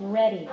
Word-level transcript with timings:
Ready. 0.00 0.46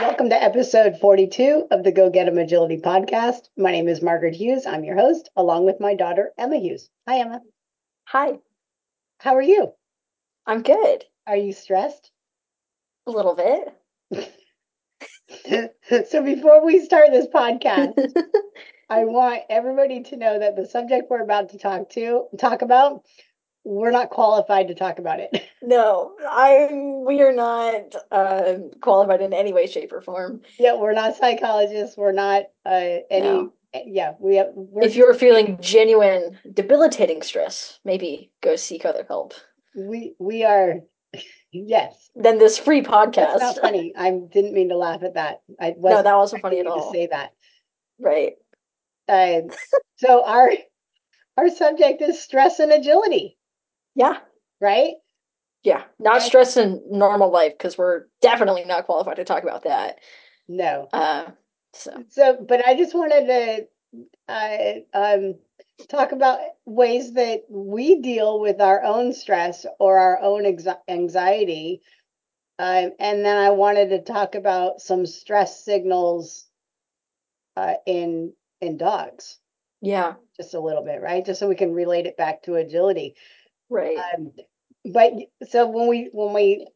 Welcome 0.00 0.30
to 0.30 0.42
episode 0.42 0.98
42 0.98 1.66
of 1.70 1.84
the 1.84 1.92
Go 1.92 2.08
Get 2.08 2.24
Get 2.24 2.28
'em 2.28 2.38
Agility 2.38 2.78
podcast. 2.78 3.50
My 3.54 3.70
name 3.70 3.86
is 3.86 4.00
Margaret 4.00 4.34
Hughes. 4.34 4.64
I'm 4.64 4.82
your 4.82 4.96
host, 4.96 5.28
along 5.36 5.66
with 5.66 5.78
my 5.78 5.94
daughter, 5.94 6.32
Emma 6.38 6.56
Hughes. 6.56 6.88
Hi, 7.06 7.18
Emma. 7.18 7.42
Hi, 8.04 8.38
How 9.18 9.36
are 9.36 9.42
you? 9.42 9.74
I'm 10.46 10.62
good. 10.62 11.04
Are 11.26 11.36
you 11.36 11.52
stressed? 11.52 12.10
A 13.06 13.10
little 13.10 13.34
bit. 13.34 14.32
so, 16.08 16.22
before 16.22 16.64
we 16.64 16.82
start 16.82 17.10
this 17.10 17.26
podcast, 17.26 17.92
I 18.88 19.04
want 19.04 19.42
everybody 19.50 20.02
to 20.04 20.16
know 20.16 20.38
that 20.38 20.56
the 20.56 20.64
subject 20.64 21.10
we're 21.10 21.22
about 21.22 21.50
to 21.50 21.58
talk 21.58 21.90
to 21.90 22.28
talk 22.38 22.62
about, 22.62 23.04
we're 23.66 23.90
not 23.90 24.10
qualified 24.10 24.68
to 24.68 24.74
talk 24.74 24.98
about 25.00 25.18
it. 25.20 25.30
no, 25.62 26.14
I 26.26 26.68
we 27.04 27.20
are 27.20 27.32
not 27.32 27.94
uh, 28.12 28.54
qualified 28.80 29.20
in 29.20 29.32
any 29.32 29.52
way, 29.52 29.66
shape, 29.66 29.92
or 29.92 30.00
form. 30.00 30.40
yeah, 30.58 30.76
we're 30.76 30.92
not 30.94 31.16
psychologists. 31.16 31.96
We're 31.96 32.12
not 32.12 32.44
uh, 32.64 32.98
any. 33.10 33.28
No. 33.28 33.52
Yeah, 33.84 34.14
we 34.20 34.36
have. 34.36 34.50
We're, 34.54 34.84
If 34.84 34.94
you're 34.96 35.12
feeling 35.12 35.58
genuine, 35.60 36.38
debilitating 36.54 37.20
stress, 37.22 37.78
maybe 37.84 38.30
go 38.42 38.56
seek 38.56 38.86
other 38.86 39.04
help. 39.06 39.34
we 39.76 40.14
we 40.18 40.44
are. 40.44 40.76
Yes, 41.52 42.10
Then 42.14 42.36
this 42.38 42.58
free 42.58 42.82
podcast. 42.82 43.38
that's 43.38 43.56
not 43.56 43.58
funny. 43.58 43.94
I 43.96 44.10
didn't 44.10 44.52
mean 44.52 44.68
to 44.68 44.76
laugh 44.76 45.02
at 45.02 45.14
that. 45.14 45.40
I 45.58 45.74
no, 45.78 46.02
that 46.02 46.14
wasn't 46.16 46.42
funny 46.42 46.58
at 46.58 46.64
you 46.66 46.70
to 46.70 46.70
all. 46.70 46.92
say 46.92 47.06
that. 47.06 47.30
Right. 47.98 48.34
Uh, 49.08 49.42
so 49.96 50.22
our 50.26 50.50
our 51.38 51.48
subject 51.48 52.02
is 52.02 52.20
stress 52.22 52.58
and 52.58 52.72
agility, 52.72 53.35
Yeah. 53.96 54.20
right? 54.60 54.94
Yeah. 55.64 55.84
Not 55.98 56.18
Okay. 56.18 56.26
stress 56.26 56.56
in 56.56 56.82
normal 56.90 57.30
life 57.30 57.52
because 57.58 57.76
we're 57.76 58.04
definitely 58.22 58.64
not 58.64 58.86
qualified 58.86 59.16
to 59.16 59.24
talk 59.24 59.42
about 59.42 59.64
that. 59.64 59.98
No. 60.48 60.88
Uh, 60.92 61.32
so 61.74 62.04
So, 62.10 62.36
but 62.48 62.66
I 62.66 62.76
just 62.76 62.94
wanted 62.94 63.26
to 63.26 63.68
uh, 64.28 64.74
um, 64.94 65.34
talk 65.88 66.12
about 66.12 66.40
ways 66.66 67.14
that 67.14 67.42
we 67.50 68.00
deal 68.00 68.40
with 68.40 68.60
our 68.60 68.82
own 68.84 69.12
stress 69.12 69.66
or 69.80 69.98
our 69.98 70.20
own 70.20 70.44
exi- 70.44 70.78
anxiety. 70.88 71.82
Um, 72.58 72.92
and 72.98 73.24
then 73.24 73.36
I 73.36 73.50
wanted 73.50 73.90
to 73.90 74.02
talk 74.02 74.34
about 74.34 74.80
some 74.80 75.06
stress 75.06 75.64
signals 75.64 76.46
uh, 77.56 77.74
in 77.86 78.32
in 78.60 78.76
dogs, 78.78 79.38
yeah. 79.82 80.14
just 80.36 80.54
a 80.54 80.60
little 80.60 80.82
bit, 80.84 81.02
right? 81.02 81.24
Just 81.24 81.40
so 81.40 81.48
we 81.48 81.54
can 81.56 81.72
relate 81.72 82.06
it 82.06 82.16
back 82.16 82.42
to 82.44 82.54
agility. 82.54 83.14
Right. 83.68 83.98
Um, 84.14 84.32
but 84.84 85.12
so 85.48 85.66
when 85.68 85.88
we 85.88 86.10
when 86.12 86.32
we 86.32 86.66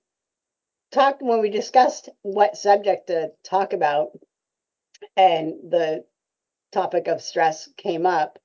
talked 0.92 1.22
when 1.22 1.40
we 1.40 1.50
discussed 1.50 2.08
what 2.22 2.56
subject 2.56 3.08
to 3.08 3.30
talk 3.44 3.72
about 3.72 4.10
and 5.16 5.54
the 5.70 6.04
topic 6.72 7.08
of 7.08 7.22
stress 7.22 7.68
came 7.76 8.06
up, 8.06 8.38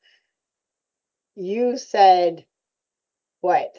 you 1.35 1.77
said 1.77 2.45
what? 3.41 3.75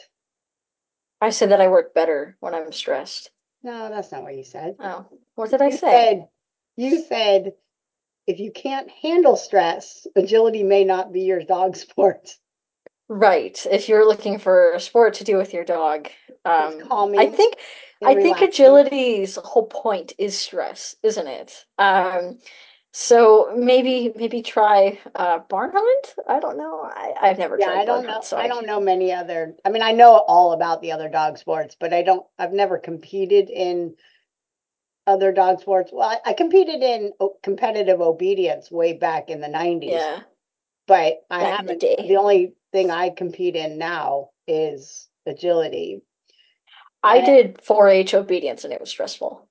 I 1.21 1.31
said 1.31 1.51
that 1.51 1.61
I 1.61 1.67
work 1.67 1.93
better 1.93 2.37
when 2.39 2.53
I'm 2.53 2.71
stressed. 2.71 3.31
No, 3.63 3.89
that's 3.89 4.11
not 4.11 4.23
what 4.23 4.35
you 4.35 4.43
said. 4.43 4.75
Oh, 4.79 5.05
what 5.35 5.49
did 5.49 5.61
I 5.61 5.67
You 5.67 5.71
say? 5.77 5.79
said 5.79 6.27
you 6.75 7.01
said 7.03 7.53
if 8.27 8.39
you 8.39 8.51
can't 8.51 8.91
handle 9.01 9.37
stress, 9.37 10.05
agility 10.15 10.63
may 10.63 10.83
not 10.83 11.13
be 11.13 11.21
your 11.21 11.41
dog 11.41 11.75
sport. 11.77 12.29
Right. 13.09 13.65
If 13.71 13.87
you're 13.87 14.05
looking 14.05 14.37
for 14.37 14.73
a 14.73 14.79
sport 14.81 15.13
to 15.15 15.23
do 15.23 15.37
with 15.37 15.53
your 15.53 15.63
dog, 15.63 16.09
um, 16.43 16.79
calming 16.81 17.19
I 17.19 17.27
think 17.27 17.55
I 18.03 18.15
think 18.15 18.41
agility's 18.41 19.35
whole 19.37 19.67
point 19.67 20.13
is 20.17 20.37
stress, 20.37 20.95
isn't 21.03 21.27
it? 21.27 21.65
Um, 21.77 22.39
so 22.91 23.53
maybe 23.55 24.11
maybe 24.15 24.41
try 24.41 24.99
uh, 25.15 25.39
barn 25.39 25.71
hunt. 25.73 26.15
I 26.27 26.39
don't 26.41 26.57
know. 26.57 26.81
I, 26.83 27.13
I've 27.21 27.37
never 27.37 27.57
Yeah, 27.57 27.67
tried 27.67 27.81
I 27.81 27.85
don't 27.85 27.95
barn 27.95 28.03
know. 28.03 28.13
hunt, 28.13 28.25
so 28.25 28.37
I 28.37 28.47
don't 28.47 28.65
know 28.65 28.79
many 28.81 29.13
other. 29.13 29.55
I 29.63 29.69
mean, 29.69 29.81
I 29.83 29.91
know 29.93 30.11
all 30.27 30.51
about 30.51 30.81
the 30.81 30.91
other 30.91 31.07
dog 31.07 31.37
sports, 31.37 31.77
but 31.79 31.93
I 31.93 32.01
don't. 32.01 32.25
I've 32.37 32.53
never 32.53 32.77
competed 32.77 33.49
in 33.49 33.95
other 35.05 35.31
dog 35.31 35.61
sports. 35.61 35.91
Well, 35.93 36.09
I, 36.09 36.31
I 36.31 36.33
competed 36.33 36.83
in 36.83 37.13
competitive 37.41 38.01
obedience 38.01 38.69
way 38.69 38.93
back 38.93 39.29
in 39.29 39.39
the 39.41 39.47
'90s, 39.47 39.91
Yeah. 39.91 40.21
but 40.87 41.23
I 41.29 41.43
haven't. 41.43 41.79
day. 41.79 41.95
The 42.07 42.17
only 42.17 42.53
thing 42.71 42.91
I 42.91 43.09
compete 43.09 43.55
in 43.55 43.77
now 43.77 44.29
is 44.47 45.07
agility. 45.25 46.01
I 47.03 47.19
Eh. 47.19 47.25
did 47.25 47.57
4-H 47.59 48.13
obedience 48.13 48.63
and 48.63 48.73
it 48.73 48.79
was 48.79 48.89
stressful. 48.89 49.47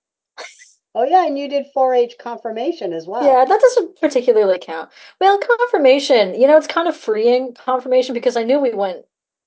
Oh 0.94 1.04
yeah, 1.04 1.26
and 1.26 1.38
you 1.38 1.46
did 1.48 1.66
4-H 1.76 2.16
conformation 2.18 2.94
as 2.94 3.06
well. 3.06 3.22
Yeah, 3.22 3.44
that 3.44 3.60
doesn't 3.60 4.00
particularly 4.00 4.58
count. 4.58 4.88
Well, 5.20 5.38
conformation, 5.38 6.34
you 6.40 6.46
know, 6.46 6.56
it's 6.56 6.66
kind 6.66 6.88
of 6.88 6.96
freeing 6.96 7.52
conformation 7.54 8.14
because 8.14 8.36
I 8.36 8.44
knew 8.44 8.58
we 8.58 8.72
went 8.72 9.04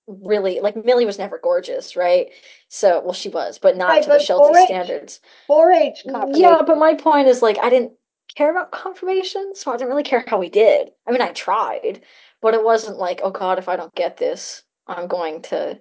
really 0.08 0.60
like 0.60 0.76
Millie 0.86 1.06
was 1.06 1.18
never 1.20 1.40
gorgeous, 1.42 1.96
right? 1.96 2.28
So, 2.68 3.02
well, 3.02 3.14
she 3.14 3.30
was, 3.30 3.58
but 3.58 3.78
not 3.78 3.90
Right, 3.90 4.04
to 4.04 4.10
the 4.10 4.16
but 4.16 4.22
Sheltie 4.22 4.54
4-H 4.54 4.66
standards. 4.66 5.20
4-H 5.50 6.04
conformation. 6.12 6.42
Yeah, 6.42 6.62
but 6.66 6.78
my 6.78 6.94
point 6.94 7.28
is 7.28 7.42
like 7.42 7.58
I 7.60 7.70
didn't 7.72 7.94
care 8.36 8.52
about 8.52 8.72
conformation, 8.72 9.56
so 9.56 9.72
I 9.72 9.78
didn't 9.78 9.90
really 9.90 10.04
care 10.04 10.24
how 10.28 10.38
we 10.38 10.50
did. 10.50 10.92
I 11.08 11.12
mean, 11.12 11.22
I 11.22 11.32
tried, 11.32 12.02
but 12.42 12.54
it 12.54 12.64
wasn't 12.64 12.98
like, 12.98 13.22
oh 13.24 13.32
God, 13.32 13.60
if 13.60 13.70
I 13.70 13.76
don't 13.76 13.94
get 13.96 14.18
this, 14.18 14.64
I'm 14.88 15.08
going 15.08 15.42
to 15.44 15.80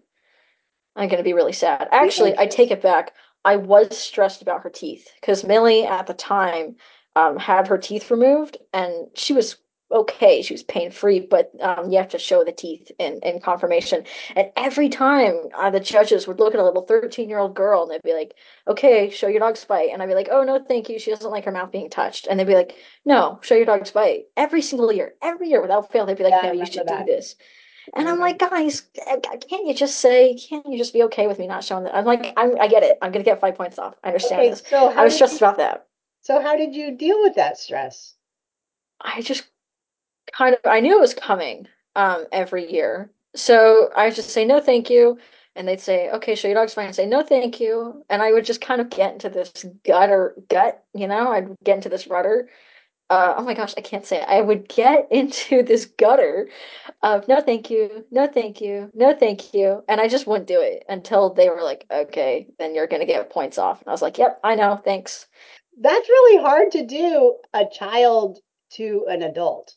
I'm 0.97 1.09
going 1.09 1.19
to 1.19 1.25
be 1.25 1.33
really 1.33 1.53
sad. 1.53 1.89
Actually, 1.93 2.37
I 2.37 2.47
take 2.47 2.73
it 2.73 2.83
back. 2.83 3.13
I 3.45 3.57
was 3.57 3.97
stressed 3.97 4.43
about 4.43 4.63
her 4.63 4.71
teeth 4.71 5.09
because 5.21 5.45
Millie 5.45 5.87
at 5.87 6.09
the 6.09 6.15
time 6.15 6.75
um, 7.15 7.37
had 7.37 7.69
her 7.69 7.79
teeth 7.79 8.11
removed, 8.11 8.57
and 8.73 9.07
she 9.15 9.33
was 9.33 9.57
okay. 9.91 10.43
She 10.43 10.55
was 10.55 10.63
pain 10.63 10.91
free, 10.91 11.21
but 11.21 11.51
um, 11.61 11.91
you 11.91 11.99
have 11.99 12.09
to 12.11 12.19
show 12.19 12.45
the 12.45 12.53
teeth 12.53 12.91
in, 12.99 13.21
in 13.23 13.41
conformation. 13.41 14.05
And 14.37 14.51
every 14.57 14.89
time 14.89 15.35
uh, 15.57 15.71
the 15.71 15.81
judges 15.81 16.27
would 16.27 16.39
look 16.41 16.55
at 16.55 16.61
a 16.61 16.65
little 16.65 16.83
13 16.83 17.29
year 17.29 17.39
old 17.39 17.55
girl 17.55 17.83
and 17.83 17.91
they'd 17.91 18.03
be 18.03 18.13
like, 18.15 18.35
okay, 18.67 19.11
show 19.11 19.29
your 19.29 19.41
dog's 19.41 19.65
bite. 19.65 19.91
And 19.93 20.03
I'd 20.03 20.07
be 20.09 20.15
like, 20.15 20.29
oh, 20.31 20.45
no, 20.45 20.63
thank 20.63 20.89
you. 20.89 20.99
She 20.99 21.11
doesn't 21.11 21.31
like 21.31 21.45
her 21.45 21.53
mouth 21.53 21.73
being 21.73 21.91
touched. 21.91 22.27
And 22.27 22.39
they'd 22.39 22.47
be 22.47 22.55
like, 22.55 22.75
no, 23.05 23.39
show 23.43 23.55
your 23.55 23.67
dog's 23.67 23.91
bite. 23.91 24.25
Every 24.37 24.63
single 24.63 24.93
year, 24.93 25.15
every 25.23 25.49
year 25.49 25.63
without 25.63 25.91
fail, 25.93 26.07
they'd 26.07 26.19
be 26.19 26.25
like, 26.25 26.35
Yeah, 26.43 26.53
no, 26.53 26.53
you 26.53 26.67
should 26.67 26.87
that. 26.87 27.07
do 27.07 27.13
this. 27.13 27.35
And 27.95 28.07
I'm 28.07 28.19
like, 28.19 28.39
guys, 28.39 28.83
uh, 29.11 29.17
can't 29.49 29.67
you 29.67 29.73
just 29.73 29.99
say, 30.01 30.37
can't 30.37 30.67
you 30.69 30.77
just 30.77 30.93
be 30.93 31.05
okay 31.05 31.27
with 31.27 31.39
me 31.39 31.47
not 31.47 31.65
showing 31.65 31.85
that? 31.85 31.95
I'm 31.95 32.05
like, 32.05 32.35
I'm, 32.37 32.61
I 32.61 32.69
get 32.69 32.83
it. 32.83 32.99
I'm 33.01 33.13
gonna 33.13 33.25
get 33.25 33.41
five 33.41 33.55
points 33.55 33.79
off. 33.79 33.95
I 34.05 34.09
understand 34.09 34.41
Okay, 34.43 34.51
this. 34.51 34.63
so 34.69 34.93
I 34.93 35.05
was 35.05 35.15
stressed 35.15 35.41
you, 35.41 35.47
about 35.47 35.57
that. 35.57 35.87
so 36.21 36.39
how 36.43 36.55
did 36.55 36.75
you 36.75 36.95
deal 36.99 37.19
with 37.23 37.37
that 37.37 37.57
stress? 37.57 38.15
I 39.01 39.23
just 39.23 39.45
kind 40.33 40.55
of, 40.55 40.61
I 40.65 40.81
knew 40.81 40.97
it 40.97 41.01
was 41.01 41.15
coming 41.15 41.67
um, 41.97 42.27
every 42.33 42.71
year. 42.71 43.11
So 43.35 43.91
I 43.95 44.11
just 44.11 44.31
say, 44.31 44.45
no, 44.45 44.61
thank 44.61 44.91
you. 44.91 45.19
And 45.55 45.67
they'd 45.67 45.81
say, 45.81 46.11
okay, 46.11 46.35
show 46.35 46.49
your 46.49 46.55
dog's 46.55 46.75
fine. 46.75 46.87
I'd 46.87 46.95
say, 46.95 47.07
no, 47.07 47.23
thank 47.23 47.61
you. 47.61 48.05
And 48.09 48.23
I 48.23 48.33
would 48.33 48.45
just 48.45 48.61
kind 48.61 48.81
of 48.81 48.91
get 48.91 49.13
into 49.13 49.29
this 49.29 49.67
gutter, 49.85 50.35
gut, 50.49 50.85
you 50.95 51.09
know, 51.09 51.33
I'd 51.33 51.57
get 51.65 51.77
into 51.77 51.89
this 51.89 52.07
rudder. 52.07 52.49
Uh, 53.11 53.35
oh 53.39 53.43
my 53.43 53.55
gosh, 53.55 53.75
I 53.77 53.81
can't 53.81 54.05
say 54.05 54.19
it. 54.19 54.29
I 54.29 54.41
would 54.41 54.69
get 54.69 55.09
into 55.11 55.63
this 55.63 55.87
gutter 55.87 56.49
of 57.03 57.27
no 57.27 57.41
thank 57.41 57.71
you, 57.71 58.05
no 58.11 58.27
thank 58.27 58.61
you, 58.61 58.91
no 58.95 59.15
thank 59.15 59.55
you. 59.55 59.83
And 59.89 60.01
I 60.01 60.09
just 60.09 60.27
wouldn't 60.27 60.47
do 60.47 60.61
it 60.61 60.85
until 60.89 61.33
they 61.33 61.49
were 61.49 61.63
like, 61.63 61.87
okay, 61.91 62.47
then 62.59 62.75
you're 62.75 62.87
gonna 62.87 63.07
get 63.07 63.31
points 63.31 63.59
off. 63.59 63.81
And 63.81 63.89
I 63.89 63.93
was 63.93 64.03
like, 64.03 64.19
yep, 64.19 64.39
I 64.45 64.55
know, 64.55 64.77
thanks. 64.77 65.27
That's 65.81 66.09
really 66.09 66.43
hard 66.43 66.73
to 66.73 66.85
do 66.85 67.37
a 67.55 67.65
child 67.67 68.39
to 68.73 69.07
an 69.09 69.23
adult. 69.23 69.75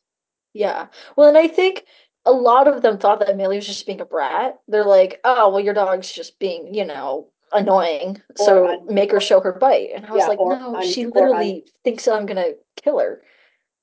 Yeah. 0.54 0.88
Well, 1.16 1.28
and 1.30 1.38
I 1.38 1.48
think 1.48 1.86
a 2.26 2.32
lot 2.32 2.68
of 2.68 2.82
them 2.82 2.98
thought 2.98 3.20
that 3.20 3.36
Millie 3.38 3.56
was 3.58 3.68
just 3.68 3.86
being 3.86 4.02
a 4.02 4.06
brat. 4.06 4.60
They're 4.68 4.84
like, 4.86 5.20
oh, 5.24 5.50
well, 5.50 5.60
your 5.60 5.74
dog's 5.74 6.12
just 6.12 6.40
being, 6.40 6.74
you 6.74 6.86
know, 6.86 7.30
annoying. 7.52 8.22
Or 8.40 8.46
So 8.46 8.68
un- 8.70 8.86
make 8.94 9.12
her 9.12 9.20
show 9.20 9.40
her 9.42 9.54
bite. 9.54 9.90
And 9.96 10.06
I 10.06 10.12
was 10.12 10.22
Yeah, 10.22 10.28
like, 10.28 10.40
or 10.40 10.58
no, 10.58 10.76
un- 10.76 10.84
she 10.86 11.06
or 11.06 11.08
un- 11.08 11.14
literally 11.30 11.66
thinks 11.84 12.08
I'm 12.08 12.26
gonna 12.26 12.52
kill 12.82 13.00
her. 13.00 13.24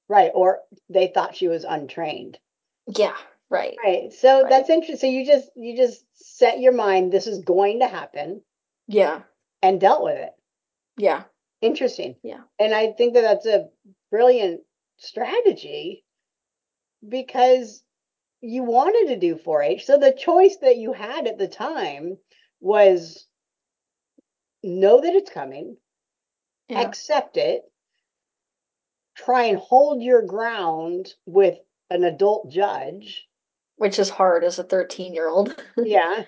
Right, 0.08 0.30
or 0.34 0.60
they 0.88 1.08
thought 1.08 1.36
she 1.36 1.48
was 1.48 1.64
untrained. 1.64 2.38
Yeah, 2.86 3.16
right. 3.50 3.76
Right. 3.84 4.12
So 4.12 4.40
Right. 4.42 4.48
that's 4.50 4.70
interesting. 4.70 5.10
So 5.10 5.12
you 5.12 5.26
just 5.26 5.50
you 5.54 5.76
just 5.76 6.04
set 6.14 6.60
your 6.60 6.72
mind 6.72 7.12
this 7.12 7.26
is 7.26 7.40
going 7.40 7.80
to 7.80 7.86
happen 7.88 8.42
Yeah, 8.86 9.22
and 9.62 9.80
dealt 9.80 10.02
with 10.04 10.16
it. 10.16 10.32
yeah, 10.96 11.24
Interesting. 11.60 12.16
Yeah. 12.22 12.42
And 12.58 12.72
I 12.72 12.92
think 12.92 13.14
that 13.14 13.22
that's 13.22 13.44
a 13.46 13.68
brilliant 14.10 14.62
strategy 14.96 16.04
because 17.06 17.82
you 18.40 18.62
wanted 18.62 19.12
to 19.12 19.20
do 19.20 19.36
4-H. 19.36 19.84
So 19.84 19.98
the 19.98 20.12
choice 20.12 20.56
that 20.62 20.76
you 20.76 20.92
had 20.92 21.26
at 21.26 21.38
the 21.38 21.48
time 21.48 22.18
was 22.60 23.26
know 24.62 25.00
that 25.00 25.14
it's 25.14 25.30
coming, 25.30 25.76
yeah. 26.68 26.80
accept 26.82 27.36
it, 27.36 27.62
try 29.16 29.44
and 29.44 29.58
hold 29.58 30.02
your 30.02 30.22
ground 30.22 31.14
with 31.26 31.58
an 31.90 32.04
adult 32.04 32.50
judge. 32.50 33.26
Which 33.76 33.98
is 34.00 34.10
hard 34.10 34.42
as 34.42 34.58
a 34.58 34.64
13 34.64 35.14
year 35.14 35.28
old. 35.28 35.54
Yeah. 35.76 36.24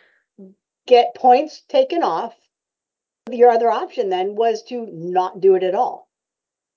get 0.86 1.14
points 1.16 1.62
taken 1.68 2.02
off. 2.02 2.34
Your 3.30 3.50
other 3.50 3.70
option 3.70 4.08
then 4.08 4.34
was 4.34 4.62
to 4.64 4.86
not 4.90 5.40
do 5.40 5.54
it 5.54 5.62
at 5.62 5.74
all, 5.74 6.08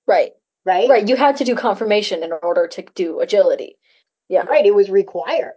Right. 0.06 0.32
Right? 0.64 0.88
Right. 0.88 1.08
You 1.08 1.16
had 1.16 1.36
to 1.36 1.44
do 1.44 1.54
conformation 1.54 2.22
in 2.22 2.32
order 2.42 2.66
to 2.68 2.82
do 2.94 3.20
agility. 3.20 3.76
Yeah. 4.28 4.44
Right. 4.44 4.64
It 4.64 4.74
was 4.74 4.90
required. 4.90 5.54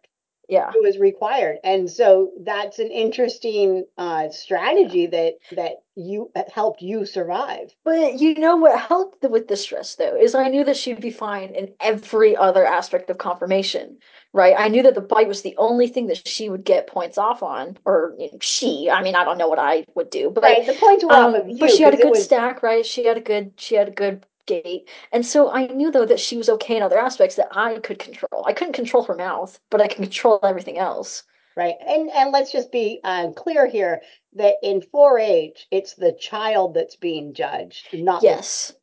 Yeah. 0.50 0.70
It 0.74 0.82
was 0.82 0.98
required. 0.98 1.58
And 1.64 1.90
so 1.90 2.32
that's 2.40 2.80
an 2.80 2.90
interesting 2.90 3.86
uh, 3.98 4.30
strategy 4.30 5.08
that 5.08 5.34
that 5.52 5.74
you 5.96 6.32
helped 6.54 6.82
you 6.82 7.06
survive. 7.06 7.76
But 7.84 8.20
you 8.20 8.36
know 8.36 8.56
what 8.56 8.80
helped 8.80 9.24
with 9.24 9.50
the 9.50 9.58
stress 9.58 9.96
though 9.96 10.16
is 10.16 10.36
I 10.36 10.48
knew 10.48 10.64
that 10.64 10.78
she'd 10.78 11.02
be 11.02 11.12
fine 11.12 11.54
in 11.54 11.74
every 11.82 12.38
other 12.38 12.66
aspect 12.66 13.10
of 13.10 13.18
conformation, 13.18 13.98
right? 14.32 14.56
I 14.58 14.70
knew 14.70 14.84
that 14.84 14.96
the 14.96 15.02
bite 15.02 15.28
was 15.28 15.42
the 15.42 15.56
only 15.58 15.88
thing 15.88 16.08
that 16.08 16.26
she 16.26 16.48
would 16.48 16.64
get 16.64 16.88
points 16.88 17.18
off 17.18 17.44
on, 17.44 17.78
or 17.84 18.16
you 18.18 18.28
know, 18.32 18.38
she. 18.40 18.90
I 18.90 19.04
mean, 19.04 19.16
I 19.16 19.26
don't 19.26 19.38
know 19.38 19.50
what 19.50 19.60
I 19.60 19.84
would 19.96 20.10
do, 20.10 20.30
but 20.30 20.44
right, 20.44 20.66
the 20.66 20.74
points 20.74 21.04
were 21.04 21.12
um, 21.12 21.36
off 21.36 21.42
of 21.42 21.50
you. 21.50 21.58
but 21.58 21.72
she 21.72 21.84
had 21.84 21.94
a 21.94 21.98
good 21.98 22.12
was- 22.12 22.24
stack, 22.24 22.64
right? 22.64 22.86
She 22.86 23.04
had 23.04 23.18
a 23.18 23.22
good, 23.22 23.52
she 23.58 23.76
had 23.76 23.90
a 23.90 23.92
good 23.92 24.26
gait, 24.48 24.90
and 25.12 25.26
so 25.26 25.52
I 25.52 25.68
knew 25.68 25.92
though 25.92 26.06
that 26.06 26.20
she 26.20 26.38
was 26.38 26.50
okay 26.50 26.78
in 26.78 26.84
other 26.84 26.98
aspects 27.00 27.36
that 27.36 27.50
I 27.52 27.78
could 27.80 28.00
control. 28.00 28.44
I 28.48 28.54
couldn't 28.54 28.74
control 28.74 29.04
her 29.04 29.16
mouth, 29.16 29.60
but 29.70 29.82
I 29.82 29.88
can 29.88 30.04
control 30.04 30.40
everything 30.44 30.78
else. 30.80 31.24
Right. 31.56 31.76
And 31.88 32.10
and 32.12 32.32
let's 32.32 32.52
just 32.52 32.72
be 32.72 33.00
uh, 33.04 33.32
clear 33.32 33.68
here 33.68 34.02
that 34.34 34.56
in 34.64 34.82
4-H, 34.82 35.68
it's 35.72 35.96
the 35.96 36.14
child 36.14 36.74
that's 36.76 36.96
being 36.96 37.34
judged, 37.34 37.88
not 37.94 38.22
the- 38.22 38.28
Yes. 38.28 38.74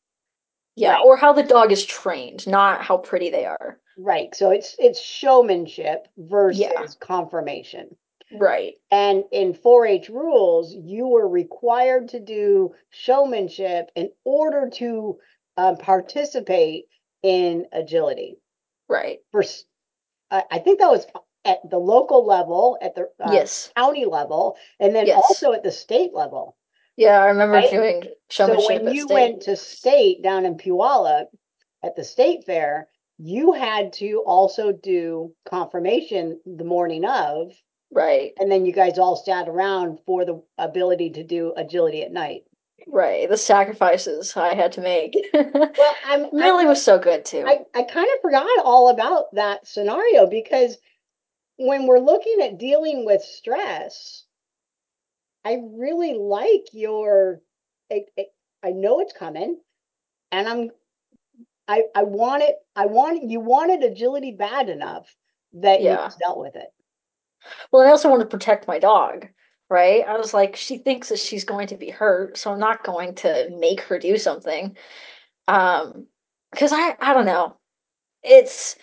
Yeah, 0.76 0.94
Right. 0.94 1.04
or 1.04 1.16
how 1.16 1.32
the 1.32 1.44
dog 1.44 1.70
is 1.70 1.84
trained, 1.84 2.46
not 2.48 2.82
how 2.82 2.96
pretty 2.96 3.30
they 3.30 3.44
are. 3.46 3.78
right. 3.96 4.34
So 4.34 4.50
it's 4.50 4.74
it's 4.78 5.00
showmanship 5.00 6.08
versus 6.18 6.60
Yeah. 6.60 6.86
conformation. 6.98 7.96
Right. 8.32 8.74
And 8.90 9.22
in 9.30 9.54
4-H 9.54 10.08
rules, 10.08 10.74
you 10.74 11.06
were 11.06 11.28
required 11.28 12.08
to 12.08 12.18
do 12.18 12.74
showmanship 12.90 13.90
in 13.94 14.10
order 14.24 14.68
to 14.74 15.18
um, 15.56 15.76
participate 15.76 16.86
in 17.22 17.66
agility. 17.72 18.38
Right. 18.88 19.20
For 19.32 19.42
I 20.30 20.58
think 20.58 20.80
that 20.80 20.90
was 20.90 21.06
at 21.44 21.58
the 21.68 21.78
local 21.78 22.26
level, 22.26 22.78
at 22.80 22.94
the 22.94 23.08
uh, 23.20 23.32
Yes. 23.32 23.70
county 23.76 24.04
level, 24.04 24.56
and 24.80 24.94
then 24.94 25.06
Yes. 25.06 25.16
also 25.16 25.52
at 25.52 25.62
the 25.62 25.70
state 25.72 26.12
level. 26.12 26.56
Yeah, 26.96 27.20
I 27.20 27.26
remember 27.28 27.56
Right? 27.56 27.70
doing 27.70 28.02
So 28.30 28.66
when 28.66 28.86
at 28.86 28.94
you 28.94 29.04
state. 29.04 29.14
went 29.14 29.42
to 29.42 29.56
state 29.56 30.22
down 30.22 30.44
in 30.44 30.56
Puyallup 30.56 31.26
at 31.82 31.96
the 31.96 32.04
state 32.04 32.44
fair, 32.44 32.88
you 33.18 33.52
had 33.52 33.92
to 33.94 34.22
also 34.26 34.72
do 34.72 35.34
conformation 35.44 36.40
the 36.46 36.64
morning 36.64 37.04
of, 37.04 37.52
Right. 37.92 38.32
and 38.38 38.50
then 38.50 38.66
you 38.66 38.72
guys 38.72 38.98
all 38.98 39.16
sat 39.16 39.48
around 39.48 40.00
for 40.06 40.24
the 40.24 40.42
ability 40.58 41.10
to 41.10 41.22
do 41.22 41.52
agility 41.56 42.02
at 42.02 42.12
night. 42.12 42.44
Right. 42.86 43.28
The 43.28 43.36
sacrifices 43.36 44.36
I 44.36 44.54
had 44.54 44.72
to 44.72 44.80
make. 44.80 45.14
Well, 45.34 45.94
I'm 46.06 46.22
Millie 46.32 46.60
I'm- 46.60 46.68
was 46.68 46.82
so 46.82 46.98
good 46.98 47.24
too. 47.24 47.44
I, 47.46 47.60
I 47.74 47.82
kind 47.82 48.08
of 48.14 48.20
forgot 48.22 48.46
all 48.64 48.88
about 48.88 49.34
that 49.34 49.66
scenario 49.66 50.26
because 50.26 50.76
when 51.56 51.86
we're 51.86 51.98
looking 52.00 52.38
at 52.42 52.58
dealing 52.58 53.04
with 53.06 53.22
stress, 53.22 54.24
I 55.44 55.58
really 55.72 56.14
like 56.14 56.66
your, 56.72 57.40
I, 57.92 58.02
I, 58.18 58.24
I 58.62 58.70
know 58.70 59.00
it's 59.00 59.12
coming 59.12 59.58
and 60.32 60.48
I'm, 60.48 60.70
I, 61.68 61.84
I 61.94 62.02
want 62.02 62.42
it, 62.42 62.56
I 62.76 62.86
want, 62.86 63.30
you 63.30 63.40
wanted 63.40 63.82
agility 63.82 64.32
bad 64.32 64.68
enough 64.68 65.14
that 65.54 65.80
you 65.80 65.86
Yeah. 65.86 65.96
just 65.96 66.18
dealt 66.18 66.38
with 66.38 66.56
it. 66.56 66.68
Well, 67.72 67.86
I 67.86 67.90
also 67.90 68.08
wanted 68.10 68.24
to 68.24 68.30
protect 68.30 68.66
my 68.68 68.78
dog, 68.78 69.26
right? 69.70 70.04
I 70.06 70.16
was 70.16 70.34
like, 70.34 70.56
she 70.56 70.78
thinks 70.78 71.08
that 71.08 71.18
she's 71.18 71.44
going 71.44 71.68
to 71.68 71.76
be 71.76 71.90
hurt, 71.90 72.36
so 72.36 72.52
I'm 72.52 72.58
not 72.60 72.84
going 72.84 73.14
to 73.16 73.50
make 73.58 73.80
her 73.82 73.98
do 73.98 74.16
something. 74.18 74.76
Um, 75.48 76.06
because 76.52 76.72
I, 76.72 76.96
I 77.00 77.14
don't 77.14 77.26
know. 77.26 77.56
It's, 78.22 78.76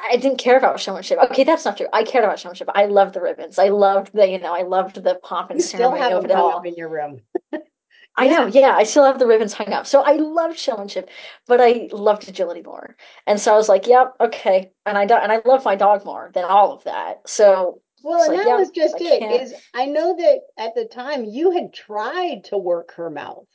I 0.00 0.16
didn't 0.16 0.38
care 0.38 0.56
about 0.56 0.80
showmanship. 0.80 1.18
Okay, 1.24 1.44
that's 1.44 1.64
not 1.64 1.76
true. 1.76 1.88
I 1.92 2.04
cared 2.04 2.24
about 2.24 2.38
showmanship. 2.38 2.68
I 2.74 2.86
loved 2.86 3.14
the 3.14 3.20
ribbons. 3.20 3.58
I 3.58 3.68
loved 3.68 4.12
the, 4.14 4.28
you 4.28 4.38
know, 4.38 4.54
I 4.54 4.62
loved 4.62 5.02
the 5.02 5.16
pomp 5.22 5.50
and 5.50 5.58
You 5.58 5.64
still 5.64 5.78
ceremony 5.90 6.00
have 6.00 6.12
of 6.12 6.24
it 6.24 6.30
all. 6.30 6.62
in 6.62 6.74
your 6.74 6.88
room. 6.88 7.20
I 8.16 8.28
know, 8.28 8.46
yeah, 8.46 8.74
I 8.76 8.84
still 8.84 9.04
have 9.04 9.18
the 9.18 9.26
ribbons 9.26 9.54
hung 9.54 9.72
up. 9.72 9.86
So 9.86 10.02
I 10.02 10.12
loved 10.16 10.58
showmanship, 10.58 11.08
but 11.46 11.60
I 11.60 11.88
loved 11.92 12.28
agility 12.28 12.62
more. 12.62 12.94
And 13.26 13.40
so 13.40 13.54
I 13.54 13.56
was 13.56 13.68
like, 13.70 13.86
yep, 13.86 14.12
okay. 14.20 14.70
And 14.84 14.98
I 14.98 15.06
do, 15.06 15.14
and 15.14 15.32
I 15.32 15.40
love 15.46 15.64
my 15.64 15.76
dog 15.76 16.04
more 16.04 16.30
than 16.34 16.44
all 16.44 16.72
of 16.72 16.84
that. 16.84 17.22
So 17.26 17.80
Well, 18.02 18.22
and 18.30 18.38
that 18.38 18.46
yeah, 18.46 18.56
was 18.56 18.70
just 18.70 18.94
I 18.96 19.04
it. 19.04 19.18
can't- 19.20 19.42
Is 19.42 19.54
I 19.74 19.86
know 19.86 20.16
that 20.16 20.40
at 20.58 20.74
the 20.74 20.84
time 20.86 21.24
you 21.24 21.50
had 21.52 21.72
tried 21.72 22.44
to 22.44 22.58
work 22.58 22.92
her 22.94 23.10
mouth. 23.10 23.46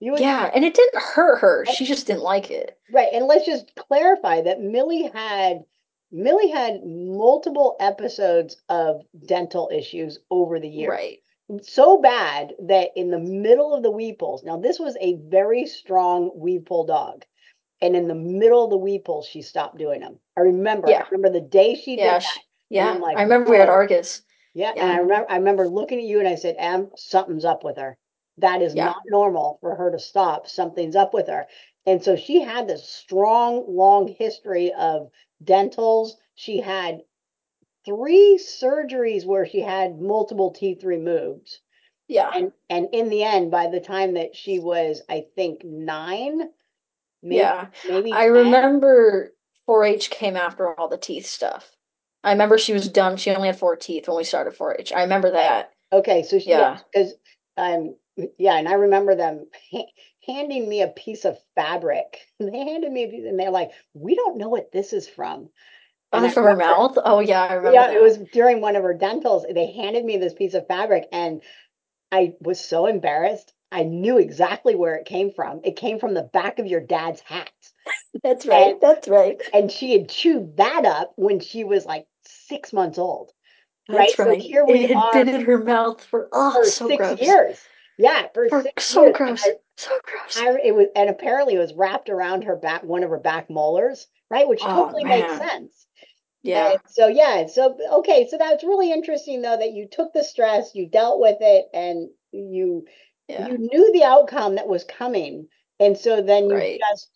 You 0.00 0.12
had 0.12 0.20
yeah, 0.20 0.50
and 0.54 0.64
it 0.64 0.74
didn't 0.74 1.02
hurt 1.02 1.38
her. 1.38 1.62
And- 1.62 1.74
She 1.74 1.84
just 1.86 2.06
didn't 2.06 2.22
like 2.22 2.50
it. 2.50 2.78
Right, 2.92 3.08
and 3.12 3.26
let's 3.26 3.46
just 3.46 3.74
clarify 3.76 4.42
that 4.42 4.60
Millie 4.60 5.10
had 5.12 5.64
Millie 6.12 6.48
had 6.50 6.84
multiple 6.84 7.76
episodes 7.80 8.56
of 8.68 9.02
dental 9.26 9.70
issues 9.72 10.18
over 10.30 10.60
the 10.60 10.68
years. 10.68 10.90
Right. 10.90 11.18
So 11.62 11.98
bad 12.00 12.54
that 12.66 12.90
in 12.96 13.10
the 13.10 13.18
middle 13.18 13.74
of 13.74 13.82
the 13.82 13.90
weave 13.90 14.18
poles, 14.18 14.42
now 14.44 14.56
this 14.56 14.78
was 14.78 14.96
a 15.00 15.14
very 15.28 15.66
strong 15.66 16.30
weave 16.34 16.64
pole 16.66 16.84
dog. 16.86 17.24
And 17.82 17.94
in 17.96 18.08
the 18.08 18.14
middle 18.14 18.64
of 18.64 18.70
the 18.70 18.78
weave 18.78 19.04
poles, 19.04 19.26
she 19.26 19.42
stopped 19.42 19.78
doing 19.78 20.00
them. 20.00 20.18
I 20.36 20.40
remember, 20.42 20.88
Yeah. 20.88 21.02
I 21.02 21.08
remember 21.10 21.30
the 21.38 21.44
day 21.46 21.74
she 21.74 21.96
Yeah. 21.98 22.14
did 22.14 22.22
that. 22.22 22.38
Yeah. 22.70 22.92
Like, 22.94 23.16
I 23.16 23.22
remember 23.22 23.50
we 23.50 23.56
had. 23.58 23.68
Argus. 23.68 24.22
Yeah, 24.54 24.72
and 24.76 24.90
I 24.90 24.96
remember 24.98 25.30
I 25.30 25.36
remember 25.36 25.68
looking 25.68 25.98
at 25.98 26.04
you 26.04 26.18
and 26.18 26.28
I 26.28 26.34
said, 26.34 26.56
Em, 26.58 26.90
something's 26.96 27.44
up 27.44 27.62
with 27.62 27.76
her. 27.76 27.98
That 28.38 28.62
is 28.62 28.74
Yeah. 28.74 28.86
not 28.86 29.02
normal 29.06 29.58
for 29.60 29.74
her 29.74 29.90
to 29.90 29.98
stop. 29.98 30.46
Something's 30.48 30.96
up 30.96 31.12
with 31.14 31.28
her. 31.28 31.46
And 31.84 32.02
so 32.02 32.16
she 32.16 32.40
had 32.40 32.66
this 32.66 32.88
strong, 32.88 33.64
long 33.68 34.08
history 34.08 34.72
of 34.78 35.10
dentals. 35.44 36.16
She 36.34 36.60
had 36.60 37.02
three 37.84 38.38
surgeries 38.42 39.26
where 39.26 39.46
she 39.46 39.60
had 39.60 40.00
multiple 40.00 40.50
teeth 40.50 40.84
removed. 40.84 41.58
Yeah. 42.08 42.30
And 42.34 42.52
and 42.70 42.88
in 42.92 43.08
the 43.10 43.22
end, 43.24 43.50
by 43.50 43.68
the 43.68 43.80
time 43.80 44.14
that 44.14 44.34
she 44.34 44.58
was, 44.58 45.02
I 45.08 45.26
think, 45.36 45.64
nine, 45.64 46.50
maybe 47.22 47.36
yeah. 47.36 47.66
maybe 47.88 48.12
I 48.12 48.22
10, 48.24 48.32
remember 48.32 49.32
4-H 49.68 50.10
came 50.10 50.36
after 50.36 50.78
all 50.78 50.88
the 50.88 50.96
teeth 50.98 51.26
stuff. 51.26 51.75
I 52.26 52.32
remember 52.32 52.58
she 52.58 52.72
was 52.72 52.88
dumb. 52.88 53.16
She 53.16 53.30
only 53.30 53.46
had 53.48 53.58
four 53.58 53.76
teeth 53.76 54.08
when 54.08 54.16
we 54.16 54.24
started 54.24 54.54
4-H. 54.58 54.92
I 54.92 55.02
remember 55.02 55.30
that. 55.30 55.70
Okay, 55.92 56.24
so 56.24 56.38
she, 56.40 56.50
Yeah. 56.50 56.78
because 56.92 57.14
um 57.56 57.94
yeah, 58.38 58.56
and 58.56 58.68
I 58.68 58.72
remember 58.74 59.14
them 59.14 59.46
ha- 59.70 59.92
handing 60.26 60.68
me 60.68 60.82
a 60.82 60.88
piece 60.88 61.24
of 61.24 61.38
fabric. 61.54 62.18
They 62.40 62.58
handed 62.58 62.90
me 62.90 63.04
a 63.04 63.08
piece, 63.08 63.24
and 63.26 63.38
they're 63.38 63.50
like, 63.50 63.70
"We 63.94 64.14
don't 64.16 64.38
know 64.38 64.48
what 64.48 64.72
this 64.72 64.92
is 64.92 65.08
from." 65.08 65.48
And 66.12 66.24
Oh, 66.24 66.28
from 66.30 66.44
her 66.44 66.56
mouth? 66.56 66.98
Oh, 67.04 67.20
yeah, 67.20 67.42
I 67.42 67.54
remember. 67.54 67.72
Yeah, 67.74 67.90
it 67.92 68.02
was 68.02 68.18
during 68.32 68.60
one 68.60 68.74
of 68.76 68.82
her 68.82 68.94
dentals. 68.94 69.44
They 69.52 69.70
handed 69.72 70.04
me 70.04 70.16
this 70.18 70.34
piece 70.34 70.54
of 70.54 70.66
fabric, 70.66 71.06
and 71.12 71.42
I 72.12 72.34
was 72.40 72.58
so 72.60 72.86
embarrassed. 72.86 73.52
I 73.72 73.82
knew 73.84 74.18
exactly 74.18 74.74
where 74.74 74.94
it 74.94 75.06
came 75.06 75.32
from. 75.32 75.60
It 75.64 75.76
came 75.76 75.98
from 75.98 76.14
the 76.14 76.22
back 76.22 76.58
of 76.58 76.66
your 76.66 76.80
dad's 76.80 77.20
hat, 77.20 77.50
That's 78.24 78.46
right. 78.46 78.72
and- 78.72 78.80
That's 78.80 79.08
right. 79.08 79.40
and 79.52 79.70
she 79.70 79.92
had 79.92 80.08
chewed 80.08 80.56
that 80.56 80.84
up 80.84 81.12
when 81.16 81.40
she 81.40 81.64
was 81.64 81.84
like 81.86 82.06
six 82.26 82.72
months 82.72 82.98
old. 82.98 83.32
That's 83.88 83.98
Right, 83.98 84.10
so 84.10 84.34
here 84.34 84.64
we 84.64 84.84
it 84.84 84.90
had 84.90 84.96
are 84.96 85.24
been 85.24 85.34
in 85.34 85.40
her 85.42 85.58
mouth 85.58 86.02
for 86.04 86.28
oh, 86.32 86.52
For 86.52 86.64
so 86.70 86.88
six 86.88 86.98
gross. 86.98 87.20
years. 87.20 87.60
Yeah, 87.98 88.26
for, 88.34 88.48
For 88.48 88.62
six 88.62 88.84
so 88.84 89.02
years. 89.04 89.16
Gross. 89.16 89.46
I- 89.46 89.52
so 89.78 89.90
gross. 90.04 90.36
I, 90.38 90.58
it 90.64 90.74
was, 90.74 90.86
and 90.96 91.10
apparently 91.10 91.54
it 91.54 91.58
was 91.58 91.74
wrapped 91.74 92.08
around 92.08 92.44
her 92.44 92.56
back, 92.56 92.82
one 92.82 93.02
of 93.04 93.10
her 93.10 93.18
back 93.18 93.50
molars, 93.50 94.06
right? 94.30 94.48
Which 94.48 94.62
Oh, 94.62 94.86
totally 94.86 95.04
makes 95.04 95.36
sense. 95.36 95.86
yeah. 96.42 96.70
And 96.70 96.80
so 96.88 97.08
yeah, 97.08 97.46
so 97.46 97.76
okay, 97.98 98.26
so 98.28 98.38
that's 98.38 98.64
really 98.64 98.90
interesting 98.90 99.42
though 99.42 99.56
that 99.56 99.72
you 99.72 99.86
took 99.90 100.12
the 100.12 100.24
stress, 100.24 100.74
you 100.74 100.88
dealt 100.88 101.20
with 101.20 101.36
it, 101.40 101.66
and 101.74 102.08
you 102.32 102.86
Yeah. 103.28 103.48
you 103.48 103.58
knew 103.58 103.92
the 103.92 104.04
outcome 104.04 104.54
that 104.54 104.68
was 104.68 104.84
coming, 104.84 105.48
and 105.78 105.96
so 105.96 106.22
then 106.22 106.44
you 106.48 106.56
Right. 106.56 106.80
just. 106.90 107.10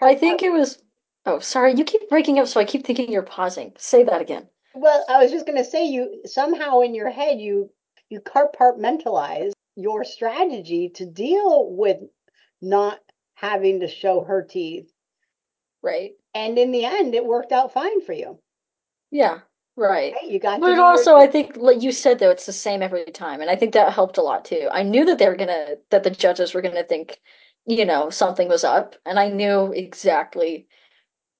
I 0.00 0.14
think 0.14 0.42
it 0.42 0.52
was 0.52 0.81
Oh, 1.24 1.38
sorry. 1.38 1.74
You 1.74 1.84
keep 1.84 2.08
breaking 2.08 2.38
up, 2.38 2.48
so 2.48 2.60
I 2.60 2.64
keep 2.64 2.84
thinking 2.84 3.10
you're 3.12 3.22
pausing. 3.22 3.72
Say 3.78 4.02
that 4.04 4.20
again. 4.20 4.48
Well, 4.74 5.04
I 5.08 5.22
was 5.22 5.30
just 5.30 5.46
gonna 5.46 5.64
say 5.64 5.84
you 5.86 6.22
somehow 6.24 6.80
in 6.80 6.94
your 6.94 7.10
head 7.10 7.38
you 7.40 7.70
you 8.08 8.20
compartmentalize 8.20 9.52
your 9.76 10.04
strategy 10.04 10.90
to 10.96 11.06
deal 11.06 11.70
with 11.70 11.98
not 12.60 13.00
having 13.34 13.80
to 13.80 13.88
show 13.88 14.22
her 14.22 14.42
teeth, 14.42 14.90
Right. 15.82 16.12
and 16.34 16.58
in 16.58 16.70
the 16.72 16.84
end, 16.84 17.14
it 17.14 17.24
worked 17.24 17.52
out 17.52 17.72
fine 17.72 18.00
for 18.02 18.12
you. 18.12 18.38
Yeah. 19.10 19.40
Right. 19.76 20.12
Right? 20.14 20.30
You 20.30 20.38
got 20.38 20.56
to 20.56 20.60
But 20.60 20.78
also, 20.78 21.16
I 21.16 21.26
think, 21.26 21.56
like 21.56 21.82
you 21.82 21.92
said, 21.92 22.18
though, 22.18 22.30
it's 22.30 22.46
the 22.46 22.52
same 22.52 22.82
every 22.82 23.04
time, 23.06 23.40
and 23.40 23.50
I 23.50 23.56
think 23.56 23.72
that 23.72 23.92
helped 23.92 24.18
a 24.18 24.22
lot 24.22 24.44
too. 24.44 24.68
I 24.70 24.82
knew 24.82 25.04
that 25.06 25.18
they 25.18 25.28
were 25.28 25.36
gonna, 25.36 25.76
that 25.90 26.02
the 26.02 26.10
judges 26.10 26.52
were 26.54 26.60
gonna 26.62 26.84
think, 26.84 27.20
you 27.66 27.84
know, 27.86 28.10
something 28.10 28.48
was 28.48 28.64
up, 28.64 28.94
and 29.06 29.18
I 29.18 29.28
knew 29.28 29.72
exactly 29.72 30.66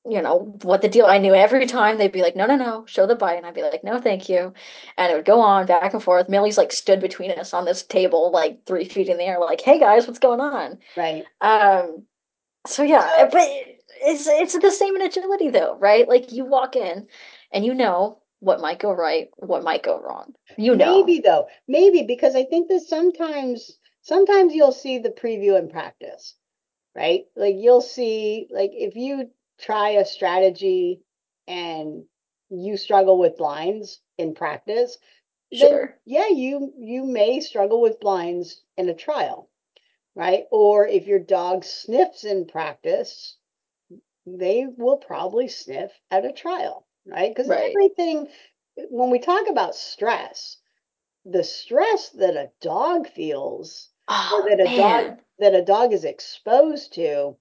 you 0.04 0.20
know, 0.20 0.58
what 0.62 0.82
the 0.82 0.88
deal. 0.88 1.06
I 1.06 1.18
knew 1.18 1.34
every 1.34 1.66
time 1.66 1.96
they'd 1.96 2.10
be 2.10 2.22
like, 2.22 2.34
no, 2.34 2.46
no, 2.46 2.56
no, 2.56 2.84
show 2.86 3.06
the 3.06 3.14
bite. 3.14 3.36
And 3.36 3.46
I'd 3.46 3.54
be 3.54 3.62
like, 3.62 3.84
no, 3.84 4.00
thank 4.00 4.28
you. 4.28 4.52
And 4.96 5.12
it 5.12 5.14
would 5.14 5.24
go 5.24 5.40
on 5.40 5.66
back 5.66 5.92
and 5.92 6.02
forth. 6.02 6.28
Millie's 6.28 6.58
like 6.58 6.72
stood 6.72 7.00
between 7.00 7.30
us 7.30 7.54
on 7.54 7.64
this 7.64 7.82
table, 7.82 8.30
like 8.32 8.66
three 8.66 8.84
feet 8.88 9.08
in 9.08 9.16
the 9.16 9.24
air, 9.24 9.38
like, 9.38 9.60
hey 9.60 9.78
guys, 9.78 10.06
what's 10.06 10.18
going 10.18 10.40
on? 10.40 10.78
Right. 10.96 11.24
Um, 11.40 12.04
so 12.66 12.82
yeah, 12.82 13.28
but 13.30 13.48
it's 14.04 14.26
it's 14.26 14.58
the 14.58 14.70
same 14.70 14.96
in 14.96 15.02
agility 15.02 15.50
though, 15.50 15.76
right? 15.78 16.08
Like 16.08 16.32
you 16.32 16.44
walk 16.44 16.76
in 16.76 17.06
and 17.52 17.64
you 17.64 17.74
know 17.74 18.18
what 18.40 18.60
might 18.60 18.80
go 18.80 18.92
right, 18.92 19.28
what 19.36 19.62
might 19.62 19.84
go 19.84 20.00
wrong. 20.00 20.34
You 20.58 20.74
know. 20.74 20.98
Maybe 20.98 21.20
though, 21.20 21.46
maybe 21.68 22.02
because 22.02 22.34
I 22.34 22.44
think 22.44 22.68
that 22.68 22.80
sometimes 22.80 23.78
sometimes 24.02 24.52
you'll 24.52 24.72
see 24.72 24.98
the 24.98 25.10
preview 25.10 25.58
in 25.58 25.68
practice, 25.68 26.34
right? 26.94 27.22
Like 27.36 27.54
you'll 27.56 27.82
see 27.82 28.48
like 28.50 28.70
if 28.72 28.96
you 28.96 29.30
try 29.58 29.90
a 29.90 30.04
strategy 30.04 31.02
and 31.46 32.04
you 32.50 32.76
struggle 32.76 33.18
with 33.18 33.36
blinds 33.38 34.00
in 34.18 34.34
practice, 34.34 34.98
then 35.52 35.70
Sure. 35.70 36.00
yeah, 36.06 36.28
you 36.28 36.72
you 36.78 37.04
may 37.04 37.40
struggle 37.40 37.80
with 37.80 38.00
blinds 38.00 38.64
in 38.76 38.88
a 38.88 38.94
trial, 38.94 39.50
right? 40.16 40.46
Or 40.52 40.86
if 40.88 41.06
your 41.06 41.20
dog 41.20 41.64
sniffs 41.64 42.24
in 42.24 42.46
practice, 42.46 43.38
they 44.26 44.66
will 44.66 44.96
probably 44.96 45.46
sniff 45.48 45.92
at 46.10 46.24
a 46.24 46.32
trial, 46.32 46.86
right? 47.06 47.30
Because 47.30 47.50
Right. 47.50 47.72
everything, 47.72 48.28
when 48.90 49.10
we 49.10 49.18
talk 49.20 49.48
about 49.48 49.74
stress, 49.76 50.58
the 51.24 51.44
stress 51.44 52.10
that 52.10 52.36
a 52.36 52.52
dog 52.60 53.08
feels 53.08 53.90
ah, 54.08 54.30
or 54.30 54.42
Oh 54.42 54.48
that 54.48 54.60
a 54.60 54.68
dog 54.68 55.20
that 55.38 55.54
a 55.54 55.62
dog 55.64 55.92
is 55.92 56.04
exposed 56.04 56.94
to 56.94 57.36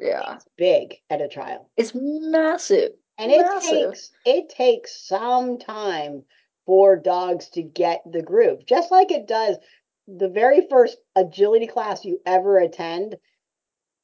Yeah. 0.00 0.36
is 0.36 0.44
big 0.56 0.96
at 1.10 1.20
a 1.20 1.28
trial. 1.28 1.70
It's 1.76 1.92
massive. 1.94 2.92
And 3.18 3.32
it 3.32 3.40
Massive. 3.40 3.90
takes 3.92 4.10
it 4.24 4.48
takes 4.50 5.06
some 5.06 5.58
time 5.58 6.24
for 6.66 6.96
dogs 6.96 7.48
to 7.50 7.62
get 7.62 8.02
the 8.10 8.22
groove. 8.22 8.66
Just 8.66 8.90
like 8.90 9.10
it 9.10 9.26
does 9.26 9.56
the 10.06 10.28
very 10.28 10.66
first 10.68 10.98
agility 11.14 11.66
class 11.66 12.04
you 12.04 12.20
ever 12.26 12.58
attend, 12.58 13.16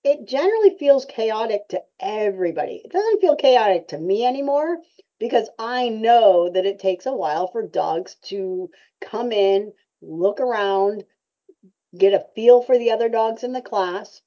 it 0.04 0.26
generally 0.26 0.76
feels 0.78 1.04
chaotic 1.04 1.68
to 1.68 1.82
everybody. 2.00 2.82
It 2.84 2.90
doesn't 2.92 3.20
feel 3.20 3.37
chaotic 3.37 3.88
to 3.88 3.99
me 3.99 4.25
anymore 4.25 4.78
because 5.18 5.49
I 5.58 5.88
know 5.88 6.49
that 6.50 6.66
it 6.66 6.78
takes 6.78 7.06
a 7.06 7.14
while 7.14 7.46
for 7.49 7.62
dogs 7.66 8.16
to 8.25 8.70
come 9.00 9.30
in, 9.32 9.72
look 10.00 10.40
around, 10.40 11.04
get 11.96 12.14
a 12.14 12.26
feel 12.34 12.62
for 12.62 12.78
the 12.78 12.90
other 12.90 13.08
dogs 13.08 13.44
in 13.44 13.52
the 13.52 13.62
class. 13.62 14.22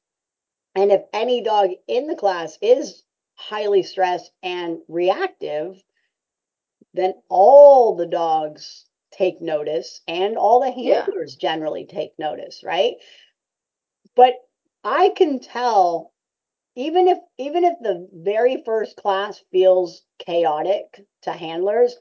And 0.75 0.91
if 0.91 1.03
any 1.13 1.41
dog 1.41 1.71
in 1.87 2.07
the 2.07 2.15
class 2.15 2.57
is 2.61 3.03
highly 3.35 3.83
stressed 3.83 4.31
and 4.43 4.79
reactive, 4.87 5.81
then 6.93 7.13
all 7.29 7.95
the 7.95 8.05
dogs 8.07 8.85
take 9.11 9.41
notice 9.41 10.01
and 10.07 10.37
all 10.37 10.59
the 10.59 10.71
Yeah. 10.71 11.05
handlers 11.05 11.35
generally 11.35 11.85
take 11.85 12.17
notice, 12.19 12.63
right? 12.63 12.95
But 14.15 14.35
I 14.83 15.09
can 15.09 15.39
tell 15.39 16.11
even 16.75 17.07
if 17.07 17.19
even 17.37 17.63
if 17.63 17.79
the 17.79 18.07
very 18.13 18.63
first 18.63 18.97
class 18.97 19.39
feels 19.51 20.03
chaotic 20.19 21.05
to 21.23 21.31
handlers, 21.31 21.97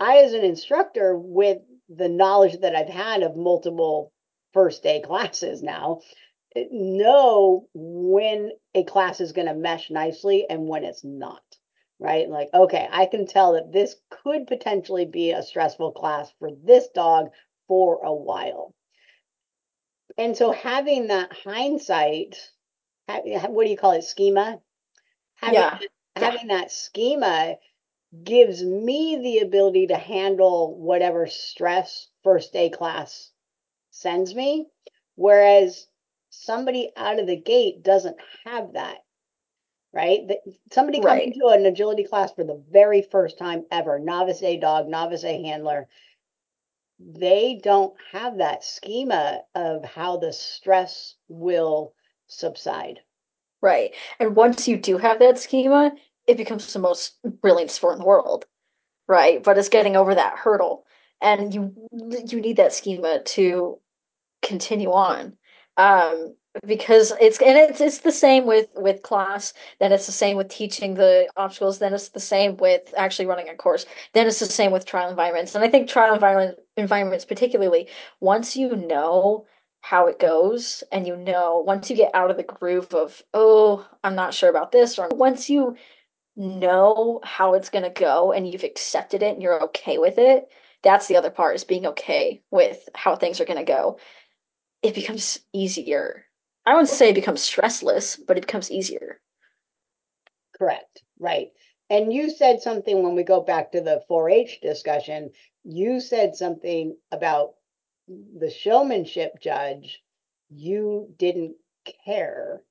I 0.00 0.18
as 0.18 0.32
an 0.34 0.44
instructor 0.44 1.16
with 1.18 1.58
the 1.88 2.08
knowledge 2.08 2.60
that 2.60 2.74
I've 2.76 2.88
had 2.88 3.22
of 3.22 3.36
multiple 3.36 4.12
first 4.52 4.82
day 4.82 5.00
classes 5.04 5.62
now 5.62 6.00
know 6.70 7.68
when 7.74 8.50
a 8.74 8.84
class 8.84 9.20
is 9.20 9.32
going 9.32 9.46
to 9.46 9.54
mesh 9.54 9.90
nicely 9.90 10.46
and 10.48 10.68
when 10.68 10.84
it's 10.84 11.04
not 11.04 11.42
right 11.98 12.28
like 12.28 12.48
okay 12.54 12.88
i 12.92 13.06
can 13.06 13.26
tell 13.26 13.54
that 13.54 13.72
this 13.72 13.96
could 14.10 14.46
potentially 14.46 15.04
be 15.04 15.32
a 15.32 15.42
stressful 15.42 15.92
class 15.92 16.32
for 16.38 16.50
this 16.64 16.88
dog 16.94 17.30
for 17.66 18.00
a 18.04 18.12
while 18.12 18.74
and 20.16 20.36
so 20.36 20.52
having 20.52 21.08
that 21.08 21.32
hindsight 21.44 22.36
what 23.06 23.64
do 23.64 23.70
you 23.70 23.76
call 23.76 23.92
it 23.92 24.04
schema 24.04 24.60
having 25.36 25.54
Yeah. 25.54 25.78
Yeah. 25.80 26.30
having 26.30 26.48
that 26.48 26.70
schema 26.70 27.56
gives 28.24 28.62
me 28.62 29.16
the 29.16 29.38
ability 29.40 29.88
to 29.88 29.96
handle 29.96 30.78
whatever 30.78 31.26
stress 31.26 32.08
first 32.24 32.52
day 32.52 32.70
class 32.70 33.30
sends 33.90 34.34
me 34.34 34.66
whereas 35.14 35.86
somebody 36.44 36.90
out 36.96 37.18
of 37.18 37.26
the 37.26 37.36
gate 37.36 37.82
doesn't 37.82 38.16
have 38.44 38.72
that 38.74 38.98
right 39.92 40.20
somebody 40.72 41.00
Right. 41.00 41.22
coming 41.22 41.32
to 41.40 41.46
an 41.48 41.66
agility 41.66 42.04
class 42.04 42.32
for 42.32 42.44
the 42.44 42.62
very 42.70 43.02
first 43.02 43.38
time 43.38 43.64
ever 43.70 43.98
novice 43.98 44.42
a 44.42 44.58
dog 44.58 44.88
novice 44.88 45.24
a 45.24 45.42
handler 45.42 45.88
they 47.00 47.60
don't 47.62 47.94
have 48.12 48.38
that 48.38 48.64
schema 48.64 49.40
of 49.54 49.84
how 49.84 50.16
the 50.16 50.32
stress 50.32 51.14
will 51.28 51.94
subside 52.26 53.00
Right. 53.60 53.92
And 54.20 54.36
once 54.36 54.68
you 54.68 54.76
do 54.76 54.98
have 54.98 55.18
that 55.18 55.38
schema, 55.38 55.92
it 56.26 56.36
becomes 56.36 56.72
the 56.72 56.78
most 56.78 57.14
brilliant 57.24 57.70
sport 57.72 57.94
in 57.94 58.00
the 58.00 58.06
world. 58.06 58.46
Right. 59.08 59.42
But 59.42 59.58
it's 59.58 59.68
getting 59.68 59.96
over 59.96 60.14
that 60.14 60.38
hurdle. 60.38 60.84
And 61.20 61.52
you 61.52 61.74
you 62.26 62.40
need 62.40 62.58
that 62.58 62.72
schema 62.72 63.20
to 63.20 63.80
continue 64.42 64.92
on. 64.92 65.37
Um, 65.78 66.34
because 66.66 67.12
it's 67.20 67.40
and 67.40 67.56
it's 67.56 67.80
it's 67.80 67.98
the 67.98 68.12
same 68.12 68.46
with 68.46 68.68
with 68.74 69.02
class, 69.02 69.52
then 69.80 69.92
it's 69.92 70.06
the 70.06 70.12
same 70.12 70.36
with 70.36 70.48
teaching 70.48 70.94
the 70.94 71.28
obstacles, 71.36 71.78
then 71.78 71.94
it's 71.94 72.08
the 72.10 72.20
same 72.20 72.56
with 72.56 72.92
actually 72.96 73.26
running 73.26 73.48
a 73.48 73.54
course, 73.54 73.86
then 74.12 74.26
it's 74.26 74.40
the 74.40 74.46
same 74.46 74.72
with 74.72 74.84
trial 74.86 75.08
environments. 75.10 75.54
And 75.54 75.64
I 75.64 75.68
think 75.70 75.88
trial 75.88 76.14
environment 76.14 76.58
environments 76.76 77.24
particularly, 77.24 77.88
once 78.20 78.56
you 78.56 78.74
know 78.76 79.46
how 79.82 80.08
it 80.08 80.18
goes 80.18 80.82
and 80.92 81.06
you 81.06 81.16
know 81.16 81.62
once 81.66 81.88
you 81.90 81.96
get 81.96 82.14
out 82.14 82.30
of 82.30 82.36
the 82.36 82.42
groove 82.42 82.92
of, 82.94 83.22
oh, 83.34 83.86
I'm 84.04 84.16
not 84.16 84.34
sure 84.34 84.50
about 84.50 84.72
this, 84.72 84.98
or 84.98 85.08
once 85.12 85.48
you 85.48 85.76
know 86.36 87.20
how 87.24 87.54
it's 87.54 87.70
gonna 87.70 87.90
go 87.90 88.32
and 88.32 88.48
you've 88.50 88.64
accepted 88.64 89.22
it 89.22 89.34
and 89.34 89.42
you're 89.42 89.62
okay 89.64 89.98
with 89.98 90.18
it, 90.18 90.48
that's 90.82 91.06
the 91.08 91.16
other 91.16 91.30
part 91.30 91.56
is 91.56 91.64
being 91.64 91.86
okay 91.86 92.42
with 92.50 92.88
how 92.94 93.16
things 93.16 93.40
are 93.40 93.44
gonna 93.46 93.64
go 93.64 93.98
it 94.82 94.94
becomes 94.94 95.40
easier. 95.52 96.24
I 96.66 96.72
wouldn't 96.74 96.88
say 96.90 97.10
it 97.10 97.14
becomes 97.14 97.40
stressless, 97.42 98.18
but 98.26 98.36
it 98.36 98.42
becomes 98.46 98.70
easier. 98.70 99.20
correct 100.56 101.02
right 101.18 101.48
and 101.90 102.12
you 102.12 102.30
said 102.30 102.60
something 102.60 103.02
when 103.02 103.14
we 103.14 103.22
go 103.22 103.40
back 103.40 103.72
to 103.72 103.80
the 103.80 104.02
4-h 104.10 104.60
discussion 104.60 105.30
you 105.64 106.00
said 106.00 106.34
something 106.34 106.96
about 107.12 107.54
the 108.08 108.50
showmanship 108.50 109.40
judge 109.40 110.02
you 110.50 111.08
didn't 111.18 111.54
care 112.04 112.62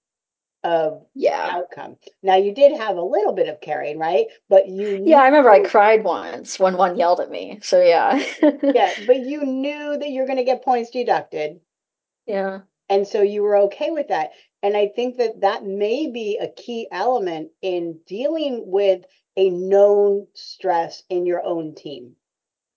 of 0.63 1.05
Yeah. 1.13 1.47
outcome. 1.53 1.97
Now 2.23 2.35
you 2.35 2.53
did 2.53 2.77
have 2.77 2.97
a 2.97 3.01
little 3.01 3.33
bit 3.33 3.47
of 3.47 3.61
caring, 3.61 3.99
right? 3.99 4.25
But 4.49 4.67
you 4.67 5.03
Yeah, 5.05 5.19
I 5.21 5.27
remember 5.27 5.49
I 5.51 5.61
cried 5.61 6.03
once 6.03 6.59
when 6.59 6.75
one 6.77 6.97
yelled 6.97 7.19
at 7.21 7.29
me. 7.31 7.59
So 7.61 7.81
yeah. 7.81 8.21
yeah, 8.41 8.93
but 9.07 9.19
you 9.19 9.45
knew 9.45 9.97
that 9.97 10.09
you're 10.09 10.25
going 10.25 10.39
to 10.39 10.43
get 10.43 10.63
points 10.65 10.89
deducted, 10.89 11.59
Yeah. 12.27 12.61
and 12.89 13.07
so 13.07 13.21
you 13.21 13.43
were 13.43 13.57
okay 13.57 13.91
with 13.91 14.09
that. 14.09 14.31
And 14.63 14.75
I 14.75 14.87
think 14.87 15.17
that 15.17 15.41
that 15.41 15.65
may 15.65 16.07
be 16.11 16.37
a 16.41 16.47
key 16.49 16.87
element 16.91 17.51
in 17.61 17.99
dealing 18.07 18.63
with 18.65 19.05
a 19.35 19.49
known 19.49 20.27
stress 20.33 21.03
in 21.09 21.25
your 21.25 21.43
own 21.43 21.75
team. 21.75 22.15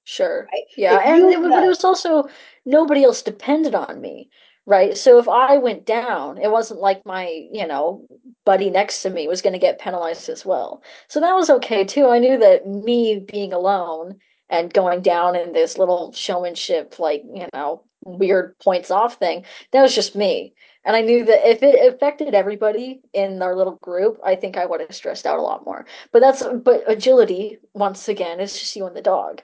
Sure. 0.05 0.49
Right? 0.53 0.65
Yeah, 0.77 1.01
If 1.01 1.07
and 1.07 1.33
it, 1.33 1.43
but 1.43 1.65
it 1.65 1.69
was 1.69 1.85
also 1.85 2.25
nobody 2.65 3.05
else 3.05 3.23
depended 3.23 3.75
on 3.75 4.01
me, 4.01 4.31
right? 4.67 4.97
So 4.97 5.19
if 5.19 5.29
I 5.29 5.59
went 5.59 5.87
down, 5.87 6.39
it 6.39 6.51
wasn't 6.51 6.81
like 6.81 7.07
my, 7.07 7.49
you 7.53 7.67
know, 7.67 8.07
buddy 8.45 8.71
next 8.71 9.03
to 9.03 9.11
me 9.11 9.29
was 9.29 9.43
going 9.43 9.53
to 9.53 9.59
get 9.59 9.79
penalized 9.79 10.29
as 10.29 10.45
well. 10.45 10.83
So 11.09 11.21
that 11.21 11.35
was 11.35 11.51
okay 11.51 11.85
too. 11.85 12.09
I 12.09 12.19
knew 12.19 12.39
that 12.39 12.67
me 12.67 13.21
being 13.21 13.53
alone 13.53 14.19
and 14.51 14.73
going 14.73 15.01
down 15.01 15.37
in 15.37 15.53
this 15.53 15.79
little 15.79 16.13
showmanship, 16.13 16.99
like, 16.99 17.23
you 17.35 17.47
know, 17.55 17.85
weird 18.05 18.59
points 18.59 18.91
off 18.91 19.19
thing, 19.19 19.45
that 19.73 19.83
was 19.83 19.95
just 19.95 20.17
me. 20.17 20.55
And 20.85 20.97
I 20.97 21.03
knew 21.03 21.25
that 21.25 21.49
if 21.49 21.63
it 21.63 21.95
affected 21.95 22.35
everybody 22.35 23.01
in 23.13 23.41
our 23.43 23.57
little 23.57 23.79
group, 23.83 24.19
I 24.25 24.35
think 24.35 24.57
I 24.57 24.67
would 24.67 24.81
have 24.81 24.95
stressed 24.95 25.27
out 25.27 25.39
a 25.39 25.43
lot 25.43 25.65
more. 25.65 25.87
But 26.13 26.21
that's, 26.21 26.43
but 26.43 26.85
agility, 26.87 27.59
once 27.75 28.09
again, 28.09 28.41
is 28.41 28.59
just 28.59 28.77
you 28.77 28.87
and 28.87 28.97
the 28.97 29.03
dog 29.03 29.43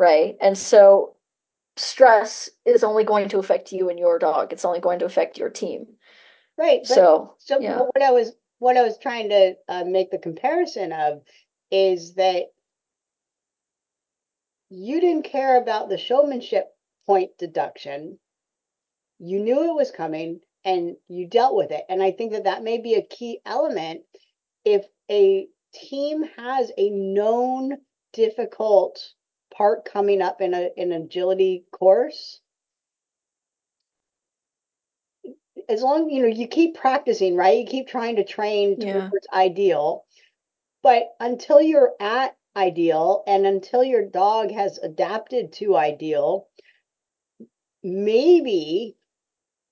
right? 0.00 0.36
And 0.40 0.56
so 0.56 1.14
stress 1.76 2.48
is 2.64 2.82
only 2.82 3.04
going 3.04 3.28
to 3.28 3.38
affect 3.38 3.70
you 3.70 3.90
and 3.90 3.98
your 3.98 4.18
dog. 4.18 4.52
It's 4.52 4.64
only 4.64 4.80
going 4.80 4.98
to 5.00 5.04
affect 5.04 5.38
your 5.38 5.50
team. 5.50 5.86
right, 6.58 6.80
but 6.80 6.94
So, 6.94 7.34
So 7.38 7.60
yeah. 7.60 7.78
what 7.78 8.02
I 8.02 8.10
was 8.10 8.32
what 8.58 8.76
I 8.76 8.82
was 8.82 8.98
trying 8.98 9.28
to 9.28 9.54
uh, 9.68 9.84
make 9.84 10.10
the 10.10 10.18
comparison 10.18 10.92
of 10.92 11.22
is 11.70 12.14
that 12.14 12.46
you 14.70 15.00
didn't 15.00 15.24
care 15.24 15.60
about 15.60 15.88
the 15.88 15.98
showmanship 15.98 16.66
point 17.06 17.30
deduction. 17.38 18.18
You 19.18 19.40
knew 19.40 19.70
it 19.70 19.74
was 19.74 19.90
coming 19.90 20.40
and 20.64 20.96
you 21.08 21.26
dealt 21.26 21.56
with 21.56 21.70
it. 21.72 21.84
And 21.88 22.02
I 22.02 22.12
think 22.12 22.32
that 22.32 22.44
that 22.44 22.62
may 22.62 22.78
be 22.78 22.94
a 22.94 23.02
key 23.02 23.40
element 23.44 24.02
if 24.64 24.86
a 25.10 25.48
team 25.74 26.24
has 26.36 26.70
a 26.76 26.90
known 26.90 27.78
difficult 28.12 29.12
part 29.54 29.84
coming 29.84 30.22
up 30.22 30.40
in 30.40 30.54
a 30.54 30.70
in 30.76 30.92
an 30.92 31.02
agility 31.02 31.64
course, 31.72 32.40
as 35.68 35.82
long 35.82 36.10
you 36.10 36.22
know 36.22 36.28
you 36.28 36.48
keep 36.48 36.76
practicing, 36.76 37.36
right? 37.36 37.58
You 37.58 37.66
keep 37.66 37.88
trying 37.88 38.16
to 38.16 38.24
train 38.24 38.76
Yeah. 38.78 39.08
towards 39.08 39.26
ideal, 39.32 40.04
but 40.82 41.14
until 41.20 41.60
you're 41.60 41.92
at 42.00 42.36
ideal 42.56 43.22
and 43.26 43.46
until 43.46 43.84
your 43.84 44.04
dog 44.06 44.50
has 44.50 44.78
adapted 44.78 45.52
to 45.54 45.76
ideal, 45.76 46.48
maybe 47.82 48.96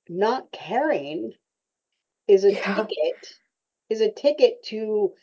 not 0.09 0.51
caring 0.53 1.33
is 2.29 2.45
a 2.45 2.53
Yeah. 2.53 2.77
ticket 2.85 3.29
is 3.91 4.01
a 4.01 4.11
ticket 4.13 4.63
to 4.65 5.15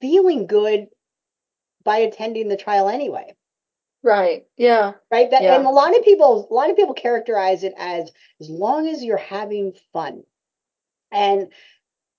feeling 0.00 0.46
good 0.46 0.88
by 1.84 1.98
attending 1.98 2.48
the 2.48 2.56
trial 2.56 2.88
anyway 2.88 3.34
Right. 4.02 4.46
Yeah. 4.56 4.94
right 5.10 5.30
that 5.30 5.42
Yeah. 5.42 5.56
and 5.56 5.66
a 5.66 5.70
lot 5.70 5.96
of 5.96 6.04
people 6.04 6.46
a 6.50 6.54
lot 6.54 6.70
of 6.70 6.76
people 6.76 6.94
characterize 6.94 7.64
it 7.64 7.74
as 7.78 8.10
as 8.40 8.50
long 8.50 8.88
as 8.88 9.02
you're 9.02 9.16
having 9.16 9.72
fun 9.92 10.22
and 11.12 11.52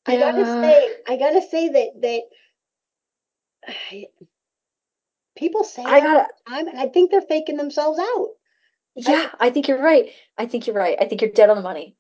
i 0.06 0.18
gotta 0.18 0.46
say 0.46 0.96
i 1.08 1.18
gotta 1.18 1.42
say 1.42 1.70
that 1.70 2.02
that 2.02 2.24
people 5.36 5.63
say 5.63 5.84
I 5.86 6.00
the 6.00 6.27
time 6.48 6.68
and 6.68 6.80
i 6.80 6.88
think 6.88 7.12
they're 7.12 7.22
faking 7.22 7.58
themselves 7.58 8.00
out 8.00 8.30
yeah, 8.98 9.30
I 9.42 9.50
think 9.50 9.68
you're 9.68 9.82
right. 9.82 10.10
I 10.38 10.46
think 10.46 10.68
you're 10.68 10.75
right. 10.75 10.98
I 11.00 11.06
think 11.06 11.22
you're 11.22 11.32
dead 11.32 11.50
on 11.50 11.58
the 11.58 11.62
money. 11.63 11.98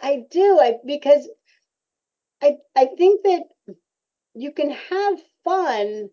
i 0.00 0.24
do 0.30 0.58
i 0.60 0.74
because 0.84 1.28
i 2.42 2.56
i 2.74 2.86
think 2.98 3.22
that 3.22 3.42
you 4.34 4.52
can 4.52 4.70
have 4.70 5.18
fun 5.44 6.10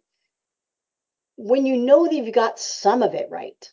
when 1.36 1.66
you 1.66 1.78
know 1.78 2.06
that 2.06 2.14
you've 2.14 2.34
got 2.34 2.60
some 2.60 3.02
of 3.02 3.14
it 3.16 3.28
right. 3.32 3.72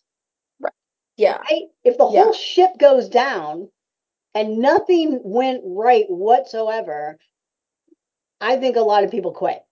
right 0.60 0.72
Yeah. 1.16 1.38
right? 1.38 1.64
If 1.84 1.98
the 1.98 2.08
Yeah. 2.08 2.24
whole 2.24 2.32
ship 2.32 2.70
goes 2.78 3.08
down 3.08 3.70
and 4.34 4.58
nothing 4.58 5.20
went 5.22 5.62
right 5.64 6.06
whatsoever, 6.08 7.18
I 8.40 8.56
think 8.56 8.76
a 8.76 8.80
lot 8.80 9.04
of 9.04 9.10
people 9.10 9.32
quit. 9.32 9.62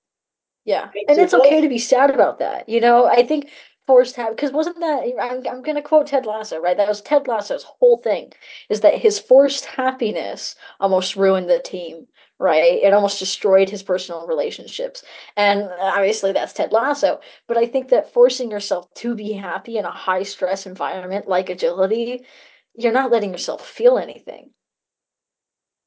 Yeah. 0.68 0.90
And 1.08 1.18
it's 1.18 1.32
okay 1.32 1.62
to 1.62 1.68
be 1.68 1.78
sad 1.78 2.10
about 2.10 2.40
that. 2.40 2.68
You 2.68 2.78
know, 2.82 3.06
I 3.06 3.22
think 3.22 3.48
forced 3.86 4.16
habit 4.16 4.36
because 4.36 4.52
wasn't 4.52 4.78
that 4.80 5.02
I'm 5.18 5.46
I'm 5.46 5.62
gonna 5.62 5.80
quote 5.80 6.08
Ted 6.08 6.26
Lasso, 6.26 6.60
right? 6.60 6.76
That 6.76 6.88
was 6.88 7.00
Ted 7.00 7.26
Lasso's 7.26 7.62
whole 7.64 7.96
thing 7.96 8.34
is 8.68 8.82
that 8.82 8.98
his 8.98 9.18
forced 9.18 9.64
happiness 9.64 10.56
almost 10.78 11.16
ruined 11.16 11.48
the 11.48 11.58
team, 11.60 12.06
right? 12.38 12.82
It 12.82 12.92
almost 12.92 13.18
destroyed 13.18 13.70
his 13.70 13.82
personal 13.82 14.26
relationships. 14.26 15.02
And 15.38 15.70
obviously 15.80 16.32
that's 16.32 16.52
Ted 16.52 16.70
Lasso. 16.70 17.20
But 17.46 17.56
I 17.56 17.64
think 17.64 17.88
that 17.88 18.12
forcing 18.12 18.50
yourself 18.50 18.92
to 18.96 19.14
be 19.14 19.32
happy 19.32 19.78
in 19.78 19.86
a 19.86 19.90
high 19.90 20.24
stress 20.24 20.66
environment 20.66 21.28
like 21.28 21.48
agility, 21.48 22.26
you're 22.74 22.92
not 22.92 23.10
letting 23.10 23.32
yourself 23.32 23.66
feel 23.66 23.96
anything. 23.96 24.50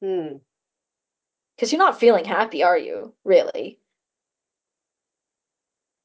Hmm. 0.01 0.37
Because 1.55 1.71
you're 1.71 1.77
not 1.77 1.99
feeling 1.99 2.25
happy, 2.25 2.63
are 2.63 2.79
you? 2.79 3.13
Really? 3.23 3.80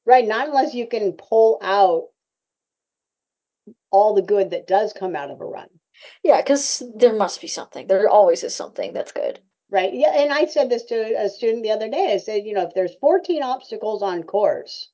Right, 0.07 0.25
not 0.25 0.47
unless 0.47 0.73
you 0.73 0.87
can 0.87 1.11
pull 1.11 1.59
out 1.61 2.05
all 3.91 4.13
the 4.13 4.21
good 4.21 4.51
that 4.51 4.65
does 4.65 4.93
come 4.93 5.17
out 5.17 5.29
of 5.31 5.41
a 5.41 5.45
run. 5.45 5.67
Yeah, 6.23 6.41
because 6.41 6.81
there 6.95 7.13
must 7.13 7.41
be 7.41 7.47
something. 7.47 7.87
There 7.87 8.07
always 8.07 8.41
is 8.45 8.55
something 8.55 8.93
that's 8.93 9.11
good. 9.11 9.39
Right. 9.69 9.93
Yeah. 9.93 10.13
And 10.15 10.31
I 10.31 10.45
said 10.45 10.69
this 10.69 10.85
to 10.85 10.95
a 10.95 11.27
student 11.27 11.63
the 11.63 11.71
other 11.71 11.89
day. 11.89 12.13
I 12.13 12.17
said, 12.17 12.45
you 12.45 12.53
know, 12.53 12.63
if 12.63 12.73
there's 12.73 12.95
14 13.01 13.43
obstacles 13.43 14.01
on 14.01 14.23
course 14.23 14.89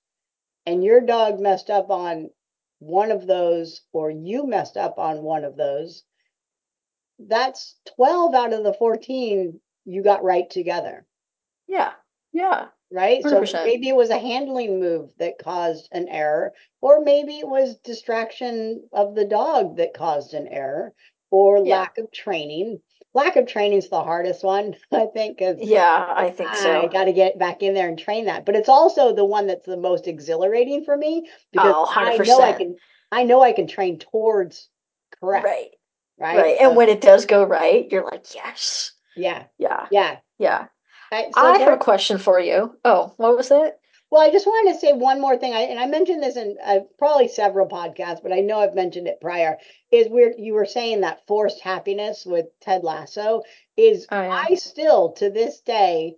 and 0.65 0.84
your 0.84 1.00
dog 1.00 1.39
messed 1.39 1.70
up 1.70 1.91
on 1.91 2.32
one 2.79 3.12
of 3.12 3.27
those, 3.27 3.82
or 3.91 4.10
you 4.10 4.48
messed 4.48 4.77
up 4.77 4.98
on 4.98 5.22
one 5.22 5.44
of 5.44 5.55
those, 5.55 6.03
that's 7.20 7.75
12 7.96 8.33
out 8.33 8.53
of 8.53 8.64
the 8.64 8.74
14 8.74 9.59
you 9.85 10.03
got 10.03 10.24
right 10.24 10.50
together. 10.50 11.05
Yeah. 11.68 11.92
Yeah. 12.31 12.70
Right? 12.94 13.22
So 13.24 13.40
100%. 13.40 13.66
maybe 13.66 13.90
it 13.90 13.96
was 13.96 14.10
a 14.12 14.18
handling 14.18 14.79
move 14.79 15.12
that 15.18 15.40
caused 15.40 15.90
an 15.92 16.08
error, 16.08 16.53
or 16.82 17.01
maybe 17.01 17.40
it 17.40 17.48
was 17.48 17.75
distraction 17.77 18.88
of 18.94 19.16
the 19.16 19.25
dog 19.25 19.77
that 19.77 19.94
caused 19.94 20.34
an 20.34 20.48
error, 20.48 20.94
or 21.32 21.58
Yeah. 21.66 21.79
lack 21.79 21.98
of 21.98 22.12
training. 22.12 22.79
Lack 23.16 23.36
of 23.36 23.46
training 23.48 23.77
is 23.79 23.90
the 23.90 24.01
hardest 24.03 24.44
one, 24.44 24.75
I 24.92 25.08
think, 25.08 25.40
Yeah, 25.40 26.14
I 26.16 26.29
think 26.32 26.56
so. 26.56 26.84
I 26.84 26.88
got 26.88 27.06
to 27.06 27.14
get 27.14 27.38
back 27.38 27.62
in 27.64 27.74
there 27.74 27.88
and 27.88 27.98
train 27.98 28.25
that. 28.25 28.46
But 28.46 28.56
it's 28.56 28.70
also 28.70 29.14
the 29.14 29.25
one 29.25 29.48
that's 29.48 29.66
the 29.66 29.77
most 29.77 30.08
exhilarating 30.08 30.84
for 30.84 30.96
me 30.96 31.27
because 31.51 31.74
Oh, 31.75 31.92
I 31.96 32.18
know 32.18 32.42
I 32.42 32.53
can, 32.53 32.75
I 33.12 33.24
know 33.24 33.42
I 33.42 33.51
can 33.53 33.68
train 33.68 34.00
towards 34.00 34.70
correct, 35.20 35.46
Right. 35.46 35.70
right? 36.20 36.38
Right. 36.38 36.58
So, 36.60 36.68
And 36.70 36.75
when 36.77 36.90
it 36.90 37.01
does 37.01 37.25
go 37.25 37.44
right, 37.44 37.88
you're 37.92 38.03
like, 38.06 38.34
yes. 38.34 38.92
yeah, 39.16 39.46
Yeah. 39.58 39.88
yeah. 39.92 40.18
Yeah. 40.40 40.68
I, 41.14 41.24
so 41.24 41.32
I 41.36 41.58
there- 41.58 41.70
have 41.70 41.80
a 41.80 41.84
question 41.84 42.18
for 42.18 42.40
you. 42.40 42.76
Oh, 42.84 43.14
what 43.18 43.38
was 43.38 43.50
that? 43.50 43.80
Well, 44.10 44.22
I 44.22 44.32
just 44.32 44.46
wanted 44.46 44.74
to 44.74 44.80
say 44.80 44.94
one 44.94 45.20
more 45.20 45.38
thing. 45.38 45.56
I 45.56 45.62
and 45.62 45.80
I 45.80 45.88
mentioned 45.88 46.22
this 46.22 46.36
in 46.36 46.56
uh, 46.64 46.82
probably 47.00 47.28
several 47.28 47.68
podcasts, 47.68 48.22
but 48.22 48.32
I 48.32 48.42
know 48.42 48.60
I've 48.60 48.76
mentioned 48.76 49.08
it 49.08 49.20
prior. 49.20 49.58
Is 49.92 50.08
weird. 50.08 50.36
You 50.38 50.54
were 50.54 50.68
saying 50.68 51.02
that 51.02 51.26
forced 51.26 51.62
happiness 51.62 52.24
with 52.24 52.46
Ted 52.62 52.84
Lasso 52.84 53.42
is 53.76 54.06
Oh, 54.12 54.22
yeah. 54.22 54.46
I 54.50 54.54
still 54.54 55.14
to 55.14 55.32
this 55.32 55.62
day 55.62 56.16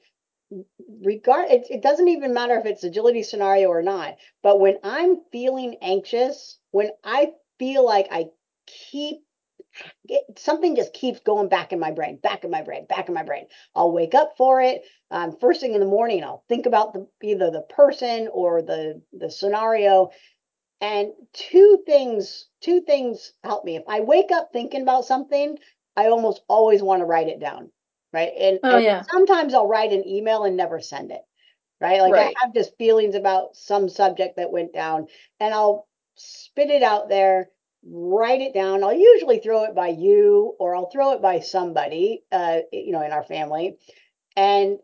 regard 1.02 1.50
it, 1.50 1.68
it 1.70 1.82
doesn't 1.82 2.08
even 2.08 2.34
matter 2.34 2.56
if 2.56 2.66
it's 2.66 2.84
agility 2.84 3.24
scenario 3.24 3.68
or 3.68 3.82
not 3.82 4.16
but 4.44 4.60
when 4.60 4.78
i'm 4.84 5.18
feeling 5.32 5.76
anxious 5.82 6.60
when 6.72 6.90
i 7.04 7.32
feel 7.58 7.84
like 7.84 8.08
i 8.12 8.26
keep 8.68 9.18
it, 10.08 10.24
something 10.38 10.76
just 10.76 10.94
keeps 10.94 11.20
going 11.20 11.50
back 11.50 11.72
in 11.74 11.80
my 11.80 11.92
brain 11.92 12.18
back 12.18 12.44
in 12.44 12.52
my 12.52 12.62
brain 12.62 12.86
back 12.88 13.08
in 13.08 13.14
my 13.14 13.24
brain. 13.24 13.46
I'll 13.76 13.92
wake 13.92 14.14
up 14.16 14.34
for 14.38 14.62
it. 14.62 14.84
Um, 15.12 15.36
first 15.40 15.62
thing 15.62 15.74
in 15.74 15.80
the 15.80 15.86
morning 15.86 16.24
i'll 16.24 16.44
think 16.50 16.66
about 16.66 16.94
the 16.94 17.08
either 17.24 17.52
the 17.52 17.62
person 17.70 18.30
or 18.32 18.62
the 18.62 19.02
the 19.14 19.30
scenario. 19.32 20.10
And 20.82 21.14
two 21.34 21.84
things 21.86 22.48
two 22.62 22.82
things 22.82 23.34
help 23.44 23.66
me. 23.66 23.76
If 23.78 23.84
i 23.88 24.02
wake 24.02 24.32
up 24.32 24.50
thinking 24.54 24.82
about 24.82 25.06
something 25.06 25.58
i 25.96 26.08
almost 26.08 26.42
always 26.48 26.82
want 26.84 27.02
to 27.02 27.06
write 27.06 27.28
it 27.30 27.40
down 27.40 27.72
right? 28.14 28.32
And, 28.40 28.60
Oh, 28.64 28.78
and 28.78 28.86
yeah. 28.86 29.04
sometimes 29.12 29.54
i'll 29.54 29.68
write 29.68 29.92
an 29.94 30.08
email 30.08 30.44
and 30.44 30.56
never 30.58 30.80
send 30.80 31.12
it 31.12 31.22
right? 31.82 32.02
Like 32.02 32.14
Right. 32.14 32.36
i 32.38 32.46
have 32.46 32.54
just 32.54 32.78
feelings 32.78 33.16
about 33.16 33.56
some 33.56 33.90
subject 33.90 34.38
that 34.38 34.52
went 34.52 34.74
down 34.74 35.08
and 35.40 35.54
i'll 35.54 35.88
spit 36.16 36.70
it 36.70 36.84
out 36.84 37.10
there 37.10 37.50
write 37.88 38.42
it 38.42 38.54
down 38.54 38.84
i'll 38.84 38.94
usually 38.94 39.40
throw 39.40 39.64
it 39.66 39.76
by 39.76 39.90
you 39.90 40.56
or 40.60 40.76
i'll 40.76 40.90
throw 40.90 41.12
it 41.12 41.22
by 41.22 41.40
somebody 41.40 42.24
uh 42.32 42.60
you 42.72 42.92
know 42.92 43.04
in 43.04 43.12
our 43.12 43.24
family 43.24 43.78
and 44.36 44.80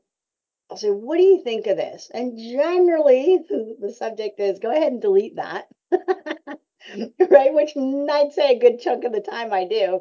I'll 0.72 0.78
say, 0.78 0.90
what 0.90 1.18
do 1.18 1.24
you 1.24 1.44
think 1.44 1.68
of 1.68 1.76
this? 1.76 2.10
And 2.14 2.38
generally, 2.38 3.40
the, 3.50 3.94
subject 3.94 4.40
is 4.40 4.60
go 4.60 4.72
ahead 4.72 4.94
and 4.94 5.02
delete 5.02 5.36
that. 5.36 5.68
right? 5.92 7.54
Which 7.54 7.74
I'd 7.76 8.32
say 8.32 8.56
a 8.56 8.60
good 8.60 8.80
chunk 8.80 9.04
of 9.04 9.12
the 9.12 9.20
time 9.20 9.52
I 9.52 9.66
do. 9.66 10.00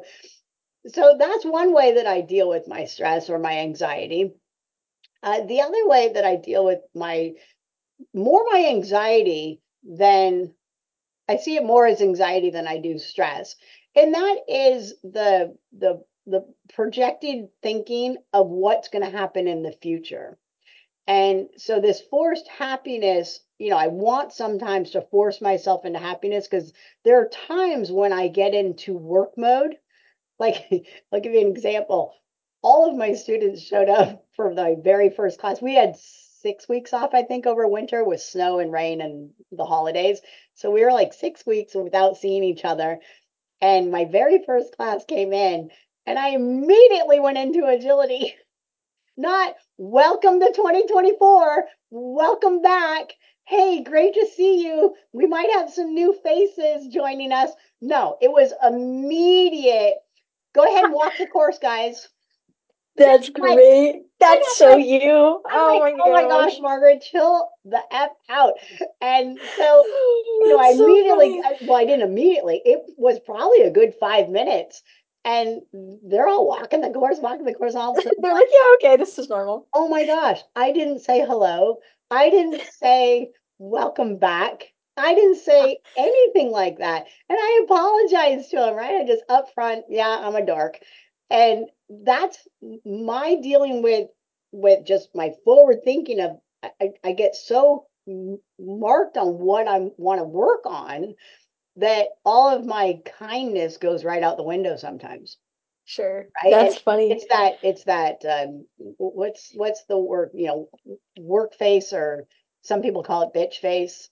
So 0.87 1.15
that's 1.19 1.45
one 1.45 1.73
way 1.73 1.95
that 1.95 2.07
I 2.07 2.21
deal 2.21 2.47
with 2.49 2.69
my 2.69 2.85
stress 2.85 3.29
or 3.29 3.37
my 3.37 3.59
anxiety. 3.59 4.33
Uh, 5.21 5.41
the 5.41 5.61
other 5.61 5.87
way 5.87 6.13
that 6.13 6.25
I 6.25 6.37
deal 6.37 6.65
with 6.65 6.79
my 6.95 7.33
more 8.13 8.43
my 8.49 8.65
anxiety 8.69 9.61
than 9.83 10.53
I 11.27 11.37
see 11.37 11.55
it 11.55 11.63
more 11.63 11.85
as 11.87 12.01
anxiety 12.01 12.49
than 12.49 12.67
I 12.67 12.79
do 12.79 12.97
stress. 12.97 13.55
And 13.95 14.13
that 14.13 14.37
is 14.47 14.93
the 15.03 15.57
the 15.77 16.03
the 16.25 16.45
projected 16.73 17.49
thinking 17.61 18.17
of 18.33 18.47
what's 18.47 18.89
going 18.89 19.03
to 19.03 19.17
happen 19.17 19.47
in 19.47 19.63
the 19.63 19.71
future. 19.81 20.37
And 21.07 21.49
so 21.57 21.81
this 21.81 21.99
forced 21.99 22.47
happiness, 22.47 23.39
you 23.57 23.69
know, 23.69 23.77
I 23.77 23.87
want 23.87 24.31
sometimes 24.31 24.91
to 24.91 25.01
force 25.01 25.41
myself 25.41 25.83
into 25.83 25.99
happiness 25.99 26.47
because 26.47 26.73
there 27.03 27.19
are 27.19 27.29
times 27.47 27.91
when 27.91 28.13
I 28.13 28.27
get 28.27 28.53
into 28.53 28.97
work 28.97 29.31
mode. 29.37 29.75
Like, 30.39 30.87
I'll 31.11 31.21
give 31.21 31.33
you 31.33 31.41
an 31.41 31.51
example. 31.51 32.13
All 32.63 32.89
of 32.89 32.97
my 32.97 33.13
students 33.13 33.61
showed 33.61 33.89
up 33.89 34.25
for 34.35 34.53
the 34.53 34.79
very 34.83 35.09
first 35.09 35.39
class. 35.39 35.61
We 35.61 35.75
had 35.75 35.97
six 35.97 36.67
weeks 36.67 36.93
off, 36.93 37.13
I 37.13 37.23
think, 37.23 37.45
over 37.45 37.67
winter 37.67 38.03
with 38.03 38.21
snow 38.21 38.59
and 38.59 38.71
rain 38.71 39.01
and 39.01 39.31
the 39.51 39.65
holidays. 39.65 40.19
So 40.61 40.69
we 40.69 40.85
were 40.85 40.93
like 40.93 41.11
six 41.11 41.43
weeks 41.43 41.73
without 41.73 42.17
seeing 42.17 42.43
each 42.43 42.65
other. 42.65 42.99
And 43.61 43.89
my 43.89 44.05
very 44.05 44.43
first 44.45 44.77
class 44.77 45.03
came 45.05 45.33
in, 45.33 45.71
and 46.05 46.19
I 46.19 46.29
immediately 46.29 47.19
went 47.19 47.39
into 47.39 47.65
agility. 47.65 48.35
Not 49.17 49.55
welcome 49.79 50.39
to 50.39 50.51
2024, 50.55 51.65
welcome 51.89 52.61
back. 52.61 53.13
Hey, 53.45 53.81
great 53.81 54.13
to 54.13 54.27
see 54.27 54.63
you. 54.63 54.95
We 55.11 55.25
might 55.25 55.51
have 55.51 55.73
some 55.73 55.95
new 55.95 56.13
faces 56.23 56.93
joining 56.93 57.31
us. 57.31 57.49
No, 57.81 58.17
it 58.21 58.31
was 58.31 58.53
immediate. 58.63 59.95
Go 60.53 60.63
ahead 60.63 60.85
and 60.85 60.93
walk 60.93 61.13
the 61.17 61.25
course, 61.25 61.57
guys. 61.57 62.07
That's 62.97 63.29
like, 63.37 63.55
great. 63.55 63.95
That's 64.19 64.57
so 64.57 64.71
like, 64.75 64.85
you. 64.85 65.41
I'm 65.49 65.59
Oh 65.59 65.79
like, 65.79 65.95
my 65.95 66.01
oh 66.03 66.13
my 66.13 66.21
gosh, 66.23 66.51
gosh. 66.53 66.61
Margaret, 66.61 67.01
chill 67.01 67.49
the 67.65 67.81
F 67.91 68.11
out. 68.29 68.53
And 69.01 69.39
so, 69.57 69.83
you 70.41 70.49
know, 70.49 70.59
I 70.59 70.73
so 70.73 70.83
immediately. 70.83 71.41
I- 71.43 71.57
well, 71.61 71.77
I 71.77 71.85
didn't 71.85 72.07
immediately, 72.09 72.61
it 72.65 72.81
was 72.97 73.19
probably 73.19 73.61
a 73.61 73.71
good 73.71 73.93
five 73.99 74.29
minutes. 74.29 74.83
And 75.23 75.61
they're 76.03 76.27
all 76.27 76.47
walking 76.47 76.81
the 76.81 76.89
course, 76.89 77.19
walking 77.19 77.45
the 77.45 77.53
course. 77.53 77.75
All 77.75 77.91
of 77.91 77.97
a 77.99 78.01
sudden, 78.01 78.17
They're 78.21 78.33
like, 78.33 78.47
yeah, 78.51 78.89
okay, 78.89 78.97
this 78.97 79.19
is 79.19 79.29
normal. 79.29 79.67
oh 79.73 79.87
my 79.87 80.05
gosh, 80.05 80.39
I 80.55 80.71
didn't 80.71 80.99
say 80.99 81.19
hello. 81.25 81.77
I 82.09 82.29
didn't 82.29 82.61
say 82.79 83.29
welcome 83.59 84.17
back. 84.17 84.63
I 84.97 85.13
didn't 85.15 85.37
say 85.37 85.77
anything 85.95 86.51
like 86.51 86.79
that. 86.79 87.05
And 87.29 87.37
I 87.39 87.61
apologized 87.63 88.51
to 88.51 88.67
him, 88.67 88.75
right? 88.75 89.01
I 89.01 89.05
just 89.05 89.23
up 89.29 89.53
front, 89.53 89.85
yeah, 89.89 90.21
I'm 90.23 90.35
a 90.35 90.45
dork. 90.45 90.79
And 91.31 91.67
that's 91.89 92.39
my 92.85 93.37
dealing 93.41 93.83
with 93.83 94.09
with 94.53 94.85
just 94.85 95.09
my 95.15 95.33
forward 95.45 95.79
thinking 95.85 96.21
of 96.21 96.31
I, 96.81 96.91
I 97.05 97.13
get 97.13 97.35
so 97.35 97.87
marked 98.59 99.17
on 99.17 99.39
what 99.39 99.67
I 99.67 99.79
want 99.97 100.19
to 100.21 100.25
work 100.25 100.61
on 100.65 101.15
that 101.77 102.07
all 102.25 102.49
of 102.49 102.65
my 102.65 102.99
kindness 103.19 103.77
goes 103.77 104.05
right 104.05 104.23
out 104.23 104.37
the 104.37 104.43
window 104.43 104.77
sometimes 104.77 105.37
Sure. 105.85 106.27
right? 106.43 106.53
And 106.53 106.67
That's 106.67 106.79
funny. 106.79 107.11
it's 107.11 107.25
that 107.27 107.59
it's 107.63 107.83
that 107.85 108.25
um, 108.25 108.65
what's 108.97 109.51
what's 109.55 109.83
the 109.85 109.97
word 109.97 110.31
you 110.33 110.47
know 110.47 110.69
work 111.19 111.55
face 111.55 111.93
or 111.93 112.25
some 112.63 112.81
people 112.81 113.03
call 113.03 113.23
it 113.23 113.37
bitch 113.37 113.55
face, 113.55 114.09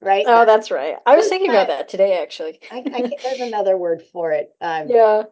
right? 0.00 0.24
Oh, 0.26 0.40
That, 0.40 0.46
that's 0.46 0.70
right. 0.70 0.96
I 1.06 1.14
was 1.16 1.22
just 1.22 1.30
thinking 1.30 1.50
about 1.50 1.68
that 1.68 1.78
that 1.78 1.88
today, 1.88 2.20
actually. 2.22 2.60
I, 2.70 2.78
I 2.78 3.02
there's 3.22 3.40
another 3.40 3.76
word 3.76 4.02
for 4.12 4.32
it. 4.32 4.50
Um, 4.60 4.88
Yeah, 4.90 5.24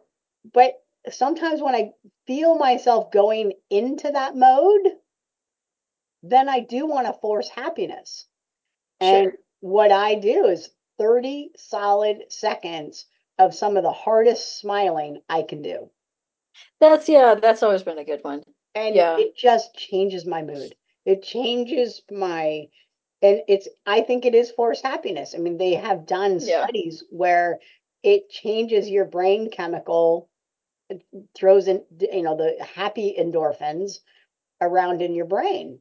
but 0.53 0.75
sometimes 1.11 1.61
when 1.63 1.75
I 1.75 1.93
feel 2.27 2.57
myself 2.57 3.11
going 3.11 3.53
into 3.71 4.11
that 4.11 4.37
mode, 4.37 4.89
then 6.23 6.49
I 6.49 6.61
do 6.61 6.87
want 6.87 7.07
to 7.07 7.13
force 7.13 7.49
happiness. 7.49 8.27
And 9.01 9.33
what 9.61 9.93
I 9.93 10.17
do 10.17 10.47
is 10.47 10.71
30 10.99 11.51
solid 11.57 12.33
seconds 12.33 13.07
of 13.39 13.55
some 13.55 13.77
of 13.77 13.85
the 13.85 13.93
hardest 13.93 14.59
smiling 14.59 15.23
I 15.29 15.43
can 15.43 15.63
do. 15.63 15.91
That's 16.81 17.09
yeah, 17.09 17.37
that's 17.37 17.63
always 17.63 17.83
been 17.83 17.99
a 17.99 18.05
good 18.05 18.23
one. 18.23 18.43
and 18.75 18.95
Yeah, 18.95 19.17
it 19.19 19.37
just 19.37 19.75
changes 19.75 20.27
my 20.27 20.43
mood. 20.43 20.75
It 21.05 21.23
changes 21.23 22.03
my, 22.11 22.69
and 23.23 23.41
it's, 23.49 23.69
I 23.87 24.01
think 24.03 24.25
it 24.25 24.35
is 24.35 24.51
forced 24.51 24.85
happiness. 24.85 25.35
I 25.35 25.39
mean, 25.39 25.57
they 25.57 25.75
have 25.75 26.07
done 26.07 26.41
yeah, 26.41 26.65
studies 26.65 27.05
where 27.11 27.61
it 28.03 28.29
changes 28.29 28.89
your 28.89 29.05
brain 29.05 29.51
chemical, 29.51 30.29
throws 31.37 31.69
in, 31.69 31.83
you 32.01 32.23
know, 32.23 32.37
the 32.37 32.57
happy 32.75 33.15
endorphins 33.19 33.99
around 34.61 35.03
in 35.03 35.15
your 35.15 35.27
brain. 35.27 35.79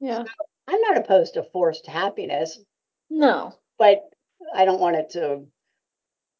So 0.00 0.06
yeah. 0.06 0.24
I'm 0.68 0.80
not 0.82 0.98
opposed 0.98 1.34
to 1.34 1.42
forced 1.42 1.86
happiness, 1.86 2.58
No. 3.10 3.54
but 3.78 4.02
I 4.54 4.64
don't 4.64 4.80
want 4.80 4.96
it 4.96 5.10
to 5.10 5.44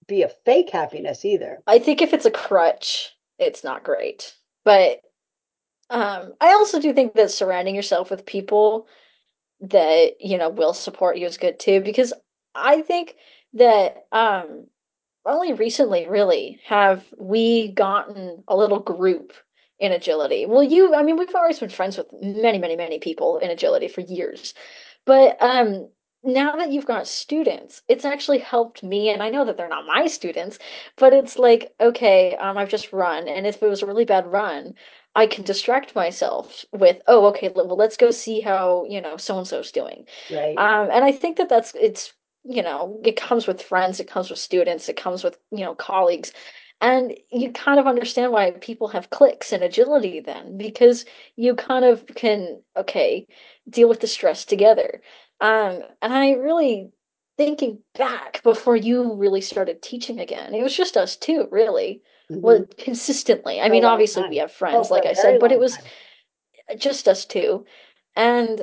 be 0.06 0.22
a 0.22 0.28
fake 0.44 0.70
happiness 0.70 1.24
either. 1.24 1.62
I 1.66 1.78
think 1.78 2.00
if 2.00 2.12
it's 2.14 2.24
a 2.26 2.30
crutch, 2.30 3.10
it's 3.38 3.62
not 3.64 3.84
great. 3.84 4.34
But 4.64 5.00
um 5.90 6.34
I 6.40 6.52
also 6.52 6.80
do 6.80 6.92
think 6.92 7.14
that 7.14 7.30
surrounding 7.30 7.74
yourself 7.74 8.10
with 8.10 8.26
people 8.26 8.86
that, 9.60 10.20
you 10.20 10.38
know, 10.38 10.50
will 10.50 10.74
support 10.74 11.18
you 11.18 11.26
is 11.26 11.38
good 11.38 11.58
too, 11.58 11.80
because 11.80 12.12
I 12.54 12.82
think 12.82 13.14
that 13.54 14.06
um 14.12 14.66
only 15.28 15.52
recently 15.52 16.06
really 16.08 16.60
have 16.64 17.04
we 17.18 17.72
gotten 17.72 18.42
a 18.48 18.56
little 18.56 18.80
group 18.80 19.32
in 19.78 19.92
agility. 19.92 20.46
Well, 20.46 20.62
you, 20.62 20.94
I 20.94 21.02
mean, 21.02 21.16
we've 21.16 21.34
always 21.34 21.60
been 21.60 21.68
friends 21.68 21.96
with 21.96 22.06
many, 22.20 22.58
many, 22.58 22.74
many 22.74 22.98
people 22.98 23.38
in 23.38 23.50
agility 23.50 23.88
for 23.88 24.00
years. 24.00 24.54
But 25.04 25.36
um 25.40 25.88
now 26.24 26.56
that 26.56 26.72
you've 26.72 26.86
got 26.86 27.06
students, 27.06 27.82
it's 27.88 28.04
actually 28.04 28.38
helped 28.38 28.82
me, 28.82 29.08
and 29.08 29.22
I 29.22 29.30
know 29.30 29.44
that 29.44 29.56
they're 29.56 29.68
not 29.68 29.86
my 29.86 30.08
students, 30.08 30.58
but 30.96 31.12
it's 31.12 31.38
like, 31.38 31.72
okay, 31.80 32.34
um, 32.36 32.58
I've 32.58 32.68
just 32.68 32.92
run, 32.92 33.28
and 33.28 33.46
if 33.46 33.62
it 33.62 33.68
was 33.68 33.82
a 33.82 33.86
really 33.86 34.04
bad 34.04 34.26
run, 34.26 34.74
I 35.14 35.26
can 35.26 35.44
distract 35.44 35.94
myself 35.94 36.64
with, 36.72 37.00
oh, 37.06 37.26
okay, 37.26 37.50
well, 37.54 37.76
let's 37.76 37.96
go 37.96 38.10
see 38.10 38.40
how, 38.40 38.84
you 38.88 39.00
know, 39.00 39.16
so 39.16 39.38
and 39.38 39.46
so's 39.46 39.72
doing. 39.72 40.06
Right. 40.30 40.56
Um, 40.56 40.90
and 40.90 41.04
I 41.04 41.12
think 41.12 41.36
that 41.38 41.48
that's 41.48 41.74
it's 41.74 42.12
you 42.44 42.62
know, 42.62 43.00
it 43.04 43.16
comes 43.16 43.46
with 43.46 43.62
friends, 43.62 44.00
it 44.00 44.08
comes 44.08 44.30
with 44.30 44.38
students, 44.38 44.88
it 44.88 44.96
comes 44.96 45.24
with, 45.24 45.38
you 45.50 45.64
know, 45.64 45.74
colleagues. 45.74 46.32
And 46.80 47.14
you 47.30 47.50
kind 47.52 47.80
of 47.80 47.86
understand 47.88 48.32
why 48.32 48.52
people 48.52 48.88
have 48.88 49.10
cliques 49.10 49.52
and 49.52 49.64
agility 49.64 50.20
then, 50.20 50.56
because 50.56 51.04
you 51.36 51.54
kind 51.56 51.84
of 51.84 52.06
can, 52.14 52.62
okay, 52.76 53.26
deal 53.68 53.88
with 53.88 54.00
the 54.00 54.06
stress 54.06 54.44
together. 54.44 55.02
Um, 55.40 55.82
and 56.02 56.12
I 56.14 56.32
really, 56.32 56.90
thinking 57.36 57.80
back 57.94 58.42
before 58.42 58.76
you 58.76 59.14
really 59.14 59.40
started 59.40 59.82
teaching 59.82 60.20
again, 60.20 60.54
it 60.54 60.62
was 60.62 60.76
just 60.76 60.96
us 60.96 61.16
two, 61.16 61.48
really. 61.50 62.02
hmm 62.30 62.38
Well, 62.42 62.66
consistently. 62.78 63.60
I 63.60 63.68
mean, 63.68 63.84
obviously 63.84 64.22
we 64.28 64.36
have 64.38 64.52
Oh, 64.52 64.58
friends, 64.58 64.88
for 64.88 64.94
like 64.94 65.06
i 65.06 65.12
said, 65.14 65.38
but 65.40 65.52
it 65.52 65.58
was 65.58 65.76
time. 65.76 65.84
just 66.78 67.08
us 67.08 67.24
two. 67.24 67.64
And 68.16 68.62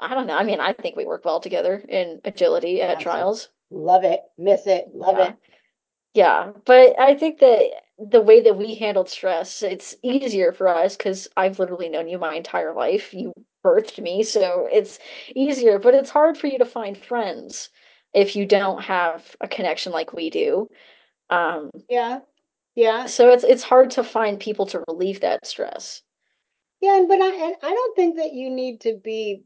I 0.00 0.14
don't 0.14 0.26
know. 0.26 0.36
I 0.36 0.44
mean, 0.44 0.60
I 0.60 0.72
think 0.72 0.96
we 0.96 1.04
work 1.06 1.24
well 1.24 1.40
together 1.40 1.82
in 1.88 2.20
agility 2.24 2.80
at 2.82 2.96
Absolutely. 2.96 3.02
trials. 3.12 3.48
Love 3.70 4.04
it. 4.04 4.20
Miss 4.36 4.66
it. 4.66 4.88
Love 4.94 5.18
Yeah. 5.18 5.28
it. 5.28 5.36
Yeah. 6.14 6.52
But 6.64 6.98
I 6.98 7.14
think 7.14 7.40
that 7.40 7.70
the 7.98 8.20
way 8.20 8.40
that 8.40 8.56
we 8.56 8.74
handled 8.74 9.08
stress, 9.10 9.62
it's 9.62 9.96
easier 10.02 10.52
for 10.52 10.68
us 10.68 10.96
because 10.96 11.28
I've 11.36 11.58
literally 11.58 11.88
known 11.88 12.08
you 12.08 12.18
my 12.18 12.34
entire 12.34 12.74
life. 12.74 13.12
You 13.12 13.32
birthed 13.64 13.98
me, 14.00 14.22
so 14.22 14.68
it's 14.70 14.98
easier, 15.34 15.78
but 15.78 15.94
it's 15.94 16.10
hard 16.10 16.38
for 16.38 16.46
you 16.46 16.58
to 16.58 16.64
find 16.64 16.96
friends 16.96 17.70
if 18.14 18.36
you 18.36 18.46
don't 18.46 18.82
have 18.82 19.36
a 19.40 19.48
connection 19.48 19.92
like 19.92 20.12
we 20.12 20.30
do. 20.30 20.68
Um, 21.30 21.70
Yeah. 21.88 22.20
Yeah. 22.74 23.06
so 23.06 23.30
it's 23.30 23.44
it's 23.44 23.62
hard 23.64 23.90
to 23.92 24.04
find 24.04 24.40
people 24.40 24.66
to 24.66 24.84
relieve 24.88 25.20
that 25.20 25.46
stress. 25.46 26.02
Yeah, 26.80 26.96
and 26.96 27.08
but 27.08 27.20
I 27.20 27.26
and 27.34 27.56
I 27.62 27.70
don't 27.74 27.96
think 27.96 28.16
that 28.16 28.32
you 28.32 28.50
need 28.50 28.80
to 28.82 28.96
be 28.96 29.42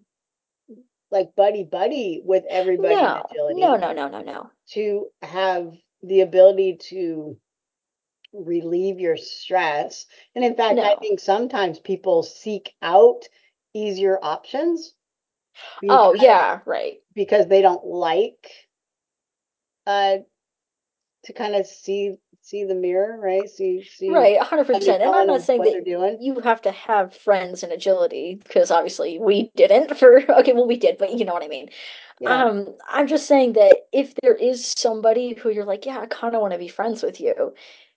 like 1.12 1.35
buddy 1.37 1.62
buddy 1.64 2.22
with 2.25 2.44
everybody 2.51 2.94
No, 2.96 3.22
no, 3.33 3.77
no, 3.77 3.92
no, 3.92 4.09
no, 4.09 4.22
no. 4.22 4.51
to 4.70 5.07
have 5.22 5.72
the 6.03 6.22
ability 6.22 6.79
to 6.88 7.37
relieve 8.33 8.98
your 8.98 9.16
stress. 9.16 10.07
And 10.35 10.44
in 10.44 10.57
fact, 10.57 10.79
I 10.79 10.96
think 10.96 11.20
sometimes 11.20 11.79
people 11.79 12.22
seek 12.22 12.75
out 12.83 13.22
easier 13.75 14.18
options 14.22 14.94
because 15.81 15.90
Oh, 15.90 16.14
yeah, 16.14 16.61
right. 16.66 16.94
because 17.14 17.46
they 17.46 17.62
don't 17.62 17.85
like 17.85 18.48
uh 19.87 20.18
to 21.25 21.33
kind 21.33 21.55
of 21.55 21.66
see 21.66 22.16
see 22.42 22.64
the 22.64 22.74
mirror, 22.74 23.18
right? 23.20 23.48
See 23.48 23.83
see 23.85 24.11
Right, 24.11 24.38
100%. 24.38 24.88
And 24.88 25.02
I'm 25.02 25.26
not 25.26 25.42
saying 25.42 25.62
that 25.62 26.18
you 26.20 26.40
have 26.40 26.61
to 26.62 26.72
have 26.72 27.14
friends 27.14 27.62
in 27.62 27.70
agility 27.70 28.40
because 28.42 28.70
obviously 28.70 29.18
we 29.18 29.50
didn't 29.57 29.96
for 29.98 30.31
okay, 30.40 30.52
well 30.52 30.66
we 30.66 30.76
did, 30.76 30.98
but 30.98 31.12
you 31.12 31.24
know 31.24 31.33
what 31.33 31.44
I 31.44 31.48
mean. 31.48 31.70
Yeah, 32.20 32.44
Um, 32.44 32.74
I'm 32.88 33.07
just 33.07 33.26
saying 33.26 33.55
that 33.55 33.74
if 33.92 34.14
there 34.22 34.35
is 34.35 34.74
somebody 34.76 35.35
who 35.35 35.50
you're 35.50 35.64
like, 35.64 35.87
yeah, 35.87 35.98
I 35.98 36.07
kind 36.07 36.35
of 36.35 36.40
want 36.40 36.52
to 36.52 36.59
be 36.59 36.68
friends 36.68 37.02
with 37.02 37.20
you, 37.20 37.55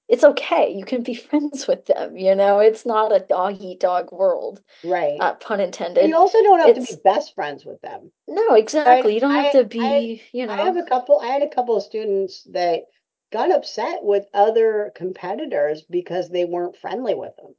it's 0.08 0.23
okay. 0.23 0.73
You 0.73 0.86
can 0.86 1.03
be 1.03 1.15
friends 1.29 1.67
with 1.67 1.86
them, 1.86 2.17
you 2.17 2.36
know? 2.36 2.60
It's 2.60 2.86
not 2.86 3.15
a 3.15 3.19
dog 3.19 3.58
eat 3.60 3.79
dog 3.79 4.12
world, 4.12 4.62
right. 4.84 5.17
uh, 5.19 5.34
pun 5.34 5.58
But 5.58 6.08
you 6.08 6.15
also 6.15 6.41
don't 6.41 6.60
have 6.60 6.75
to 6.75 6.93
be 6.93 7.01
best 7.03 7.36
friends 7.36 7.65
with 7.65 7.81
them. 7.81 8.12
no, 8.27 8.55
exactly. 8.55 9.15
You 9.15 9.19
don't 9.19 9.36
have 9.36 9.47
I 9.47 9.51
to 9.51 9.60
I 9.60 9.67
be, 9.67 10.21
you 10.31 10.45
know 10.45 10.53
I 10.53 10.58
have 10.58 10.77
a 10.77 10.84
couple 10.84 11.19
I 11.19 11.27
had 11.27 11.41
a 11.41 11.49
couple 11.49 11.75
of 11.75 11.84
students 11.84 12.43
that 12.51 12.86
got 13.35 13.51
upset 13.51 14.03
with 14.03 14.25
other 14.33 14.91
competitors 14.95 15.83
because 15.83 16.29
they 16.29 16.45
weren't 16.45 16.77
friendly 16.77 17.15
with 17.15 17.35
them. 17.37 17.53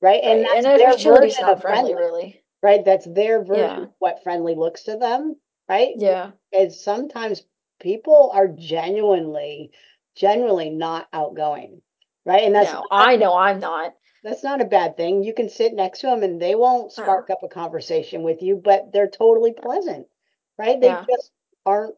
Right. 0.00 0.22
And 0.22 0.40
right. 0.40 0.56
And 0.56 0.66
that's 0.66 0.78
their 0.78 0.96
version 0.98 1.42
not 1.42 1.52
of 1.52 1.62
friendly, 1.62 1.92
friendly, 1.92 1.94
really. 1.94 2.42
right? 2.62 2.84
That's 2.84 3.06
their 3.06 3.42
version 3.44 3.78
Yeah, 3.78 3.84
of 3.84 3.90
what 3.98 4.22
friendly 4.22 4.54
looks 4.54 4.84
to 4.84 4.96
them, 4.96 5.36
right? 5.68 5.94
yeah. 5.96 6.32
And 6.52 6.72
sometimes 6.72 7.44
people 7.80 8.30
are 8.34 8.48
genuinely, 8.48 9.72
genuinely 10.16 10.70
not 10.70 11.08
outgoing, 11.12 11.82
right? 12.24 12.42
And 12.44 12.54
that's 12.54 12.72
No, 12.72 12.82
not 12.90 12.90
I 12.92 13.16
know 13.16 13.34
I'm 13.36 13.60
not. 13.60 13.94
that's 14.22 14.42
not 14.44 14.60
a 14.60 14.66
bad 14.66 14.96
thing. 14.96 15.22
You 15.22 15.34
can 15.34 15.48
sit 15.48 15.74
next 15.74 16.00
to 16.00 16.06
them 16.08 16.22
and 16.22 16.40
they 16.40 16.54
won't 16.54 16.92
spark 16.92 17.30
up 17.30 17.42
a 17.42 17.48
conversation 17.48 18.22
with 18.22 18.42
you, 18.42 18.56
but 18.56 18.92
they're 18.92 19.08
totally 19.08 19.52
pleasant, 19.52 20.06
right? 20.58 20.80
They 20.80 20.88
Yeah. 20.88 21.04
just 21.08 21.32
aren't 21.64 21.94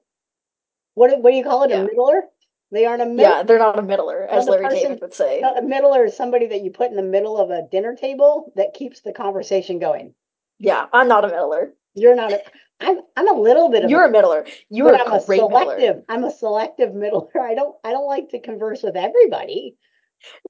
what 0.95 1.21
what 1.23 1.31
do 1.31 1.37
you 1.37 1.45
call 1.45 1.63
it? 1.65 1.73
A 1.73 1.79
middler? 1.79 2.23
They 2.71 2.85
aren't 2.85 3.03
a. 3.03 3.23
Yeah, 3.23 3.43
they're 3.43 3.59
not 3.59 3.79
a 3.79 3.83
middler, 3.83 4.27
as 4.29 4.47
Larry 4.47 4.65
person, 4.65 4.83
David 4.83 5.01
would 5.01 5.15
say. 5.15 5.41
a 5.41 5.63
middler 5.63 6.05
is 6.05 6.17
somebody 6.17 6.47
that 6.49 6.63
you 6.63 6.71
put 6.71 6.91
in 6.91 6.97
the 6.97 7.03
middle 7.03 7.39
of 7.39 7.51
a 7.51 7.67
dinner 7.71 7.97
table 7.97 8.53
that 8.57 8.75
keeps 8.75 9.01
the 9.01 9.13
conversation 9.13 9.79
going. 9.79 10.15
Yeah, 10.59 10.87
I'm 10.93 11.09
not 11.09 11.25
a 11.25 11.29
middler. 11.29 11.73
You're 11.95 12.15
not 12.15 12.33
a, 12.33 12.43
I'm, 12.81 13.01
I'm 13.17 13.29
a 13.29 13.41
little 13.41 13.71
bit 13.71 13.85
of 13.85 13.89
a, 13.89 13.91
You're 13.91 14.05
a 14.05 14.11
middler. 14.11 14.47
You're 14.69 14.93
a 14.93 14.99
I'm 14.99 15.13
a 15.13 15.25
great 15.25 15.41
middler. 15.41 15.63
selective, 15.63 16.03
I'm 16.09 16.25
a 16.25 16.31
selective 16.31 16.95
middler. 16.95 17.29
I 17.41 17.55
don't, 17.55 17.75
I 17.85 17.91
don't 17.91 18.07
like 18.07 18.31
to 18.31 18.41
converse 18.41 18.83
with 18.83 18.97
everybody. 18.97 19.77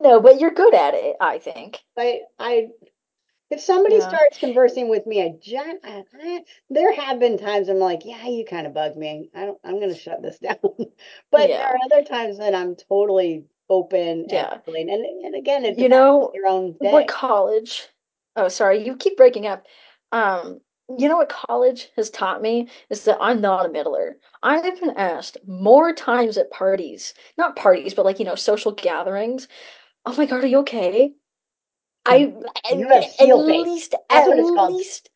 No, 0.00 0.20
but 0.20 0.40
you're 0.40 0.50
good 0.50 0.74
at 0.74 0.94
it, 0.94 1.16
I 1.20 1.38
think. 1.38 1.78
But 1.94 2.20
I 2.38 2.68
If 3.50 3.61
somebody 3.61 3.96
Yeah. 3.96 4.08
starts 4.08 4.38
conversing 4.38 4.88
with 4.88 5.06
me, 5.06 5.22
I, 5.22 5.30
gen- 5.40 5.80
I, 5.84 6.04
I 6.22 6.44
there 6.70 6.92
have 6.94 7.18
been 7.18 7.38
times 7.38 7.68
I'm 7.68 7.78
like, 7.78 8.04
yeah, 8.04 8.26
you 8.26 8.44
kind 8.44 8.66
of 8.66 8.74
bug 8.74 8.96
me. 8.96 9.30
I 9.34 9.46
don't, 9.46 9.58
I'm 9.64 9.80
going 9.80 9.92
to 9.92 9.98
shut 9.98 10.22
this 10.22 10.38
down. 10.40 10.58
But 11.30 11.48
there 11.48 11.66
are 11.66 11.78
other 11.87 12.04
times 12.04 12.38
that 12.38 12.54
I'm 12.54 12.76
totally 12.76 13.44
open 13.70 14.26
Yeah. 14.30 14.58
And 14.66 14.90
and 14.90 15.34
again, 15.34 15.64
it 15.64 15.78
You 15.78 15.88
know 15.88 16.30
your 16.34 16.46
own 16.46 16.76
what 16.80 17.08
college? 17.08 17.88
Oh, 18.37 18.48
sorry, 18.48 18.84
you 18.84 18.96
keep 18.96 19.16
breaking 19.16 19.46
up. 19.46 19.66
Um, 20.12 20.61
you 20.96 21.08
know 21.08 21.16
what 21.18 21.28
college 21.28 21.90
has 21.96 22.08
taught 22.08 22.40
me 22.40 22.68
is 22.88 23.04
that 23.04 23.18
I'm 23.20 23.40
not 23.40 23.66
a 23.66 23.68
middler. 23.68 24.16
I've 24.42 24.62
been 24.80 24.90
asked 24.96 25.37
more 25.46 25.92
times 25.92 26.38
at 26.38 26.50
parties, 26.50 27.12
not 27.37 27.56
parties, 27.56 27.92
but 27.94 28.06
like, 28.06 28.18
you 28.18 28.24
know, 28.24 28.34
social 28.37 28.72
gatherings. 28.72 29.48
Oh 30.06 30.16
my 30.16 30.26
God, 30.26 30.44
are 30.44 30.48
you 30.48 30.58
okay? 30.61 31.14
I 32.08 32.16
You 32.16 32.88
have 32.88 33.04
at 33.38 33.46
face. 33.46 33.66
least 33.66 33.94
That's 34.08 34.26
at 34.26 34.28
what 34.28 34.38
it's 34.38 34.50
called. 34.50 34.74
least 34.74 35.10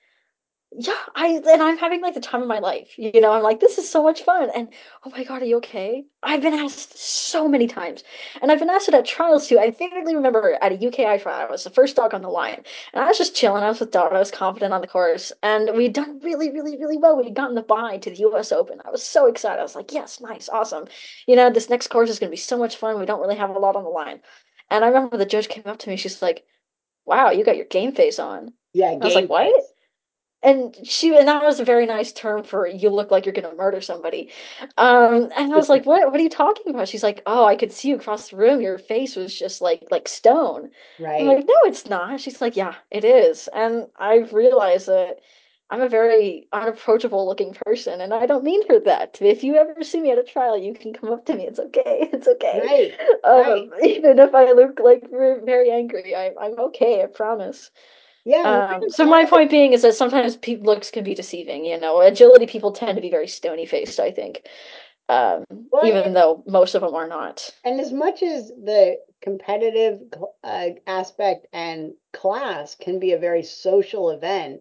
yeah, 0.74 0.94
I 1.14 1.26
and 1.50 1.62
I'm 1.62 1.76
having 1.76 2.00
like 2.00 2.14
the 2.14 2.20
time 2.20 2.40
of 2.40 2.48
my 2.48 2.58
life. 2.58 2.94
You 2.96 3.20
know, 3.20 3.32
I'm 3.32 3.42
like, 3.42 3.60
this 3.60 3.76
is 3.76 3.90
so 3.90 4.02
much 4.02 4.22
fun. 4.22 4.48
And 4.54 4.68
oh 5.04 5.10
my 5.10 5.22
God, 5.22 5.42
are 5.42 5.44
you 5.44 5.56
okay? 5.58 6.04
I've 6.22 6.40
been 6.40 6.54
asked 6.54 6.96
so 6.98 7.46
many 7.46 7.66
times. 7.66 8.02
And 8.40 8.50
I've 8.50 8.58
been 8.58 8.70
asked 8.70 8.88
it 8.88 8.94
at 8.94 9.04
trials 9.04 9.48
too. 9.48 9.58
I 9.58 9.70
vividly 9.70 10.14
remember 10.14 10.56
at 10.62 10.72
a 10.72 10.76
UKI 10.76 11.18
trial, 11.20 11.46
I 11.46 11.50
was 11.50 11.64
the 11.64 11.70
first 11.70 11.96
dog 11.96 12.14
on 12.14 12.22
the 12.22 12.30
line. 12.30 12.64
And 12.94 13.02
I 13.04 13.06
was 13.06 13.18
just 13.18 13.36
chilling. 13.36 13.62
I 13.62 13.68
was 13.68 13.80
with 13.80 13.90
Dot. 13.90 14.14
I 14.14 14.18
was 14.18 14.30
confident 14.30 14.72
on 14.72 14.80
the 14.80 14.86
course. 14.86 15.30
And 15.42 15.76
we'd 15.76 15.92
done 15.92 16.20
really, 16.22 16.50
really, 16.50 16.78
really 16.78 16.96
well. 16.96 17.16
We'd 17.22 17.34
gotten 17.34 17.54
the 17.54 17.62
bye 17.62 17.98
to 17.98 18.10
the 18.10 18.16
US 18.30 18.50
Open. 18.50 18.80
I 18.84 18.90
was 18.90 19.02
so 19.02 19.26
excited. 19.26 19.60
I 19.60 19.62
was 19.64 19.76
like, 19.76 19.92
yes, 19.92 20.20
nice, 20.22 20.48
awesome. 20.48 20.86
You 21.26 21.36
know, 21.36 21.50
this 21.50 21.68
next 21.68 21.88
course 21.88 22.08
is 22.08 22.18
gonna 22.18 22.30
be 22.30 22.36
so 22.38 22.56
much 22.56 22.76
fun. 22.76 22.98
We 22.98 23.04
don't 23.06 23.20
really 23.20 23.36
have 23.36 23.50
a 23.50 23.58
lot 23.58 23.76
on 23.76 23.84
the 23.84 23.90
line. 23.90 24.20
And 24.70 24.84
I 24.84 24.88
remember 24.88 25.18
the 25.18 25.26
judge 25.26 25.48
came 25.48 25.64
up 25.66 25.78
to 25.80 25.90
me, 25.90 25.96
she's 25.96 26.22
like, 26.22 26.44
Wow, 27.06 27.30
you 27.30 27.44
got 27.44 27.56
your 27.56 27.66
game 27.66 27.92
face 27.92 28.18
on. 28.18 28.52
Yeah, 28.72 28.90
I 29.00 29.04
was 29.04 29.14
like, 29.14 29.24
game 29.24 29.28
What? 29.28 29.64
and 30.42 30.76
she 30.84 31.16
and 31.16 31.28
that 31.28 31.42
was 31.42 31.60
a 31.60 31.64
very 31.64 31.86
nice 31.86 32.12
term 32.12 32.42
for 32.42 32.66
you 32.66 32.90
look 32.90 33.10
like 33.10 33.24
you're 33.26 33.32
gonna 33.32 33.54
murder 33.54 33.80
somebody. 33.80 34.30
Um 34.76 35.30
and 35.36 35.52
i 35.52 35.56
was 35.56 35.68
like 35.68 35.86
what 35.86 36.10
what 36.10 36.18
are 36.20 36.22
you 36.22 36.28
talking 36.30 36.74
about? 36.74 36.88
She's 36.88 37.02
like 37.02 37.22
oh 37.26 37.44
i 37.44 37.56
could 37.56 37.72
see 37.72 37.88
you 37.90 37.96
across 37.96 38.30
the 38.30 38.36
room. 38.36 38.60
Your 38.60 38.78
face 38.78 39.16
was 39.16 39.36
just 39.38 39.60
like 39.62 39.84
like 39.90 40.08
stone. 40.08 40.70
I'm 41.18 41.26
Right, 41.26 41.26
like 41.26 41.46
no 41.46 41.54
it's 41.64 41.88
not. 41.88 42.20
She's 42.20 42.40
like 42.40 42.56
yeah 42.56 42.74
it 42.90 43.04
is. 43.04 43.48
And 43.54 43.86
i've 43.96 44.32
realized 44.32 44.86
that 44.88 45.20
i'm 45.72 45.80
a 45.80 45.88
very 45.88 46.46
unapproachable 46.52 47.26
looking 47.26 47.54
person 47.66 48.00
and 48.00 48.14
i 48.14 48.26
don't 48.26 48.44
mean 48.44 48.64
for 48.66 48.78
that 48.78 49.18
if 49.20 49.42
you 49.42 49.56
ever 49.56 49.82
see 49.82 50.00
me 50.00 50.12
at 50.12 50.18
a 50.18 50.22
trial 50.22 50.56
you 50.56 50.74
can 50.74 50.92
come 50.92 51.10
up 51.12 51.26
to 51.26 51.34
me 51.34 51.46
it's 51.46 51.58
okay 51.58 52.08
it's 52.12 52.28
okay 52.28 52.60
right, 52.64 52.94
right. 53.24 53.68
um 53.68 53.70
even 53.84 54.18
if 54.18 54.34
i 54.34 54.52
look 54.52 54.78
like 54.78 55.02
very 55.10 55.70
angry 55.70 56.14
I, 56.14 56.32
i'm 56.40 56.58
okay 56.60 57.02
i 57.02 57.06
promise 57.06 57.70
Yeah, 58.24 58.76
um, 58.76 58.88
so 58.90 59.04
my 59.04 59.24
point 59.24 59.50
being 59.50 59.72
is 59.72 59.82
that 59.82 59.94
sometimes 59.94 60.36
pe 60.36 60.56
looks 60.56 60.90
can 60.90 61.04
be 61.04 61.14
deceiving, 61.14 61.64
you 61.64 61.78
know. 61.78 62.00
Agility 62.00 62.46
people 62.46 62.72
tend 62.72 62.96
to 62.96 63.02
be 63.02 63.10
very 63.10 63.26
stony 63.28 63.66
faced, 63.66 63.98
I 63.98 64.12
think. 64.12 64.42
Um, 65.08 65.44
Well, 65.50 65.86
even 65.86 66.04
and, 66.04 66.16
though 66.16 66.44
most 66.46 66.74
of 66.74 66.82
them 66.82 66.94
are 66.94 67.08
not. 67.08 67.50
and 67.64 67.80
as 67.80 67.92
much 67.92 68.22
as 68.22 68.48
the 68.48 68.98
competitive 69.20 70.00
uh, 70.44 70.70
aspect 70.86 71.46
and 71.52 71.94
class 72.12 72.74
can 72.74 72.98
be 72.98 73.12
a 73.12 73.18
very 73.18 73.42
social 73.42 74.10
event, 74.10 74.60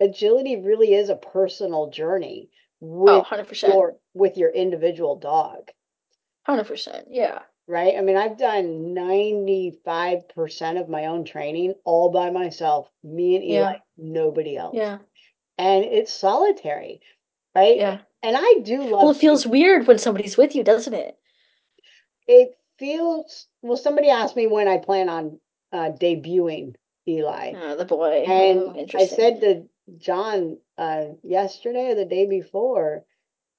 agility 0.00 0.56
really 0.56 0.94
is 0.94 1.08
a 1.08 1.16
personal 1.16 1.90
journey 1.90 2.50
Oh, 2.82 3.18
with 3.18 3.26
100%. 3.26 3.68
your 3.68 3.96
with 4.14 4.36
your 4.38 4.50
individual 4.50 5.16
dog. 5.16 5.70
100%. 6.48 7.04
Yeah. 7.10 7.40
right? 7.68 7.94
I 7.96 8.00
mean, 8.00 8.16
I've 8.16 8.36
done 8.38 8.94
95% 8.96 10.80
of 10.80 10.88
my 10.88 11.06
own 11.06 11.24
training 11.24 11.74
all 11.84 12.10
by 12.10 12.30
myself, 12.30 12.90
me 13.04 13.36
and 13.36 13.44
Eli, 13.44 13.72
Yeah. 13.72 13.78
nobody 13.96 14.56
else. 14.56 14.74
Yeah. 14.74 14.98
And 15.58 15.84
it's 15.84 16.12
solitary, 16.12 17.00
right? 17.54 17.76
Yeah. 17.76 17.98
And 18.22 18.36
I 18.36 18.54
do 18.64 18.82
love 18.82 19.02
Well, 19.02 19.10
it 19.10 19.18
feels 19.18 19.42
people. 19.44 19.52
weird 19.52 19.86
when 19.86 19.98
somebody's 19.98 20.36
with 20.36 20.54
you, 20.56 20.64
doesn't 20.64 20.94
it? 20.94 21.16
It 22.26 22.58
feels, 22.78 23.46
well, 23.62 23.76
somebody 23.76 24.08
asked 24.10 24.36
me 24.36 24.46
when 24.46 24.66
I 24.68 24.78
plan 24.78 25.08
on 25.08 25.38
uh, 25.72 25.90
debuting 25.92 26.74
Eli. 27.06 27.52
Uh, 27.52 27.76
the 27.76 27.84
boy. 27.84 28.24
And 28.26 28.60
Oh, 28.60 28.86
I 28.98 29.06
said 29.06 29.40
to 29.42 29.68
John 29.98 30.58
uh, 30.78 31.06
yesterday 31.22 31.90
or 31.90 31.94
the 31.94 32.04
day 32.04 32.26
before, 32.26 33.04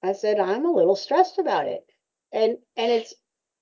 I 0.04 0.13
said, 0.13 0.39
I'm 0.39 0.65
a 0.65 0.72
little 0.72 0.96
stressed 0.96 1.39
about 1.39 1.67
it. 1.67 1.86
And 2.32 2.58
and 2.78 2.91
it's 2.91 3.13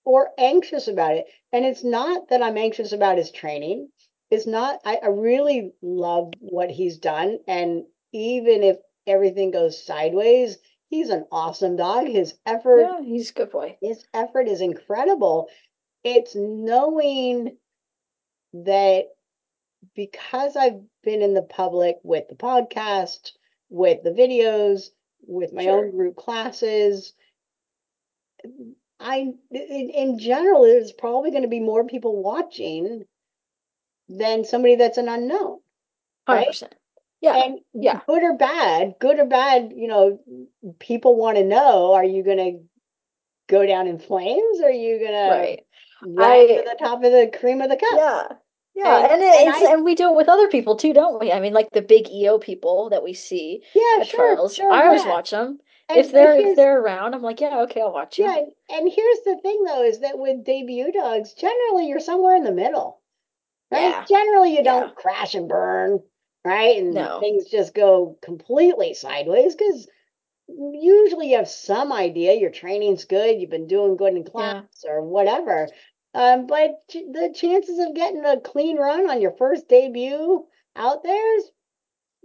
or 0.05 0.31
anxious 0.37 0.87
about 0.87 1.15
it. 1.15 1.25
And 1.51 1.65
it's 1.65 1.83
not 1.83 2.29
that 2.29 2.41
I'm 2.41 2.57
anxious 2.57 2.91
about 2.93 3.17
his 3.17 3.31
training. 3.31 3.89
It's 4.31 4.47
not, 4.47 4.79
I, 4.85 4.97
I 4.97 5.07
really 5.07 5.73
love 5.81 6.33
what 6.39 6.69
he's 6.71 6.97
done. 6.97 7.39
And 7.47 7.85
even 8.13 8.63
if 8.63 8.77
everything 9.07 9.51
goes 9.51 9.83
sideways, 9.83 10.57
he's 10.89 11.09
an 11.09 11.25
awesome 11.31 11.75
dog. 11.75 12.07
His 12.07 12.35
effort, 12.45 12.81
Yeah, 12.81 13.01
he's 13.01 13.31
a 13.31 13.33
good 13.33 13.51
boy. 13.51 13.77
his 13.81 14.05
effort 14.13 14.47
is 14.47 14.61
incredible. 14.61 15.47
It's 16.03 16.35
knowing 16.35 17.57
that 18.53 19.05
because 19.95 20.55
I've 20.55 20.81
been 21.03 21.21
in 21.21 21.33
the 21.33 21.41
public 21.41 21.97
with 22.03 22.27
the 22.27 22.35
podcast, 22.35 23.31
with 23.69 24.03
the 24.03 24.11
videos, 24.11 24.89
with 25.27 25.53
my 25.53 25.67
own 25.67 25.91
group 25.91 26.15
classes, 26.15 27.13
I 28.99 29.33
in, 29.51 29.89
in 29.89 30.19
general 30.19 30.63
there's 30.63 30.91
probably 30.91 31.31
going 31.31 31.43
to 31.43 31.49
be 31.49 31.59
more 31.59 31.85
people 31.85 32.21
watching 32.21 33.05
than 34.07 34.43
somebody 34.43 34.75
that's 34.75 34.97
an 34.97 35.07
unknown, 35.07 35.59
right? 36.27 36.47
100%. 36.47 36.73
Yeah. 37.21 37.35
And 37.43 37.59
Yeah. 37.73 38.01
good 38.07 38.23
or 38.23 38.37
bad, 38.37 38.95
good 38.99 39.19
or 39.19 39.25
bad, 39.25 39.73
you 39.75 39.87
know, 39.87 40.19
people 40.79 41.15
want 41.15 41.37
to 41.37 41.43
know, 41.43 41.93
are 41.93 42.03
you 42.03 42.23
going 42.23 42.37
to 42.37 42.59
go 43.47 43.65
down 43.65 43.87
in 43.87 43.99
flames 43.99 44.61
or 44.61 44.67
are 44.67 44.71
you 44.71 44.99
going 44.99 45.11
to 45.11 45.29
Right. 46.01 46.47
to 46.47 46.69
the 46.69 46.77
top 46.79 47.03
of 47.03 47.11
the 47.11 47.29
cream 47.37 47.61
of 47.61 47.69
the 47.69 47.75
cup? 47.75 47.97
Yeah. 47.97 48.27
Yeah, 48.75 48.97
And 49.03 49.11
and 49.11 49.23
and 49.23 49.49
it's 49.49 49.61
I 49.61 49.73
and 49.73 49.83
we 49.83 49.95
do 49.95 50.09
it 50.11 50.15
with 50.15 50.29
other 50.29 50.47
people 50.47 50.75
too, 50.75 50.93
don't 50.93 51.19
we? 51.19 51.31
I 51.31 51.39
mean, 51.39 51.53
like 51.53 51.69
the 51.71 51.81
big 51.81 52.09
EO 52.09 52.37
people 52.39 52.89
that 52.89 53.03
we 53.03 53.13
see 53.13 53.63
yeah, 53.73 53.97
at 54.01 54.07
sure, 54.07 54.35
trials. 54.35 54.55
sure, 54.55 54.71
I 54.71 54.85
always 54.85 55.03
yeah. 55.03 55.09
watch 55.09 55.31
them. 55.31 55.59
And 55.89 55.97
If 55.99 56.11
they're 56.11 56.37
if 56.37 56.55
they're 56.55 56.79
around, 56.79 57.13
I'm 57.15 57.21
like, 57.23 57.41
yeah, 57.41 57.61
okay, 57.61 57.81
I'll 57.81 57.91
watch 57.91 58.19
you. 58.19 58.25
yeah, 58.25 58.37
and 58.69 58.91
here's 58.91 59.19
the 59.25 59.37
thing 59.41 59.63
though 59.65 59.83
is 59.83 59.99
that 59.99 60.17
with 60.19 60.45
debut 60.45 60.91
dogs, 60.91 61.33
generally 61.33 61.87
you're 61.87 61.99
somewhere 61.99 62.35
in 62.35 62.43
the 62.43 62.51
middle. 62.51 63.01
right? 63.71 63.89
Yeah. 63.89 64.05
Generally, 64.05 64.55
you 64.55 64.63
don't 64.63 64.95
crash 64.95 65.35
and 65.35 65.49
burn, 65.49 65.99
right? 66.45 66.77
And 66.77 66.93
No. 66.93 67.19
things 67.19 67.49
just 67.49 67.73
go 67.73 68.17
completely 68.21 68.93
sideways 68.93 69.55
because 69.55 69.87
usually 70.47 71.31
you 71.31 71.37
have 71.37 71.47
some 71.49 71.91
idea 71.93 72.33
your 72.33 72.49
training's 72.51 73.05
good, 73.05 73.39
you've 73.39 73.49
been 73.49 73.67
doing 73.67 73.97
good 73.97 74.13
in 74.15 74.23
class 74.23 74.63
Yeah. 74.83 74.91
or 74.91 75.01
whatever. 75.03 75.67
Um, 76.13 76.47
but 76.47 76.79
ch- 76.89 77.05
the 77.11 77.31
chances 77.35 77.79
of 77.79 77.93
getting 77.95 78.25
a 78.25 78.39
clean 78.39 78.77
run 78.77 79.09
on 79.09 79.21
your 79.21 79.31
first 79.37 79.67
debut 79.67 80.45
out 80.75 81.03
there 81.03 81.37
is, 81.37 81.51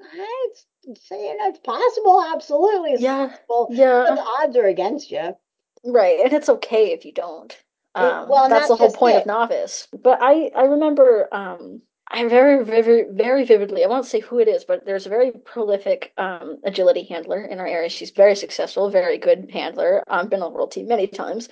I'd 0.03 0.99
say 0.99 1.31
it's 1.41 1.59
possible. 1.59 2.23
Absolutely, 2.35 2.93
it's 2.93 3.03
Yeah. 3.03 3.29
possible. 3.49 3.67
But 3.69 4.15
the 4.17 4.23
odds 4.23 4.57
are 4.57 4.67
against 4.67 5.11
you. 5.11 5.37
Right. 5.85 6.21
And 6.21 6.33
it's 6.33 6.49
okay 6.49 6.93
if 6.93 7.05
you 7.05 7.13
don't. 7.13 7.53
It, 7.97 8.01
Um, 8.01 8.29
well, 8.29 8.49
that's 8.49 8.69
the 8.69 8.77
whole 8.77 8.91
point 8.93 9.17
of 9.19 9.27
novice. 9.27 9.87
But 9.93 10.19
I 10.21 10.51
I 10.55 10.65
remember 10.65 11.29
um 11.33 11.83
I 12.09 12.27
very 12.27 12.65
very 12.65 13.05
very 13.11 13.45
vividly, 13.45 13.85
I 13.85 13.87
won't 13.87 14.07
say 14.07 14.21
who 14.21 14.39
it 14.39 14.49
is, 14.49 14.65
but 14.65 14.85
there's 14.85 15.07
a 15.07 15.11
very 15.11 15.31
prolific 15.31 16.13
um 16.17 16.59
agility 16.65 17.05
handler 17.05 17.45
in 17.45 17.61
our 17.61 17.67
area. 17.67 17.89
She's 17.89 18.11
very 18.11 18.35
successful, 18.35 18.91
very 18.91 19.19
good 19.19 19.51
handler. 19.53 20.03
Um, 20.09 20.29
been 20.29 20.43
on 20.43 20.51
the 20.53 20.57
world 20.57 20.73
team 20.73 20.89
many 20.89 21.07
times. 21.07 21.49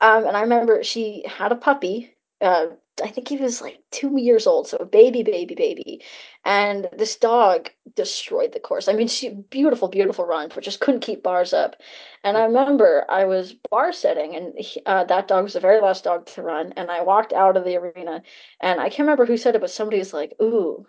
Um, 0.00 0.26
and 0.26 0.36
I 0.36 0.42
remember 0.42 0.82
she 0.84 1.24
had 1.26 1.52
a 1.52 1.56
puppy. 1.56 2.14
Uh, 2.40 2.68
I 3.02 3.08
think 3.08 3.28
he 3.28 3.36
was 3.36 3.60
like 3.60 3.82
two 3.90 4.18
years 4.18 4.46
old, 4.46 4.68
so 4.68 4.78
a 4.78 4.86
baby, 4.86 5.22
baby, 5.22 5.54
baby. 5.54 6.02
And 6.44 6.88
this 6.96 7.16
dog 7.16 7.70
destroyed 7.94 8.52
the 8.52 8.60
course. 8.60 8.88
I 8.88 8.94
mean, 8.94 9.08
she 9.08 9.30
beautiful, 9.30 9.88
beautiful 9.88 10.24
run, 10.26 10.50
but 10.54 10.64
just 10.64 10.80
couldn't 10.80 11.00
keep 11.00 11.22
bars 11.22 11.52
up. 11.52 11.76
And 12.24 12.36
I 12.38 12.44
remember 12.44 13.04
I 13.10 13.24
was 13.26 13.54
bar 13.70 13.92
setting, 13.92 14.34
and 14.36 14.54
he, 14.58 14.80
uh, 14.86 15.04
that 15.04 15.28
dog 15.28 15.44
was 15.44 15.52
the 15.54 15.60
very 15.60 15.80
last 15.80 16.04
dog 16.04 16.26
to 16.26 16.42
run. 16.42 16.72
And 16.76 16.90
I 16.90 17.02
walked 17.02 17.32
out 17.32 17.56
of 17.56 17.64
the 17.64 17.76
arena, 17.76 18.22
and 18.60 18.80
I 18.80 18.88
can't 18.88 19.00
remember 19.00 19.26
who 19.26 19.36
said 19.36 19.54
it, 19.54 19.60
but 19.60 19.70
somebody 19.70 19.98
was 19.98 20.14
like, 20.14 20.34
"Ooh, 20.42 20.86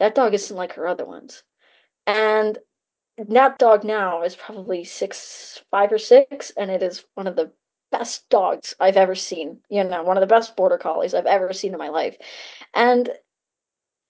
that 0.00 0.14
dog 0.14 0.34
isn't 0.34 0.56
like 0.56 0.74
her 0.74 0.86
other 0.86 1.04
ones." 1.06 1.42
And 2.06 2.58
that 3.18 3.58
dog 3.58 3.84
now 3.84 4.22
is 4.22 4.36
probably 4.36 4.84
six, 4.84 5.62
five 5.70 5.92
or 5.92 5.98
six, 5.98 6.50
and 6.52 6.70
it 6.70 6.82
is 6.82 7.04
one 7.14 7.26
of 7.26 7.36
the 7.36 7.52
best 7.92 8.28
dogs 8.30 8.74
I've 8.80 8.96
ever 8.96 9.14
seen. 9.14 9.60
You 9.68 9.84
know, 9.84 10.02
one 10.02 10.16
of 10.16 10.20
the 10.22 10.26
best 10.26 10.56
border 10.56 10.78
collies 10.78 11.14
I've 11.14 11.26
ever 11.26 11.52
seen 11.52 11.72
in 11.72 11.78
my 11.78 11.90
life. 11.90 12.16
And 12.74 13.08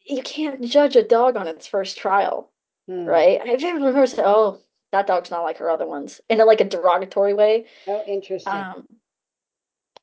you 0.06 0.22
can't 0.22 0.62
judge 0.64 0.96
a 0.96 1.02
dog 1.06 1.36
on 1.36 1.46
its 1.46 1.66
first 1.66 1.98
trial, 1.98 2.50
Hmm. 2.86 3.04
right? 3.04 3.40
I 3.40 3.52
remember 3.54 4.06
saying, 4.06 4.26
"Oh, 4.26 4.60
that 4.92 5.06
dog's 5.06 5.30
not 5.30 5.42
like 5.42 5.58
her 5.58 5.68
other 5.70 5.86
ones," 5.86 6.20
in 6.30 6.40
a, 6.40 6.44
like 6.44 6.60
a 6.60 6.64
derogatory 6.64 7.34
way. 7.34 7.66
Oh, 7.86 8.02
interesting. 8.06 8.52
Um, 8.52 8.86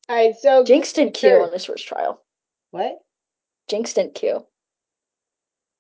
All 0.08 0.16
right, 0.16 0.36
so 0.36 0.64
Jinx 0.64 0.94
didn't 0.94 1.14
cue 1.16 1.30
sure. 1.30 1.44
on 1.44 1.52
this 1.52 1.66
first 1.66 1.88
trial. 1.88 2.22
What? 2.72 3.00
Jinx 3.68 3.94
didn't 3.94 4.16
cue. 4.16 4.46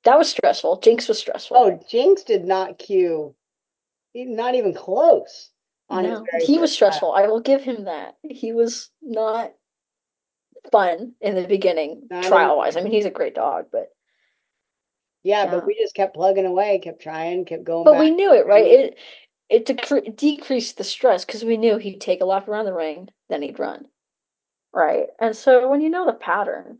That 0.03 0.17
was 0.17 0.29
stressful. 0.29 0.77
Jinx 0.77 1.07
was 1.07 1.19
stressful. 1.19 1.57
Oh, 1.57 1.79
Jinx 1.89 2.23
did 2.23 2.45
not 2.45 2.77
cue. 2.79 3.35
Not 4.13 4.55
even 4.55 4.73
close 4.73 5.51
on 5.89 6.03
no, 6.03 6.23
very 6.31 6.45
he 6.45 6.57
was 6.59 6.71
first 6.71 6.79
trial. 6.79 6.91
stressful. 6.91 7.11
I 7.13 7.27
will 7.27 7.39
give 7.41 7.63
him 7.63 7.85
that. 7.85 8.17
He 8.23 8.51
was 8.53 8.89
not 9.01 9.51
fun 10.71 11.13
in 11.21 11.35
the 11.35 11.47
beginning, 11.47 12.07
trial 12.23 12.57
wise. 12.57 12.77
I 12.77 12.81
mean, 12.81 12.91
he's 12.93 13.05
a 13.05 13.09
great 13.11 13.35
dog, 13.35 13.65
but 13.71 13.89
Yeah, 15.23 15.45
Yeah. 15.45 15.51
but 15.51 15.65
we 15.65 15.75
just 15.75 15.95
kept 15.95 16.15
plugging 16.15 16.45
away, 16.45 16.79
kept 16.79 17.01
trying, 17.01 17.45
kept 17.45 17.63
going 17.63 17.83
but 17.85 17.93
back. 17.93 18.01
we 18.01 18.11
knew 18.11 18.33
it, 18.33 18.45
right? 18.45 18.65
It 18.65 18.97
it 19.49 19.65
decre- 19.65 20.15
decreased 20.15 20.77
the 20.77 20.83
stress 20.83 21.25
because 21.25 21.43
we 21.43 21.57
knew 21.57 21.77
he'd 21.77 21.99
take 22.01 22.21
a 22.21 22.25
lap 22.25 22.47
around 22.47 22.65
the 22.65 22.73
ring, 22.73 23.09
then 23.29 23.41
he'd 23.41 23.57
run, 23.57 23.87
right? 24.71 25.07
And 25.19 25.35
so 25.35 25.67
when 25.69 25.81
you 25.81 25.89
know 25.89 26.05
the 26.05 26.13
pattern, 26.13 26.79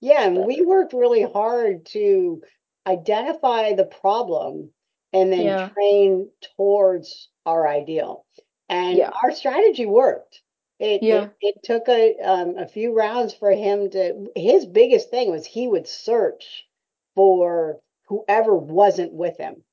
Yeah, 0.00 0.24
and 0.26 0.44
we 0.44 0.62
worked 0.62 0.92
really 0.92 1.22
hard 1.22 1.86
to 1.86 2.42
identify 2.86 3.74
the 3.74 3.84
problem 3.84 4.72
and 5.12 5.32
then 5.32 5.40
Yeah. 5.46 5.68
train 5.70 6.30
towards 6.56 7.28
our 7.46 7.66
ideal. 7.68 8.24
And 8.68 8.98
Yeah. 8.98 9.10
our 9.22 9.32
strategy 9.32 9.86
worked. 9.86 10.42
It, 10.78 11.02
Yeah. 11.02 11.28
it 11.40 11.56
it 11.56 11.62
took 11.64 11.88
a 11.88 12.16
um, 12.20 12.56
a 12.58 12.66
few 12.68 12.92
rounds 12.92 13.34
for 13.34 13.50
him 13.50 13.90
to. 13.90 14.30
His 14.36 14.64
biggest 14.66 15.10
thing 15.10 15.30
was 15.30 15.46
he 15.46 15.66
would 15.66 15.88
search 15.88 16.66
for 17.14 17.80
whoever 18.06 18.54
wasn't 18.56 19.12
with 19.12 19.36
him. 19.38 19.64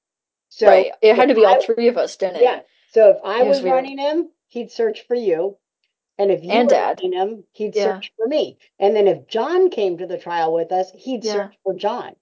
So 0.50 0.68
right, 0.68 0.92
it 1.02 1.16
had 1.16 1.30
to 1.30 1.36
be 1.36 1.46
all 1.46 1.62
three 1.62 1.90
of 1.90 1.98
us, 1.98 2.16
didn't 2.16 2.38
it? 2.38 2.44
Yeah. 2.44 2.62
So 2.92 3.10
if 3.12 3.18
I 3.24 3.42
It 3.44 3.48
was 3.48 3.62
running 3.62 3.98
him, 3.98 4.32
he'd 4.48 4.72
search 4.72 5.06
for 5.06 5.16
you. 5.16 5.58
And 6.18 6.32
if 6.32 6.44
you 6.44 6.52
And 6.52 6.68
were 6.68 6.74
Dad. 6.74 7.02
running 7.04 7.18
him, 7.20 7.44
he'd 7.52 7.76
Yeah. 7.76 7.96
search 7.96 8.14
for 8.16 8.26
me. 8.28 8.58
And 8.80 8.96
then 8.96 9.08
if 9.08 9.28
John 9.28 9.70
came 9.70 9.98
to 9.98 10.08
the 10.08 10.18
trial 10.18 10.54
with 10.54 10.72
us, 10.72 10.92
he'd 10.92 11.26
Yeah. 11.26 11.34
search 11.34 11.56
for 11.64 11.74
John. 11.74 12.16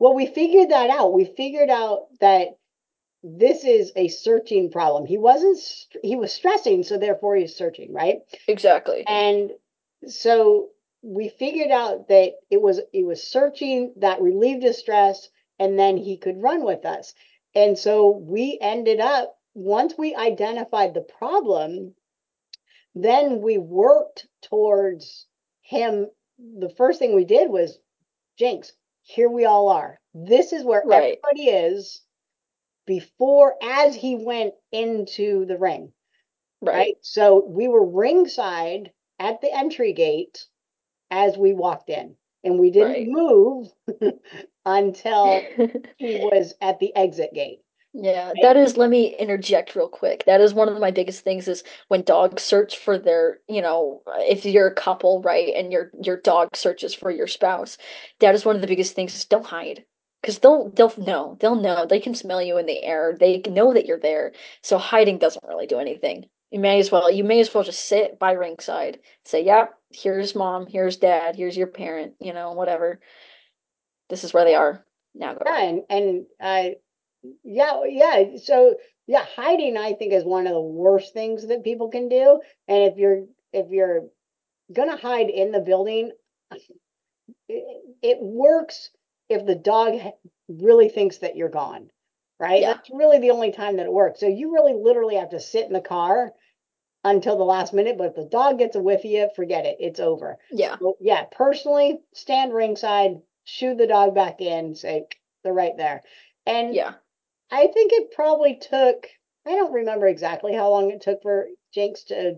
Well, 0.00 0.14
we 0.14 0.26
figured 0.26 0.70
that 0.70 0.90
out. 0.90 1.12
We 1.12 1.26
figured 1.26 1.70
out 1.70 2.06
that 2.20 2.58
this 3.22 3.64
is 3.64 3.92
a 3.94 4.08
searching 4.08 4.70
problem. 4.70 5.06
He 5.06 5.18
wasn't, 5.18 5.58
he 6.02 6.16
was 6.16 6.32
stressing, 6.32 6.82
so 6.82 6.98
therefore 6.98 7.36
he's 7.36 7.54
searching, 7.54 7.92
right? 7.92 8.20
Exactly. 8.48 9.04
And 9.06 9.52
so 10.06 10.70
we 11.02 11.28
figured 11.28 11.70
out 11.70 12.08
that 12.08 12.32
it 12.50 12.60
was 12.60 12.80
it 12.92 13.04
was 13.04 13.22
searching 13.22 13.94
that 13.98 14.20
relieved 14.20 14.62
his 14.62 14.78
stress 14.78 15.28
and 15.58 15.78
then 15.78 15.96
he 15.96 16.16
could 16.16 16.42
run 16.42 16.64
with 16.64 16.84
us. 16.84 17.14
And 17.54 17.78
so 17.78 18.10
we 18.10 18.58
ended 18.60 19.00
up 19.00 19.36
once 19.54 19.94
we 19.98 20.14
identified 20.14 20.94
the 20.94 21.00
problem, 21.02 21.94
then 22.94 23.40
we 23.42 23.58
worked 23.58 24.26
towards 24.42 25.26
him. 25.62 26.06
The 26.38 26.70
first 26.70 26.98
thing 26.98 27.14
we 27.14 27.24
did 27.24 27.50
was 27.50 27.78
Jinx, 28.38 28.72
here 29.10 29.28
we 29.28 29.44
all 29.44 29.68
are. 29.68 30.00
This 30.14 30.52
is 30.52 30.64
where 30.64 30.82
Right. 30.84 31.18
everybody 31.22 31.50
is 31.50 32.02
before 32.86 33.56
as 33.62 33.94
he 33.94 34.16
went 34.16 34.54
into 34.72 35.46
the 35.46 35.58
ring 35.58 35.92
right. 36.62 36.74
right? 36.74 36.96
So 37.02 37.44
we 37.44 37.68
were 37.68 37.84
ringside 37.84 38.92
at 39.18 39.40
the 39.40 39.52
entry 39.52 39.92
gate 39.92 40.46
as 41.10 41.36
we 41.38 41.52
walked 41.54 41.90
in, 41.90 42.16
and 42.44 42.58
we 42.58 42.70
didn't 42.70 42.92
Right. 42.92 43.08
move 43.08 43.72
until 44.64 45.42
he 45.98 46.16
was 46.16 46.54
at 46.60 46.78
the 46.78 46.94
exit 46.96 47.32
gate. 47.34 47.62
Yeah, 47.92 48.32
that 48.42 48.56
is, 48.56 48.76
let 48.76 48.88
me 48.88 49.16
interject 49.16 49.74
real 49.74 49.88
quick. 49.88 50.22
That 50.26 50.40
is 50.40 50.54
one 50.54 50.68
of 50.68 50.78
my 50.78 50.92
biggest 50.92 51.24
things 51.24 51.48
is 51.48 51.64
when 51.88 52.02
dogs 52.02 52.42
search 52.42 52.78
for 52.78 52.98
their, 52.98 53.40
you 53.48 53.60
know, 53.60 54.02
if 54.18 54.44
you're 54.44 54.68
a 54.68 54.74
couple, 54.74 55.20
right, 55.22 55.52
and 55.56 55.72
your 55.72 55.90
your 56.00 56.16
dog 56.20 56.54
searches 56.54 56.94
for 56.94 57.10
your 57.10 57.26
spouse, 57.26 57.78
that 58.20 58.34
is 58.34 58.44
one 58.44 58.54
of 58.54 58.62
the 58.62 58.68
biggest 58.68 58.94
things 58.94 59.14
is 59.16 59.24
don't 59.24 59.46
hide. 59.46 59.84
Because 60.22 60.38
they'll 60.38 60.68
they'll 60.70 60.92
know. 60.98 61.36
They'll 61.40 61.56
know. 61.56 61.84
They 61.84 61.98
can 61.98 62.14
smell 62.14 62.40
you 62.40 62.58
in 62.58 62.66
the 62.66 62.82
air. 62.84 63.16
They 63.18 63.38
know 63.48 63.74
that 63.74 63.86
you're 63.86 63.98
there. 63.98 64.32
So 64.62 64.78
hiding 64.78 65.18
doesn't 65.18 65.44
really 65.48 65.66
do 65.66 65.78
anything. 65.80 66.26
You 66.52 66.60
may 66.60 66.78
as 66.78 66.92
well 66.92 67.10
you 67.10 67.24
may 67.24 67.40
as 67.40 67.52
well 67.52 67.64
just 67.64 67.86
sit 67.86 68.20
by 68.20 68.32
ringside. 68.32 69.00
Say, 69.24 69.44
yep, 69.44 69.74
here's 69.92 70.36
mom, 70.36 70.66
here's 70.68 70.96
dad, 70.96 71.34
here's 71.34 71.56
your 71.56 71.66
parent, 71.66 72.14
you 72.20 72.32
know, 72.34 72.52
whatever. 72.52 73.00
This 74.08 74.24
is 74.24 74.34
where 74.34 74.44
they 74.44 74.54
are. 74.54 74.84
Now 75.14 75.34
go. 75.34 75.42
Yeah, 75.46 75.60
and 75.62 75.82
and 75.88 76.26
uh, 76.40 76.70
yeah, 77.44 77.70
oh, 77.74 77.84
yeah. 77.84 78.36
So 78.42 78.76
yeah, 79.06 79.24
hiding 79.36 79.76
I 79.76 79.92
think 79.94 80.12
is 80.12 80.24
one 80.24 80.46
of 80.46 80.54
the 80.54 80.60
worst 80.60 81.12
things 81.12 81.46
that 81.48 81.64
people 81.64 81.88
can 81.88 82.08
do. 82.08 82.40
And 82.68 82.92
if 82.92 82.96
you're 82.96 83.24
if 83.52 83.70
you're 83.70 84.04
gonna 84.72 84.96
hide 84.96 85.30
in 85.30 85.52
the 85.52 85.60
building, 85.60 86.12
it, 87.48 87.82
it 88.02 88.18
works 88.20 88.90
if 89.28 89.46
the 89.46 89.54
dog 89.54 90.00
really 90.48 90.88
thinks 90.88 91.18
that 91.18 91.36
you're 91.36 91.48
gone, 91.48 91.90
right? 92.38 92.62
Yeah. 92.62 92.74
That's 92.74 92.90
really 92.90 93.18
the 93.18 93.30
only 93.30 93.52
time 93.52 93.76
that 93.76 93.86
it 93.86 93.92
works. 93.92 94.20
So 94.20 94.26
you 94.26 94.52
really 94.52 94.74
literally 94.74 95.16
have 95.16 95.30
to 95.30 95.40
sit 95.40 95.66
in 95.66 95.72
the 95.72 95.80
car 95.80 96.32
until 97.04 97.36
the 97.36 97.44
last 97.44 97.72
minute. 97.72 97.96
But 97.96 98.08
if 98.08 98.14
the 98.14 98.24
dog 98.24 98.58
gets 98.58 98.76
a 98.76 98.80
whiff 98.80 99.00
of 99.00 99.10
you, 99.10 99.28
forget 99.36 99.66
it. 99.66 99.76
It's 99.80 100.00
over. 100.00 100.38
Yeah. 100.50 100.76
So, 100.78 100.96
yeah, 101.00 101.24
personally, 101.30 102.00
stand 102.14 102.52
ringside, 102.52 103.20
shoo 103.44 103.74
the 103.74 103.86
dog 103.86 104.14
back 104.14 104.40
in, 104.40 104.74
say 104.74 105.06
they're 105.44 105.52
right 105.52 105.76
there. 105.76 106.02
And 106.46 106.74
Yeah. 106.74 106.94
I 107.50 107.66
think 107.68 107.92
it 107.92 108.12
probably 108.12 108.56
took, 108.56 109.06
I 109.46 109.50
don't 109.50 109.72
remember 109.72 110.06
exactly 110.06 110.54
how 110.54 110.70
long 110.70 110.90
it 110.90 111.00
took 111.00 111.22
for 111.22 111.48
Jinx 111.74 112.04
to 112.04 112.36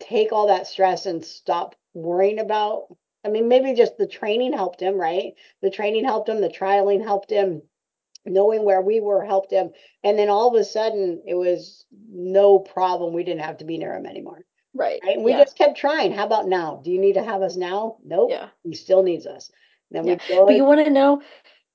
take 0.00 0.32
all 0.32 0.48
that 0.48 0.66
stress 0.66 1.06
and 1.06 1.24
stop 1.24 1.74
worrying 1.94 2.38
about. 2.38 2.86
I 3.24 3.28
mean, 3.28 3.48
maybe 3.48 3.74
just 3.74 3.98
the 3.98 4.06
training 4.06 4.52
helped 4.52 4.80
him, 4.80 4.94
right? 4.94 5.32
The 5.62 5.70
training 5.70 6.04
helped 6.04 6.28
him, 6.28 6.40
the 6.40 6.48
trialing 6.48 7.02
helped 7.02 7.30
him, 7.30 7.62
knowing 8.24 8.64
where 8.64 8.80
we 8.80 9.00
were 9.00 9.24
helped 9.24 9.52
him. 9.52 9.70
And 10.02 10.18
then 10.18 10.30
all 10.30 10.54
of 10.54 10.60
a 10.60 10.64
sudden, 10.64 11.22
it 11.26 11.34
was 11.34 11.84
no 12.10 12.58
problem. 12.58 13.12
We 13.12 13.24
didn't 13.24 13.42
have 13.42 13.58
to 13.58 13.64
be 13.64 13.78
near 13.78 13.94
him 13.94 14.06
anymore. 14.06 14.40
Right. 14.74 15.00
Right? 15.04 15.16
And 15.16 15.24
we 15.24 15.32
yeah. 15.32 15.44
just 15.44 15.58
kept 15.58 15.76
trying. 15.76 16.12
How 16.12 16.24
about 16.24 16.48
now? 16.48 16.80
Do 16.82 16.90
you 16.90 17.00
need 17.00 17.14
to 17.14 17.22
have 17.22 17.42
us 17.42 17.56
now? 17.56 17.96
Nope. 18.04 18.30
Yeah. 18.30 18.48
He 18.62 18.74
still 18.74 19.02
needs 19.02 19.26
us. 19.26 19.50
Then 19.90 20.06
Yeah. 20.06 20.18
we 20.28 20.34
go. 20.34 20.46
But 20.46 20.54
you 20.54 20.64
want 20.64 20.84
to 20.84 20.90
know, 20.90 21.22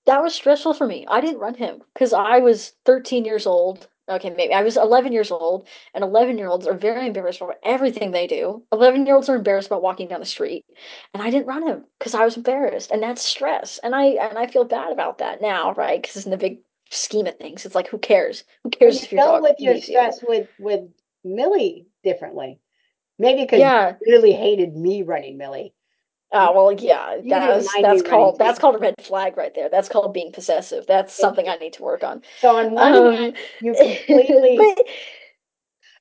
that 0.06 0.22
was 0.22 0.36
stressful 0.36 0.74
for 0.74 0.86
me. 0.88 1.06
I 1.08 1.22
didn't 1.22 1.40
run 1.40 1.56
him 1.56 1.82
because 1.94 2.14
I 2.14 2.40
was 2.40 2.74
13 2.86 3.26
years 3.26 3.46
old. 3.48 3.88
Okay, 4.08 4.30
maybe 4.30 4.54
I 4.54 4.62
was 4.64 4.78
11 4.78 5.14
years 5.14 5.32
old, 5.32 5.68
and 5.94 6.04
11 6.04 6.38
year 6.38 6.48
olds 6.48 6.68
are 6.68 6.76
very 6.76 7.08
embarrassed 7.08 7.42
about 7.42 7.58
everything 7.64 8.12
they 8.12 8.28
do. 8.28 8.64
11 8.72 9.06
year 9.08 9.16
olds 9.16 9.30
are 9.30 9.36
embarrassed 9.36 9.68
about 9.68 9.82
walking 9.82 10.08
down 10.08 10.20
the 10.20 10.26
street, 10.28 10.64
and 11.14 11.24
I 11.24 11.30
didn't 11.32 11.48
run 11.48 11.68
him 11.68 11.86
because 12.00 12.14
I 12.16 12.24
was 12.26 12.38
embarrassed, 12.38 12.92
and 12.92 13.02
that's 13.02 13.22
stress. 13.24 13.80
And 13.80 13.96
I 13.96 14.06
and 14.10 14.38
I 14.38 14.48
feel 14.48 14.64
bad 14.66 14.92
about 14.92 15.18
that 15.20 15.42
now, 15.42 15.74
right? 15.74 16.02
Because 16.02 16.26
in 16.26 16.32
the 16.32 16.38
big 16.38 16.60
scheme 16.92 17.28
of 17.28 17.38
things, 17.38 17.66
it's 17.66 17.76
like 17.76 17.88
who 17.88 17.98
cares? 18.00 18.44
Who 18.64 18.70
cares 18.70 18.96
you 18.98 19.06
if 19.06 19.12
your 19.12 19.22
dealt 19.22 19.42
with 19.44 19.60
your 19.60 19.74
leaves 19.74 19.88
you? 19.90 19.94
stress 19.96 20.22
with 20.24 20.48
with 20.60 20.82
Millie 21.24 21.88
differently. 22.04 22.60
Maybe 23.20 23.44
because 23.44 23.60
Yeah. 23.62 23.98
you 24.02 24.14
really 24.14 24.34
hated 24.34 24.76
me 24.76 25.04
running 25.04 25.38
Millie. 25.38 25.75
Oh 26.32 26.54
well, 26.54 26.72
yeah. 26.72 27.16
You 27.16 27.30
That's 27.30 27.74
that's 27.74 28.02
called 28.02 28.40
that's 28.40 28.60
called 28.60 28.76
a 28.76 28.80
red 28.80 28.96
flag 29.02 29.38
right 29.38 29.54
there. 29.54 29.70
That's 29.70 29.90
called 29.90 30.14
being 30.14 30.32
possessive. 30.32 30.86
That's 30.88 31.14
something 31.14 31.48
I 31.48 31.56
need 31.56 31.74
to 31.74 31.84
work 31.84 32.04
on. 32.04 32.24
So 32.40 32.56
on 32.58 32.72
one 32.72 32.94
Um, 32.94 33.14
hand, 33.16 33.38
you 33.62 33.74
completely 33.76 34.58
but 34.76 34.88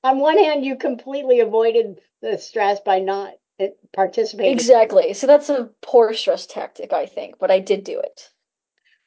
on 0.03 0.19
one 0.19 0.39
hand 0.39 0.65
you 0.65 0.77
completely 0.77 1.41
avoided 1.41 2.01
the 2.21 2.39
stress 2.39 2.81
by 2.81 3.01
not 3.01 3.35
uh, 3.61 3.67
participating. 3.93 4.55
exactly. 4.55 5.15
So 5.15 5.27
that's 5.27 5.49
a 5.51 5.71
poor 5.83 6.13
stress 6.15 6.47
tactic, 6.47 6.93
I 6.93 7.07
think. 7.07 7.39
But 7.39 7.51
I 7.51 7.61
did 7.61 7.85
do 7.85 8.01
it. 8.01 8.31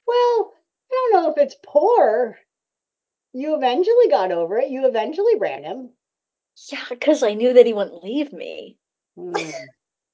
Well, 0.05 0.53
I 0.91 1.09
don't 1.11 1.13
know 1.13 1.31
if 1.31 1.37
it's 1.37 1.55
poor. 1.63 2.37
You 3.33 3.55
eventually 3.55 4.07
got 4.09 4.31
over 4.31 4.57
it. 4.57 4.69
You 4.69 4.87
eventually 4.87 5.35
ran 5.37 5.63
him. 5.63 5.89
Yeah, 6.71 6.83
because 6.89 7.23
I 7.23 7.33
knew 7.33 7.53
that 7.53 7.65
he 7.65 7.73
wouldn't 7.73 8.03
leave 8.03 8.33
me. 8.33 8.77
Hmm, 9.15 9.35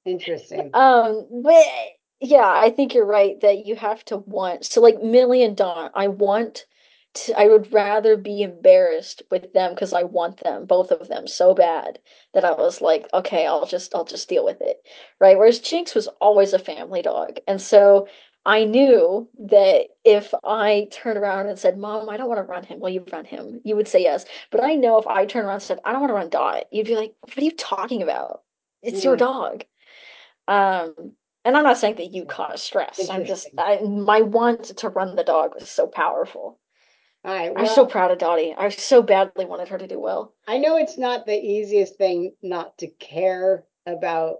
interesting. 0.04 0.70
Um, 0.74 1.26
but 1.42 1.66
yeah, 2.20 2.46
I 2.46 2.70
think 2.70 2.94
you're 2.94 3.06
right 3.06 3.40
that 3.40 3.66
you 3.66 3.76
have 3.76 4.04
to 4.06 4.18
want. 4.18 4.64
So 4.64 4.80
like 4.80 5.02
Millie 5.02 5.42
and 5.42 5.56
Dawn, 5.56 5.90
I 5.94 6.08
want 6.08 6.66
to, 7.14 7.38
I 7.38 7.46
would 7.48 7.72
rather 7.72 8.16
be 8.16 8.42
embarrassed 8.42 9.22
with 9.30 9.52
them 9.52 9.72
because 9.74 9.92
I 9.92 10.02
want 10.02 10.42
them, 10.42 10.66
both 10.66 10.90
of 10.90 11.08
them, 11.08 11.26
so 11.26 11.54
bad 11.54 11.98
that 12.32 12.44
I 12.44 12.52
was 12.52 12.80
like, 12.80 13.06
okay, 13.14 13.46
I'll 13.46 13.66
just 13.66 13.94
I'll 13.94 14.04
just 14.04 14.28
deal 14.28 14.44
with 14.44 14.60
it. 14.60 14.78
Right? 15.20 15.38
Whereas 15.38 15.60
Jinx 15.60 15.94
was 15.94 16.08
always 16.20 16.52
a 16.52 16.58
family 16.58 17.02
dog. 17.02 17.38
And 17.46 17.60
so 17.60 18.08
I 18.46 18.64
knew 18.64 19.28
that 19.48 19.86
if 20.04 20.34
I 20.44 20.88
turned 20.90 21.18
around 21.18 21.48
and 21.48 21.58
said, 21.58 21.78
Mom, 21.78 22.10
I 22.10 22.16
don't 22.16 22.28
want 22.28 22.38
to 22.38 22.50
run 22.50 22.64
him, 22.64 22.78
will 22.80 22.90
you 22.90 23.04
run 23.10 23.24
him? 23.24 23.60
You 23.64 23.74
would 23.76 23.88
say 23.88 24.02
yes. 24.02 24.26
But 24.50 24.62
I 24.62 24.74
know 24.74 24.98
if 24.98 25.06
I 25.06 25.24
turned 25.24 25.46
around 25.46 25.54
and 25.54 25.62
said, 25.62 25.78
I 25.84 25.92
don't 25.92 26.00
want 26.00 26.10
to 26.10 26.14
run 26.14 26.28
Dot, 26.28 26.64
you'd 26.70 26.86
be 26.86 26.96
like, 26.96 27.14
What 27.20 27.38
are 27.38 27.44
you 27.44 27.52
talking 27.52 28.02
about? 28.02 28.42
It's 28.82 29.02
your 29.02 29.16
dog. 29.16 29.64
Um, 30.48 30.94
and 31.44 31.56
I'm 31.56 31.64
not 31.64 31.78
saying 31.78 31.96
that 31.96 32.12
you 32.12 32.24
cause 32.24 32.62
stress. 32.62 33.08
I'm 33.10 33.24
just 33.24 33.48
I, 33.58 33.80
my 33.82 34.22
want 34.22 34.64
to 34.78 34.88
run 34.88 35.16
the 35.16 35.24
dog 35.24 35.54
was 35.54 35.68
so 35.68 35.86
powerful. 35.86 36.58
All 37.24 37.34
right. 37.34 37.52
I'm 37.56 37.66
so 37.66 37.86
proud 37.86 38.10
of 38.10 38.18
Dottie. 38.18 38.54
I 38.56 38.68
so 38.68 39.02
badly 39.02 39.46
wanted 39.46 39.68
her 39.68 39.78
to 39.78 39.86
do 39.86 39.98
well. 39.98 40.34
I 40.46 40.58
know 40.58 40.76
it's 40.76 40.98
not 40.98 41.24
the 41.24 41.38
easiest 41.38 41.96
thing 41.96 42.34
not 42.42 42.76
to 42.78 42.88
care 42.88 43.64
about 43.86 44.38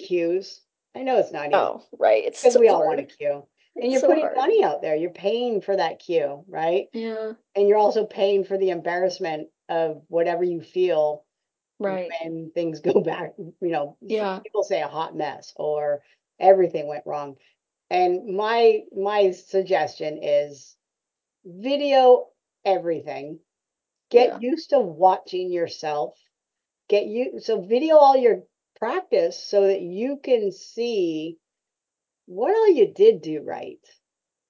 Qs. 0.00 0.60
I 0.94 1.02
know 1.02 1.18
it's 1.18 1.32
not 1.32 1.46
easy 1.46 1.54
Oh, 1.54 1.82
right. 1.98 2.24
It's 2.24 2.40
because 2.40 2.54
so 2.54 2.60
we 2.60 2.68
all 2.68 2.86
want 2.86 3.00
a 3.00 3.04
Q. 3.04 3.44
And 3.74 3.84
It's 3.84 3.92
you're 3.92 4.00
so 4.00 4.06
putting 4.08 4.24
hard. 4.24 4.36
money 4.36 4.62
out 4.62 4.80
there. 4.80 4.94
You're 4.96 5.10
paying 5.10 5.60
for 5.60 5.76
that 5.76 5.98
Q, 5.98 6.44
right? 6.48 6.86
Yeah, 6.92 7.32
And 7.56 7.68
you're 7.68 7.78
also 7.78 8.06
paying 8.06 8.44
for 8.44 8.56
the 8.58 8.70
embarrassment 8.70 9.48
of 9.68 10.02
whatever 10.08 10.44
you 10.44 10.62
feel 10.62 11.24
right. 11.78 12.10
when 12.22 12.50
things 12.52 12.80
go 12.92 13.00
back, 13.00 13.34
you 13.38 13.54
know, 13.60 13.96
Yeah, 14.00 14.40
people 14.40 14.62
say 14.62 14.82
a 14.82 14.88
hot 14.88 15.16
mess 15.16 15.52
or 15.56 16.02
everything 16.40 16.86
went 16.88 17.06
wrong. 17.06 17.36
And 17.90 18.36
my 18.36 18.82
my 18.96 19.30
suggestion 19.32 20.20
is 20.22 20.76
video 21.44 22.28
everything. 22.64 23.40
Get 24.10 24.42
yeah, 24.42 24.50
used 24.50 24.70
to 24.70 24.80
watching 24.80 25.52
yourself. 25.52 26.18
Get 26.88 27.06
you 27.06 27.40
so 27.40 27.60
video 27.60 27.96
all 27.96 28.16
your 28.16 28.44
practice 28.76 29.38
so 29.42 29.66
that 29.66 29.80
you 29.82 30.18
can 30.22 30.52
see 30.52 31.38
what 32.26 32.54
all 32.54 32.68
you 32.68 32.92
did 32.94 33.22
do 33.22 33.42
right. 33.42 33.80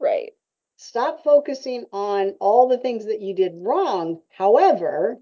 right, 0.00 0.32
Stop 0.76 1.24
focusing 1.24 1.86
on 1.92 2.36
all 2.40 2.68
the 2.68 2.78
things 2.78 3.06
that 3.06 3.20
you 3.20 3.34
did 3.34 3.52
wrong. 3.56 4.20
However, 4.30 5.18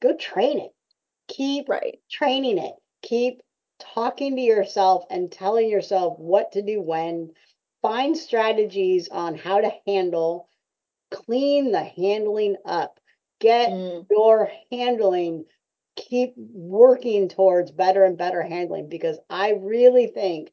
go 0.00 0.16
train 0.16 0.58
it. 0.60 0.72
Keep 1.28 1.68
right. 1.68 2.00
training 2.10 2.58
it. 2.58 2.74
Keep 3.02 3.42
talking 3.78 4.36
to 4.36 4.42
yourself 4.42 5.04
and 5.10 5.30
telling 5.30 5.68
yourself 5.68 6.18
what 6.18 6.52
to 6.52 6.62
do 6.62 6.80
when. 6.80 7.32
Find 7.82 8.16
strategies 8.18 9.08
on 9.08 9.36
how 9.36 9.60
to 9.60 9.72
handle, 9.86 10.48
clean 11.10 11.72
the 11.72 11.84
handling 11.84 12.56
up. 12.64 12.98
Get 13.40 13.70
Mm, 13.70 14.06
your 14.10 14.50
handling, 14.72 15.44
keep 15.96 16.34
working 16.36 17.28
towards 17.28 17.70
better 17.70 18.04
and 18.04 18.18
better 18.18 18.42
handling 18.42 18.88
because 18.88 19.18
I 19.30 19.52
really 19.52 20.08
think 20.08 20.52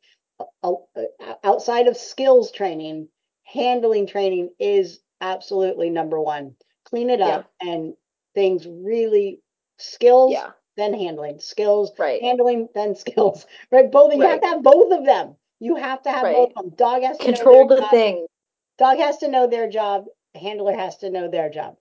outside 1.44 1.88
of 1.88 1.98
skills 1.98 2.52
training, 2.52 3.10
handling 3.44 4.08
training 4.08 4.50
is 4.60 5.00
absolutely 5.22 5.90
number 5.90 6.20
one. 6.20 6.56
Clean 6.86 7.10
it 7.10 7.22
yeah, 7.24 7.38
up 7.38 7.52
and 7.62 7.96
things 8.34 8.68
really 8.68 9.42
skills 9.78 10.32
yeah, 10.32 10.52
then 10.78 10.94
handling 10.94 11.40
skills 11.40 11.92
right, 11.98 12.22
handling 12.22 12.68
then 12.74 12.96
skills 12.96 13.46
right? 13.72 13.92
Both 13.92 14.14
you 14.14 14.22
have 14.22 14.42
to 14.42 14.48
have 14.48 14.64
both 14.64 14.92
of 14.92 15.06
them. 15.06 15.36
You 15.60 15.76
have 15.76 16.02
to 16.04 16.12
have 16.12 16.24
both 16.24 16.52
of 16.56 16.64
them. 16.64 16.74
Dog 16.76 17.04
has 17.04 17.18
to 17.18 17.26
know 17.32 17.34
Control 17.34 17.68
their 17.68 17.78
the 17.78 17.82
job. 17.82 17.92
thing. 17.92 18.28
dog 18.78 18.98
has 18.98 19.18
to 19.18 19.28
know 19.30 19.48
their 19.48 19.70
job. 19.70 20.06
Handler 20.36 20.76
has 20.76 20.98
to 20.98 21.10
know 21.10 21.30
their 21.30 21.50
job. 21.50 21.76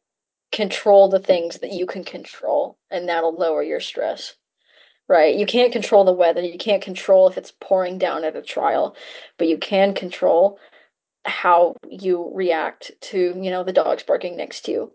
Control 0.52 1.08
the 1.08 1.18
things 1.18 1.58
that 1.58 1.72
you 1.72 1.86
can 1.86 2.04
control, 2.04 2.78
and 2.90 3.08
that'll 3.08 3.34
lower 3.34 3.62
your 3.62 3.80
stress. 3.80 4.34
Right? 5.08 5.34
You 5.36 5.44
can't 5.44 5.72
control 5.72 6.04
the 6.04 6.12
weather. 6.12 6.40
You 6.40 6.56
can't 6.56 6.82
control 6.82 7.28
if 7.28 7.36
it's 7.36 7.52
pouring 7.60 7.98
down 7.98 8.24
at 8.24 8.36
a 8.36 8.42
trial, 8.42 8.96
but 9.36 9.48
you 9.48 9.58
can 9.58 9.92
control 9.92 10.58
how 11.26 11.74
you 11.88 12.30
react 12.34 12.92
to, 13.00 13.18
you 13.18 13.50
know, 13.50 13.64
the 13.64 13.72
dogs 13.72 14.02
barking 14.02 14.36
next 14.36 14.62
to 14.62 14.72
you. 14.72 14.92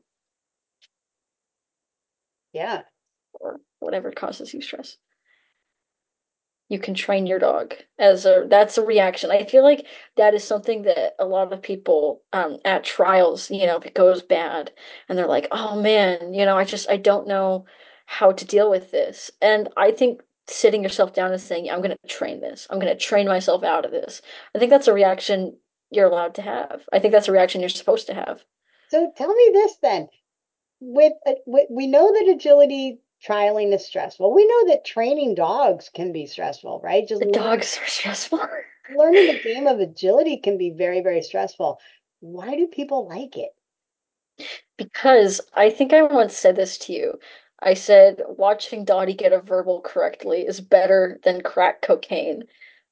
Yeah 2.54 2.84
whatever 3.80 4.12
causes 4.12 4.54
you 4.54 4.62
stress. 4.62 4.98
you 6.70 6.80
can 6.80 6.94
train 6.94 7.26
your 7.26 7.40
dog 7.40 7.74
as 7.98 8.26
a 8.26 8.46
that's 8.48 8.78
a 8.78 8.86
reaction. 8.86 9.32
I 9.32 9.44
feel 9.44 9.64
like 9.64 9.86
that 10.18 10.36
is 10.36 10.44
something 10.44 10.84
that 10.84 11.16
a 11.20 11.26
lot 11.26 11.52
of 11.52 11.62
people 11.62 12.22
um 12.32 12.60
at 12.64 12.84
trials, 12.84 13.50
you 13.50 13.66
know, 13.66 13.78
if 13.78 13.86
it 13.86 13.96
goes 13.96 14.22
bad 14.22 14.72
and 15.08 15.18
they're 15.18 15.28
like, 15.28 15.48
"Oh 15.52 15.82
man, 15.82 16.34
you 16.34 16.46
know, 16.46 16.58
I 16.58 16.64
just 16.66 16.90
I 16.90 16.98
don't 16.98 17.28
know 17.28 17.66
how 18.06 18.32
to 18.32 18.46
deal 18.46 18.70
with 18.70 18.92
this." 18.92 19.32
And 19.42 19.70
I 19.78 19.92
think 19.92 20.22
sitting 20.48 20.84
yourself 20.84 21.14
down 21.14 21.32
and 21.32 21.42
saying, 21.42 21.70
"I'm 21.70 21.82
going 21.82 21.98
to 22.04 22.08
train 22.08 22.40
this. 22.40 22.68
I'm 22.70 22.80
going 22.80 22.94
to 22.96 23.06
train 23.06 23.28
myself 23.28 23.64
out 23.64 23.86
of 23.86 23.92
this." 23.92 24.22
I 24.56 24.60
think 24.60 24.70
that's 24.70 24.88
a 24.88 24.94
reaction 24.94 25.58
you're 25.92 26.08
allowed 26.08 26.36
to 26.36 26.44
have. 26.44 26.84
I 26.94 27.00
think 27.00 27.14
that's 27.14 27.28
a 27.28 27.32
reaction 27.32 27.62
you're 27.62 27.70
supposed 27.70 28.08
to 28.08 28.14
have. 28.14 28.44
so 28.90 29.12
tell 29.18 29.34
me 29.34 29.50
this 29.54 29.78
then 29.82 30.08
with, 30.80 31.14
uh, 31.26 31.34
with 31.46 31.68
we 31.70 31.88
know 31.88 32.12
that 32.14 32.32
agility 32.34 33.00
trialing 33.26 33.74
is 33.74 33.86
stressful 33.86 34.34
we 34.34 34.46
know 34.48 34.68
that 34.68 34.86
training 34.86 35.36
dogs 35.36 35.90
can 35.94 36.12
be 36.12 36.26
stressful 36.26 36.80
right 36.84 37.08
just 37.08 37.22
The 37.22 37.32
dogs 37.32 37.78
are 37.82 37.88
stressful. 38.00 38.40
learning 38.98 39.28
the 39.28 39.42
game 39.44 39.68
of 39.68 39.80
agility 39.80 40.38
can 40.38 40.58
be 40.58 40.70
very 40.72 41.02
very 41.02 41.22
stressful 41.22 41.80
why 42.22 42.56
do 42.56 42.68
people 42.68 43.08
like 43.08 43.38
it 43.38 43.52
Because 44.78 45.42
I 45.54 45.70
think 45.70 45.94
I 45.94 46.02
once 46.04 46.36
said 46.36 46.56
this 46.56 46.78
to 46.80 46.94
you. 46.94 47.20
I 47.62 47.74
said 47.74 48.22
watching 48.28 48.86
Dottie 48.86 49.14
get 49.14 49.34
a 49.34 49.42
verbal 49.42 49.82
correctly 49.82 50.46
is 50.46 50.62
better 50.62 51.20
than 51.24 51.42
crack 51.42 51.82
cocaine. 51.82 52.44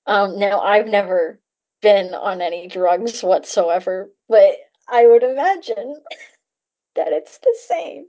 Um, 0.05 0.37
now 0.37 0.59
I've 0.59 0.87
never 0.87 1.39
been 1.81 2.13
on 2.13 2.41
any 2.41 2.67
drugs 2.67 3.23
whatsoever, 3.23 4.11
but 4.27 4.55
I 4.89 5.07
would 5.07 5.23
imagine 5.23 5.95
that 6.95 7.13
it's 7.13 7.37
the 7.37 7.55
same. 7.67 8.07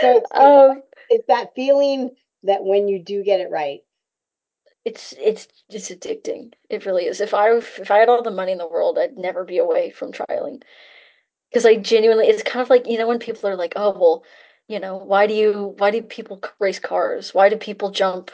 so 0.00 0.22
Um, 0.32 0.82
it's 1.10 1.26
that 1.28 1.54
feeling 1.54 2.10
that 2.42 2.64
when 2.64 2.88
you 2.88 3.02
do 3.02 3.22
get 3.22 3.40
it 3.40 3.50
right 3.50 3.80
it's 4.84 5.14
it's 5.20 5.48
it's 5.68 5.90
addicting. 5.90 6.52
It 6.70 6.86
really 6.86 7.04
is. 7.04 7.20
If 7.20 7.34
I 7.34 7.50
if 7.56 7.90
I 7.90 7.98
had 7.98 8.08
all 8.08 8.22
the 8.22 8.30
money 8.30 8.52
in 8.52 8.58
the 8.58 8.66
world, 8.68 8.98
I'd 8.98 9.16
never 9.16 9.44
be 9.44 9.58
away 9.58 9.90
from 9.90 10.12
trialing. 10.12 10.62
Because 11.50 11.64
I 11.66 11.76
genuinely, 11.76 12.26
it's 12.26 12.42
kind 12.42 12.62
of 12.62 12.68
like, 12.68 12.86
you 12.86 12.98
know, 12.98 13.08
when 13.08 13.18
people 13.18 13.48
are 13.48 13.56
like, 13.56 13.72
oh, 13.74 13.98
well, 13.98 14.24
you 14.68 14.78
know, 14.78 14.96
why 14.96 15.26
do 15.26 15.32
you, 15.32 15.74
why 15.78 15.90
do 15.90 16.02
people 16.02 16.42
race 16.58 16.78
cars? 16.78 17.32
Why 17.32 17.48
do 17.48 17.56
people 17.56 17.90
jump? 17.90 18.30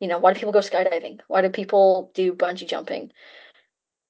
You 0.00 0.08
know, 0.08 0.18
why 0.18 0.34
do 0.34 0.38
people 0.38 0.52
go 0.52 0.58
skydiving? 0.58 1.20
Why 1.28 1.40
do 1.40 1.48
people 1.48 2.10
do 2.14 2.34
bungee 2.34 2.68
jumping? 2.68 3.10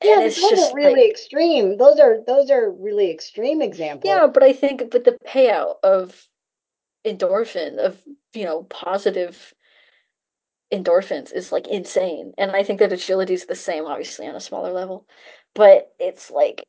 Yeah, 0.03 0.23
And 0.23 0.33
those 0.33 0.43
are 0.43 0.75
really 0.75 1.03
like, 1.03 1.11
extreme. 1.11 1.77
Those 1.77 2.01
are 2.01 2.19
those 2.27 2.51
are 2.51 2.71
really 2.71 3.11
extreme 3.11 3.62
examples. 3.62 4.11
yeah, 4.11 4.27
but 4.27 4.43
I 4.43 4.53
think, 4.53 4.91
but 4.91 5.05
the 5.05 5.19
payout 5.27 5.77
of 5.83 6.27
endorphin, 7.05 7.79
of, 7.79 8.01
you 8.35 8.45
know, 8.45 8.65
positive 8.65 9.55
endorphins 10.73 11.33
is 11.33 11.53
like 11.53 11.67
insane. 11.67 12.33
And 12.39 12.51
I 12.53 12.63
think 12.63 12.81
that 12.81 12.93
agility 12.93 13.35
is 13.35 13.47
the 13.47 13.55
same, 13.55 13.87
obviously, 13.87 14.27
on 14.27 14.35
a 14.35 14.41
smaller 14.41 14.73
level. 14.73 15.07
But 15.55 15.93
it's 15.99 16.31
like, 16.31 16.65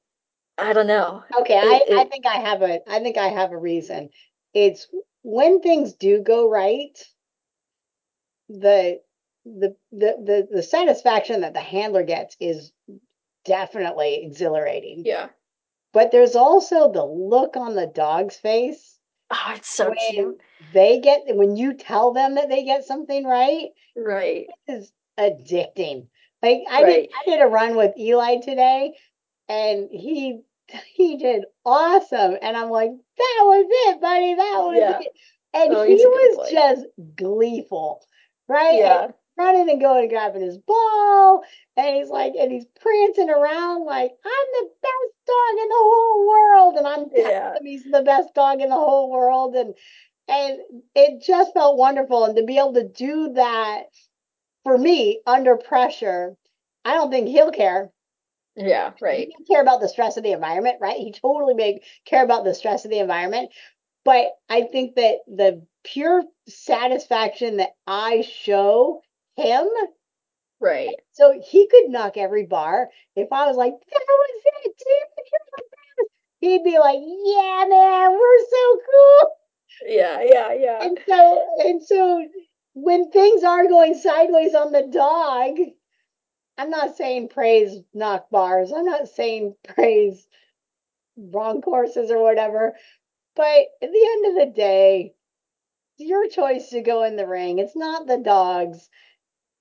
I 0.58 0.74
don't 0.74 0.88
know. 0.88 1.24
Okay, 1.42 1.58
I 1.58 1.82
It, 1.88 2.00
I 2.00 2.04
think 2.06 2.26
I 2.26 2.38
have 2.40 2.62
a 2.62 2.80
I 2.90 3.00
think 3.00 3.18
I 3.18 3.30
have 3.30 3.52
a 3.52 3.58
reason. 3.58 4.10
It's 4.54 4.88
when 5.24 5.62
things 5.62 5.94
do 5.94 6.22
go 6.22 6.50
right, 6.50 6.98
the 8.50 9.00
the 9.46 9.76
the 9.92 10.16
the, 10.24 10.48
the 10.52 10.64
satisfaction 10.64 11.42
that 11.42 11.54
the 11.54 11.60
handler 11.62 12.04
gets 12.04 12.36
is 12.40 12.72
definitely 13.46 14.24
exhilarating. 14.26 15.04
yeah. 15.06 15.30
But 15.94 16.12
there's 16.12 16.36
also 16.36 16.92
the 16.92 17.06
look 17.06 17.58
on 17.58 17.76
the 17.76 17.88
dog's 17.88 18.38
face 18.38 18.99
Oh, 19.32 19.54
it's 19.56 19.70
so 19.70 19.90
when 19.90 19.98
cute. 20.10 20.42
they 20.74 21.00
get 21.00 21.22
when 21.28 21.56
you 21.56 21.74
tell 21.76 22.14
them 22.14 22.36
that 22.36 22.50
they 22.50 22.64
get 22.64 22.84
something 22.86 23.26
right 23.26 23.70
Right, 23.96 24.48
is 24.68 24.92
addicting. 25.20 26.08
Like 26.42 26.62
I 26.70 26.84
did. 26.84 27.10
I 27.14 27.30
did 27.30 27.42
a 27.42 27.48
run 27.48 27.76
with 27.76 27.98
Eli 27.98 28.38
today 28.42 28.94
and 29.48 29.90
he 29.92 30.42
he 30.94 31.18
did 31.18 31.46
awesome 31.66 32.38
and 32.42 32.56
I'm 32.58 32.70
like 32.70 32.92
that 32.92 33.40
was 33.44 33.66
it 33.70 34.02
buddy 34.02 34.36
that 34.36 34.58
was 34.60 34.78
Yeah. 34.80 35.00
it 35.00 35.14
and 35.54 35.74
Oh, 35.74 35.84
he 35.84 35.92
he's 35.94 36.02
a 36.02 36.04
good 36.06 36.38
was 36.38 36.52
just 36.52 36.86
gleeful 37.16 38.02
right 38.48 38.74
and 38.74 38.80
Yeah. 38.80 39.08
running 39.38 39.70
and 39.70 39.82
going 39.82 40.02
and 40.02 40.10
grabbing 40.10 40.42
his 40.44 40.58
ball 40.60 41.44
and 41.78 41.96
he's 41.96 42.10
like 42.10 42.34
and 42.40 42.52
he's 42.52 42.66
prancing 42.80 43.30
around 43.30 43.86
like 43.86 44.12
I'm 44.26 44.48
the 44.54 44.70
best 44.82 45.19
dog 45.30 45.64
in 45.64 45.70
the 45.70 45.76
whole 45.78 46.28
world 46.28 46.76
and 46.78 46.88
I'm 46.88 47.10
telling 47.10 47.32
Yeah. 47.32 47.54
him 47.54 47.66
he's 47.66 47.84
the 47.84 48.04
best 48.04 48.34
dog 48.36 48.62
in 48.62 48.70
the 48.70 48.76
whole 48.76 49.12
world 49.12 49.56
and 49.56 49.74
and 50.28 50.60
it 50.96 51.24
just 51.24 51.54
felt 51.54 51.78
wonderful 51.78 52.26
and 52.26 52.36
to 52.38 52.44
be 52.44 52.58
able 52.58 52.74
to 52.76 52.88
do 52.88 53.34
that 53.34 53.84
for 54.64 54.78
me 54.78 55.22
under 55.26 55.58
pressure 55.58 56.36
I 56.86 56.94
don't 56.96 57.12
think 57.12 57.28
he'll 57.30 57.52
care 57.52 57.92
Yeah, 58.56 58.92
he 58.92 59.00
right. 59.06 59.28
didn't 59.28 59.48
care 59.48 59.62
about 59.62 59.82
the 59.82 59.90
stress 59.90 60.18
of 60.18 60.24
the 60.24 60.32
environment, 60.34 60.78
right? 60.82 60.98
He 60.98 61.12
totally 61.12 61.54
made 61.54 61.82
care 62.06 62.24
about 62.24 62.44
the 62.44 62.54
stress 62.56 62.86
of 62.86 62.92
the 62.92 63.00
environment. 63.00 63.52
But 64.06 64.32
I 64.50 64.64
think 64.64 64.96
that 64.96 65.20
the 65.28 65.66
pure 65.84 66.24
satisfaction 66.48 67.58
that 67.58 67.72
I 67.88 68.22
show 68.22 69.02
him, 69.36 69.68
Right. 70.62 70.96
so 71.12 71.40
he 71.40 71.68
could 71.68 71.90
knock 71.90 72.18
every 72.18 72.46
bar. 72.46 72.90
If 73.16 73.32
I 73.32 73.48
was 73.48 73.56
like, 73.58 73.74
that 73.74 74.06
was 74.08 74.42
it, 74.46 74.64
dude, 74.78 74.78
you're 74.86 75.00
the 75.00 75.08
best," 75.08 75.09
he'd 76.42 76.64
be 76.64 76.80
like, 76.80 77.00
yeah, 77.00 77.66
man, 77.68 78.12
we're 78.12 78.40
so 78.50 78.82
cool. 78.92 79.30
Yeah, 79.88 80.22
yeah, 80.24 80.54
yeah. 80.54 80.84
And 80.84 81.00
so, 81.08 81.46
and 81.60 81.84
so 81.84 82.26
when 82.74 83.12
things 83.12 83.44
are 83.44 83.68
going 83.68 83.96
sideways 83.96 84.56
on 84.56 84.72
the 84.72 84.88
dog, 84.92 85.58
I'm 86.58 86.70
not 86.70 86.98
saying 86.98 87.30
praise 87.30 87.78
knock 87.94 88.30
bars. 88.30 88.72
I'm 88.72 88.86
not 88.86 89.08
saying 89.08 89.56
praise 89.68 90.28
wrong 91.18 91.62
courses 91.62 92.12
or 92.12 92.22
whatever. 92.22 92.76
But 93.36 93.68
at 93.82 93.92
the 93.92 94.10
end 94.12 94.26
of 94.28 94.48
the 94.48 94.54
day, 94.56 95.14
it's 95.98 96.10
your 96.10 96.28
choice 96.30 96.70
to 96.70 96.82
go 96.82 97.04
in 97.04 97.16
the 97.16 97.28
ring. 97.28 97.60
It's 97.60 97.76
not 97.76 98.08
the 98.08 98.18
dogs. 98.18 98.90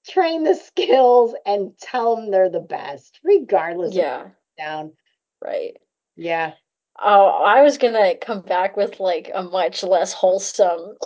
Train 0.08 0.44
the 0.44 0.54
skills 0.66 1.34
and 1.46 1.76
tell 1.78 2.16
them 2.16 2.30
they're 2.30 2.50
the 2.50 2.60
best, 2.60 3.20
regardless 3.22 3.94
Yeah, 3.94 4.28
down. 4.58 4.92
Right. 5.42 5.76
Yeah. 6.16 6.52
Oh, 7.00 7.28
I 7.44 7.62
was 7.62 7.78
gonna 7.78 8.16
come 8.16 8.42
back 8.42 8.76
with 8.76 8.98
like 9.00 9.30
a 9.34 9.42
much 9.42 9.82
less 9.82 10.12
wholesome. 10.12 10.96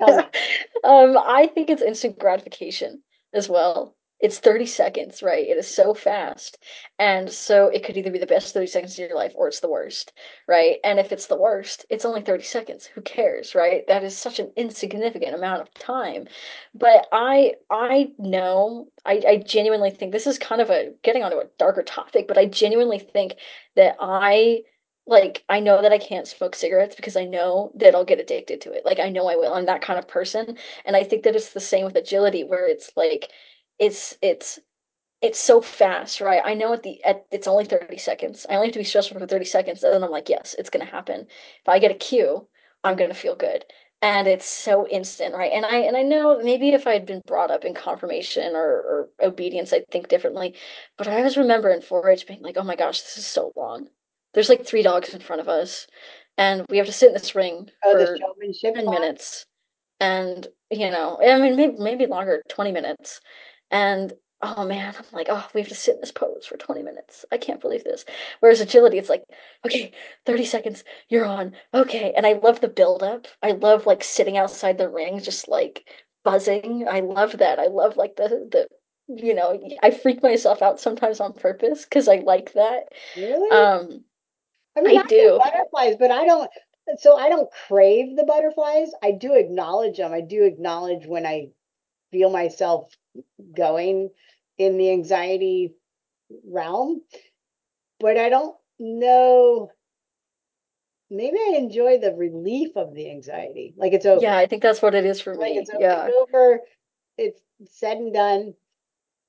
Tell. 0.00 0.30
Um, 0.84 1.18
I 1.18 1.48
think 1.48 1.68
it's 1.68 1.82
instant 1.82 2.16
gratification 2.16 3.02
as 3.34 3.48
well. 3.48 3.95
It's 4.20 4.38
30 4.38 4.66
seconds, 4.66 5.22
right? 5.22 5.46
It 5.46 5.56
is 5.58 5.68
so 5.68 5.92
fast. 5.94 6.58
And 6.98 7.30
so 7.30 7.68
it 7.68 7.84
could 7.84 7.96
either 7.96 8.10
be 8.10 8.18
the 8.18 8.26
best 8.26 8.54
30 8.54 8.66
seconds 8.66 8.92
of 8.94 8.98
your 9.08 9.16
life 9.16 9.32
or 9.34 9.48
it's 9.48 9.60
the 9.60 9.68
worst, 9.68 10.12
right? 10.48 10.78
And 10.84 10.98
if 10.98 11.12
it's 11.12 11.26
the 11.26 11.36
worst, 11.36 11.84
it's 11.90 12.04
only 12.04 12.22
30 12.22 12.42
seconds. 12.44 12.86
Who 12.86 13.02
cares, 13.02 13.54
right? 13.54 13.86
That 13.88 14.02
is 14.04 14.16
such 14.16 14.38
an 14.38 14.52
insignificant 14.56 15.34
amount 15.34 15.60
of 15.62 15.72
time. 15.74 16.26
But 16.74 17.06
I 17.12 17.54
I 17.70 18.12
know, 18.18 18.88
I, 19.04 19.22
I 19.26 19.36
genuinely 19.38 19.90
think 19.90 20.12
this 20.12 20.26
is 20.26 20.38
kind 20.38 20.60
of 20.60 20.70
a 20.70 20.92
getting 21.02 21.22
onto 21.22 21.38
a 21.38 21.48
darker 21.58 21.82
topic, 21.82 22.26
but 22.28 22.38
I 22.38 22.46
genuinely 22.46 22.98
think 22.98 23.34
that 23.74 23.96
I 24.00 24.62
like 25.06 25.44
I 25.48 25.60
know 25.60 25.82
that 25.82 25.92
I 25.92 25.98
can't 25.98 26.26
smoke 26.26 26.54
cigarettes 26.56 26.96
because 26.96 27.16
I 27.16 27.24
know 27.24 27.70
that 27.76 27.94
I'll 27.94 28.04
get 28.04 28.20
addicted 28.20 28.60
to 28.62 28.72
it. 28.72 28.84
Like 28.84 28.98
I 28.98 29.08
know 29.08 29.26
I 29.28 29.36
will. 29.36 29.54
I'm 29.54 29.66
that 29.66 29.82
kind 29.82 29.98
of 29.98 30.08
person. 30.08 30.56
And 30.84 30.96
I 30.96 31.04
think 31.04 31.22
that 31.24 31.36
it's 31.36 31.52
the 31.52 31.60
same 31.60 31.84
with 31.84 31.96
agility 31.96 32.42
where 32.44 32.66
it's 32.66 32.90
like 32.96 33.30
it's 33.78 34.16
it's 34.22 34.58
it's 35.22 35.38
so 35.40 35.60
fast, 35.60 36.20
right? 36.20 36.42
I 36.44 36.54
know 36.54 36.72
at 36.74 36.82
the 36.82 37.02
at 37.04 37.26
it's 37.30 37.46
only 37.48 37.64
30 37.64 37.96
seconds. 37.98 38.46
I 38.48 38.54
only 38.56 38.68
have 38.68 38.74
to 38.74 38.80
be 38.80 38.84
stressful 38.84 39.18
for 39.18 39.26
30 39.26 39.44
seconds, 39.44 39.82
and 39.82 39.92
then 39.94 40.04
I'm 40.04 40.10
like, 40.10 40.28
yes, 40.28 40.54
it's 40.58 40.70
gonna 40.70 40.84
happen. 40.84 41.22
If 41.62 41.68
I 41.68 41.78
get 41.78 41.90
a 41.90 41.94
Q, 41.94 42.48
I'm 42.84 42.96
gonna 42.96 43.14
feel 43.14 43.36
good. 43.36 43.64
And 44.02 44.28
it's 44.28 44.46
so 44.46 44.86
instant, 44.88 45.34
right? 45.34 45.52
And 45.52 45.64
I 45.66 45.78
and 45.78 45.96
I 45.96 46.02
know 46.02 46.38
maybe 46.42 46.70
if 46.70 46.86
I'd 46.86 47.06
been 47.06 47.22
brought 47.26 47.50
up 47.50 47.64
in 47.64 47.74
conformation 47.74 48.54
or, 48.54 48.62
or 48.62 49.08
obedience, 49.22 49.72
I'd 49.72 49.88
think 49.90 50.08
differently. 50.08 50.54
But 50.98 51.08
I 51.08 51.16
always 51.18 51.36
remember 51.38 51.70
in 51.70 51.80
4-H 51.80 52.26
being 52.26 52.42
like, 52.42 52.56
oh 52.58 52.64
my 52.64 52.76
gosh, 52.76 53.00
this 53.02 53.16
is 53.18 53.26
so 53.26 53.52
long. 53.56 53.88
There's 54.34 54.50
like 54.50 54.66
three 54.66 54.82
dogs 54.82 55.14
in 55.14 55.20
front 55.20 55.40
of 55.40 55.48
us, 55.48 55.86
and 56.36 56.66
we 56.68 56.76
have 56.76 56.86
to 56.86 56.92
sit 56.92 57.08
in 57.08 57.14
this 57.14 57.34
ring 57.34 57.70
Oh, 57.84 57.92
for 58.06 58.18
10 58.62 58.90
minutes 58.90 59.46
and 60.00 60.48
you 60.70 60.90
know 60.90 61.18
i 61.22 61.38
mean 61.38 61.56
maybe, 61.56 61.76
maybe 61.78 62.06
longer 62.06 62.42
20 62.48 62.72
minutes 62.72 63.20
and 63.70 64.12
oh 64.42 64.66
man 64.66 64.94
i'm 64.96 65.04
like 65.12 65.28
oh 65.30 65.46
we 65.54 65.60
have 65.60 65.68
to 65.68 65.74
sit 65.74 65.94
in 65.94 66.00
this 66.00 66.12
pose 66.12 66.46
for 66.46 66.56
20 66.56 66.82
minutes 66.82 67.24
i 67.32 67.38
can't 67.38 67.60
believe 67.60 67.84
this 67.84 68.04
whereas 68.40 68.60
agility 68.60 68.98
it's 68.98 69.08
like 69.08 69.24
okay 69.64 69.92
30 70.26 70.44
seconds 70.44 70.84
you're 71.08 71.24
on 71.24 71.52
okay 71.72 72.12
and 72.16 72.26
i 72.26 72.34
love 72.34 72.60
the 72.60 72.68
build 72.68 73.02
up 73.02 73.26
i 73.42 73.52
love 73.52 73.86
like 73.86 74.04
sitting 74.04 74.36
outside 74.36 74.76
the 74.78 74.88
ring 74.88 75.20
just 75.20 75.48
like 75.48 75.88
buzzing 76.24 76.86
i 76.88 77.00
love 77.00 77.38
that 77.38 77.58
i 77.58 77.66
love 77.66 77.96
like 77.96 78.16
the 78.16 78.28
the 78.50 78.68
you 79.08 79.34
know 79.34 79.58
i 79.82 79.90
freak 79.90 80.22
myself 80.22 80.60
out 80.62 80.80
sometimes 80.80 81.20
on 81.20 81.32
purpose 81.32 81.84
because 81.84 82.08
i 82.08 82.16
like 82.16 82.52
that 82.54 82.88
Really? 83.16 83.50
um 83.50 84.04
I 84.76 84.82
mean, 84.82 84.98
i 84.98 85.02
I 85.02 85.06
do 85.06 85.40
butterflies, 85.42 85.96
but 85.98 86.10
I 86.10 86.26
don't. 86.26 86.50
So 86.98 87.16
I 87.16 87.28
don't 87.28 87.48
crave 87.66 88.16
the 88.16 88.24
butterflies. 88.24 88.90
I 89.02 89.12
do 89.12 89.34
acknowledge 89.34 89.96
them. 89.96 90.12
I 90.12 90.20
do 90.20 90.44
acknowledge 90.44 91.06
when 91.06 91.26
I 91.26 91.48
feel 92.12 92.30
myself 92.30 92.92
going 93.56 94.10
in 94.58 94.78
the 94.78 94.90
anxiety 94.90 95.74
realm, 96.46 97.02
but 98.00 98.16
I 98.18 98.28
don't 98.28 98.56
know. 98.78 99.70
Maybe 101.08 101.36
I 101.38 101.54
enjoy 101.56 101.98
the 101.98 102.14
relief 102.14 102.76
of 102.76 102.92
the 102.94 103.10
anxiety. 103.10 103.74
Like 103.76 103.92
it's 103.92 104.06
over. 104.06 104.20
yeah 104.20 104.36
i 104.36 104.46
think 104.46 104.62
that's 104.62 104.82
what 104.82 104.94
it 104.94 105.04
is 105.04 105.20
for 105.20 105.34
Like 105.34 105.52
me 105.52 105.58
it's 105.58 105.70
o- 105.70 105.78
yeah 105.80 106.06
it's 106.06 106.16
over. 106.16 106.60
It's 107.18 107.40
said 107.70 107.96
and 107.98 108.12
done. 108.12 108.54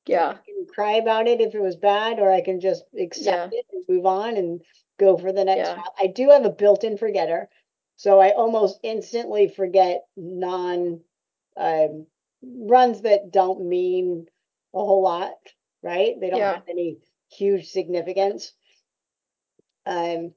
I 0.07 0.11
yeah 0.11 0.33
can 0.45 0.65
cry 0.73 0.93
about 0.93 1.27
it 1.27 1.41
if 1.41 1.53
it 1.53 1.61
was 1.61 1.75
bad, 1.75 2.19
or 2.19 2.31
I 2.31 2.41
can 2.41 2.59
just 2.59 2.83
accept 2.99 3.53
yeah 3.53 3.59
it 3.59 3.65
and 3.71 3.83
move 3.87 4.05
on 4.05 4.37
and 4.37 4.61
go 4.99 5.17
for 5.17 5.31
the 5.31 5.43
next 5.45 5.67
yeah. 5.69 5.83
I 5.99 6.07
do 6.07 6.29
have 6.29 6.45
a 6.45 6.49
built-in 6.49 6.97
forgetter, 6.97 7.49
so 7.97 8.19
I 8.19 8.31
almost 8.31 8.79
instantly 8.83 9.47
forget 9.47 10.05
non 10.15 11.01
um, 11.57 12.07
runs 12.43 13.01
that 13.01 13.31
don't 13.31 13.67
mean 13.67 14.27
a 14.73 14.79
whole 14.79 15.03
lot, 15.03 15.33
right? 15.83 16.15
They 16.19 16.29
don't 16.29 16.39
Yeah, 16.39 16.53
have 16.53 16.67
any 16.69 16.99
huge 17.31 17.69
significance. 17.69 18.53
Um, 19.85 20.33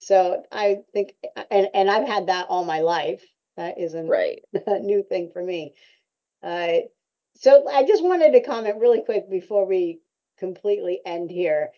so 0.00 0.44
I 0.52 0.78
think, 0.92 1.14
and 1.50 1.68
and 1.74 1.90
I've 1.90 2.06
had 2.08 2.28
that 2.28 2.48
all 2.48 2.64
my 2.64 2.80
life. 2.80 3.24
That 3.56 3.78
isn't 3.78 4.08
right. 4.08 4.40
a 4.66 4.78
new 4.80 5.02
thing 5.02 5.30
for 5.32 5.42
me. 5.42 5.74
Uh, 6.42 6.78
so 7.36 7.68
I 7.68 7.84
just 7.84 8.04
wanted 8.04 8.32
to 8.32 8.42
comment 8.42 8.78
really 8.80 9.02
quick 9.02 9.30
before 9.30 9.66
we 9.66 10.00
completely 10.38 11.00
end 11.06 11.30
here 11.30 11.72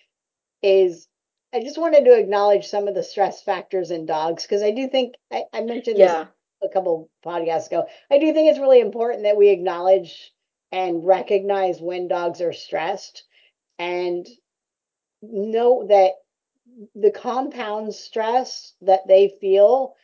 is 0.62 1.09
I 1.55 1.61
just 1.61 1.78
wanted 1.78 2.05
to 2.07 2.18
acknowledge 2.18 2.66
some 2.68 2.89
of 2.89 2.95
the 2.95 3.03
stress 3.05 3.43
factors 3.43 3.91
in 3.91 4.07
dogs 4.07 4.45
because 4.45 4.62
I 4.62 4.72
do 4.72 4.89
think 4.89 5.14
I, 5.32 5.45
I 5.53 5.62
mentioned 5.62 6.01
this 6.01 6.16
Yeah, 6.16 6.28
a 6.62 6.68
couple 6.68 7.11
podcasts 7.24 7.66
ago. 7.68 7.86
I 8.11 8.18
do 8.18 8.32
think 8.32 8.50
it's 8.50 8.61
really 8.61 8.80
important 8.80 9.22
that 9.24 9.36
we 9.36 9.48
acknowledge 9.48 10.32
and 10.72 11.04
recognize 11.04 11.80
when 11.80 12.09
dogs 12.09 12.40
are 12.40 12.52
stressed 12.52 13.24
and 13.78 14.26
know 15.22 15.86
that 15.88 16.12
the 16.94 17.11
compound 17.11 17.94
stress 17.94 18.74
that 18.82 19.06
they 19.09 19.34
feel 19.40 19.94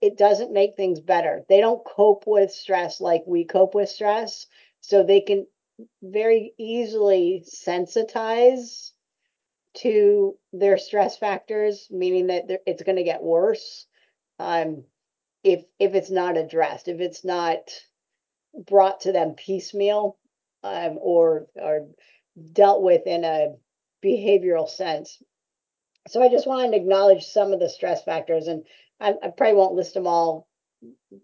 it 0.00 0.16
doesn't 0.16 0.52
make 0.52 0.76
things 0.76 1.00
better. 1.00 1.44
They 1.48 1.60
don't 1.60 1.84
cope 1.84 2.24
with 2.26 2.50
stress 2.50 3.00
like 3.00 3.22
we 3.26 3.44
cope 3.44 3.74
with 3.74 3.88
stress. 3.88 4.46
So 4.80 5.02
they 5.02 5.20
can 5.20 5.46
very 6.02 6.54
easily 6.58 7.44
sensitize 7.46 8.92
to 9.74 10.36
their 10.52 10.78
stress 10.78 11.18
factors, 11.18 11.86
meaning 11.90 12.28
that 12.28 12.44
it's 12.66 12.82
going 12.82 12.96
to 12.96 13.04
get 13.04 13.22
worse 13.22 13.86
um, 14.38 14.84
if 15.42 15.64
if 15.78 15.94
it's 15.94 16.10
not 16.10 16.36
addressed, 16.36 16.88
if 16.88 17.00
it's 17.00 17.24
not 17.24 17.58
brought 18.68 19.00
to 19.02 19.12
them 19.12 19.34
piecemeal 19.34 20.18
um, 20.62 20.98
or 21.00 21.46
or 21.56 21.88
dealt 22.52 22.82
with 22.82 23.06
in 23.06 23.24
a 23.24 23.54
behavioral 24.04 24.68
sense. 24.68 25.22
So 26.08 26.22
I 26.22 26.28
just 26.28 26.46
wanted 26.46 26.70
to 26.70 26.76
acknowledge 26.76 27.24
some 27.26 27.52
of 27.52 27.60
the 27.60 27.68
stress 27.68 28.02
factors, 28.04 28.46
and 28.48 28.64
I, 29.00 29.14
I 29.22 29.28
probably 29.28 29.54
won't 29.54 29.74
list 29.74 29.94
them 29.94 30.06
all. 30.06 30.48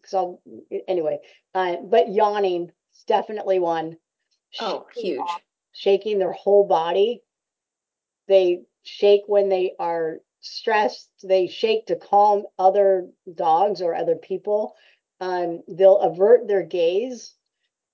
So 0.04 0.40
anyway, 0.86 1.18
uh, 1.54 1.76
but 1.84 2.12
yawning 2.12 2.70
is 2.94 3.04
definitely 3.06 3.58
one. 3.58 3.96
Oh, 4.60 4.86
Shaking 4.94 5.18
off, 5.20 5.28
huge. 5.28 5.42
shaking 5.72 6.18
their 6.18 6.32
whole 6.32 6.66
body. 6.66 7.22
They 8.28 8.62
shake 8.82 9.22
when 9.26 9.48
they 9.48 9.72
are 9.78 10.18
stressed. 10.46 11.10
They 11.22 11.46
shake 11.46 11.86
to 11.86 11.96
calm 11.96 12.44
other 12.58 13.08
dogs 13.34 13.82
or 13.82 13.94
other 13.94 14.16
people. 14.16 14.74
Um, 15.20 15.62
they'll 15.68 15.98
avert 15.98 16.46
their 16.48 16.62
gaze, 16.62 17.34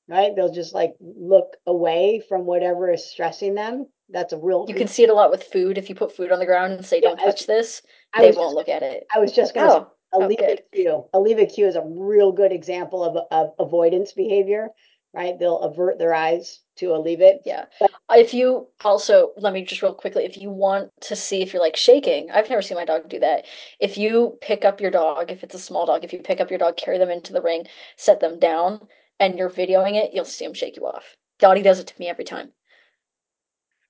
right? 0.09 0.35
They'll 0.35 0.53
just 0.53 0.75
like 0.75 0.95
look 1.01 1.57
away 1.67 2.23
from 2.29 2.45
whatever 2.47 2.93
is 2.93 3.05
stressing 3.05 3.55
them. 3.55 3.87
That's 4.09 4.33
a 4.33 4.39
real 4.39 4.67
You 4.69 4.75
can 4.75 4.89
see 4.89 5.05
it 5.05 5.11
a 5.11 5.15
lot 5.15 5.31
with 5.31 5.45
food. 5.45 5.79
If 5.79 5.89
you 5.89 5.95
put 5.95 6.15
food 6.15 6.33
on 6.33 6.39
the 6.39 6.47
ground 6.47 6.73
and 6.75 6.85
say, 6.85 7.01
"Don't 7.01 7.19
was, 7.19 7.25
touch 7.25 7.47
this," 7.47 7.83
I 8.13 8.23
they 8.23 8.33
won't 8.33 8.55
look 8.55 8.69
at 8.69 8.83
it. 8.83 9.07
I 9.15 9.19
was 9.19 9.33
just 9.33 9.55
gonna 9.55 9.71
say 9.71 9.87
Oh, 10.13 10.25
oh, 10.25 10.27
leave 10.27 10.41
a 10.41 10.47
good. 10.47 10.63
cue. 10.73 11.05
A 11.15 11.21
leave 11.21 11.39
a 11.39 11.47
cue 11.47 11.67
is 11.67 11.77
a 11.77 11.85
real 11.85 12.33
good 12.33 12.53
example 12.53 13.03
of, 13.03 13.17
of 13.31 13.55
avoidance 13.59 14.13
behavior, 14.13 14.69
right? 15.15 15.39
They'll 15.39 15.61
avert 15.61 15.99
their 15.99 16.13
eyes 16.13 16.61
to 16.77 16.95
it. 17.05 17.43
Yeah. 17.45 17.67
If 18.11 18.35
you 18.35 18.69
also, 18.85 19.33
let 19.37 19.53
me 19.53 19.65
just 19.65 19.83
real 19.83 19.95
quickly, 19.95 20.25
if 20.25 20.37
you 20.37 20.51
want 20.51 20.91
to 21.03 21.17
see 21.17 21.43
if 21.43 21.53
you're 21.53 21.63
like 21.63 21.77
shaking, 21.77 22.31
I've 22.31 22.49
never 22.49 22.63
seen 22.63 22.77
my 22.77 22.85
dog 22.85 23.09
do 23.09 23.19
that. 23.21 23.45
If 23.81 23.97
you 23.99 24.39
pick 24.41 24.65
up 24.65 24.81
your 24.81 24.91
dog, 24.91 25.31
if 25.31 25.43
it's 25.43 25.55
a 25.55 25.59
small 25.59 25.87
dog, 25.87 26.05
if 26.05 26.13
you 26.13 26.21
pick 26.21 26.41
up 26.41 26.51
your 26.51 26.59
dog, 26.59 26.77
carry 26.77 26.99
them 26.99 27.11
into 27.11 27.33
the 27.33 27.43
ring, 27.43 27.67
set 27.97 28.21
them 28.21 28.39
down, 28.39 28.87
and 29.19 29.39
you're 29.39 29.51
videoing 29.51 29.95
it, 29.95 30.13
you'll 30.13 30.25
see 30.25 30.45
him 30.45 30.55
shake 30.55 30.77
you 30.77 30.87
off. 30.87 31.17
Dottie 31.39 31.63
does 31.63 31.81
it 31.81 31.87
to 31.89 31.95
me 31.99 32.09
every 32.09 32.25
time. 32.25 32.53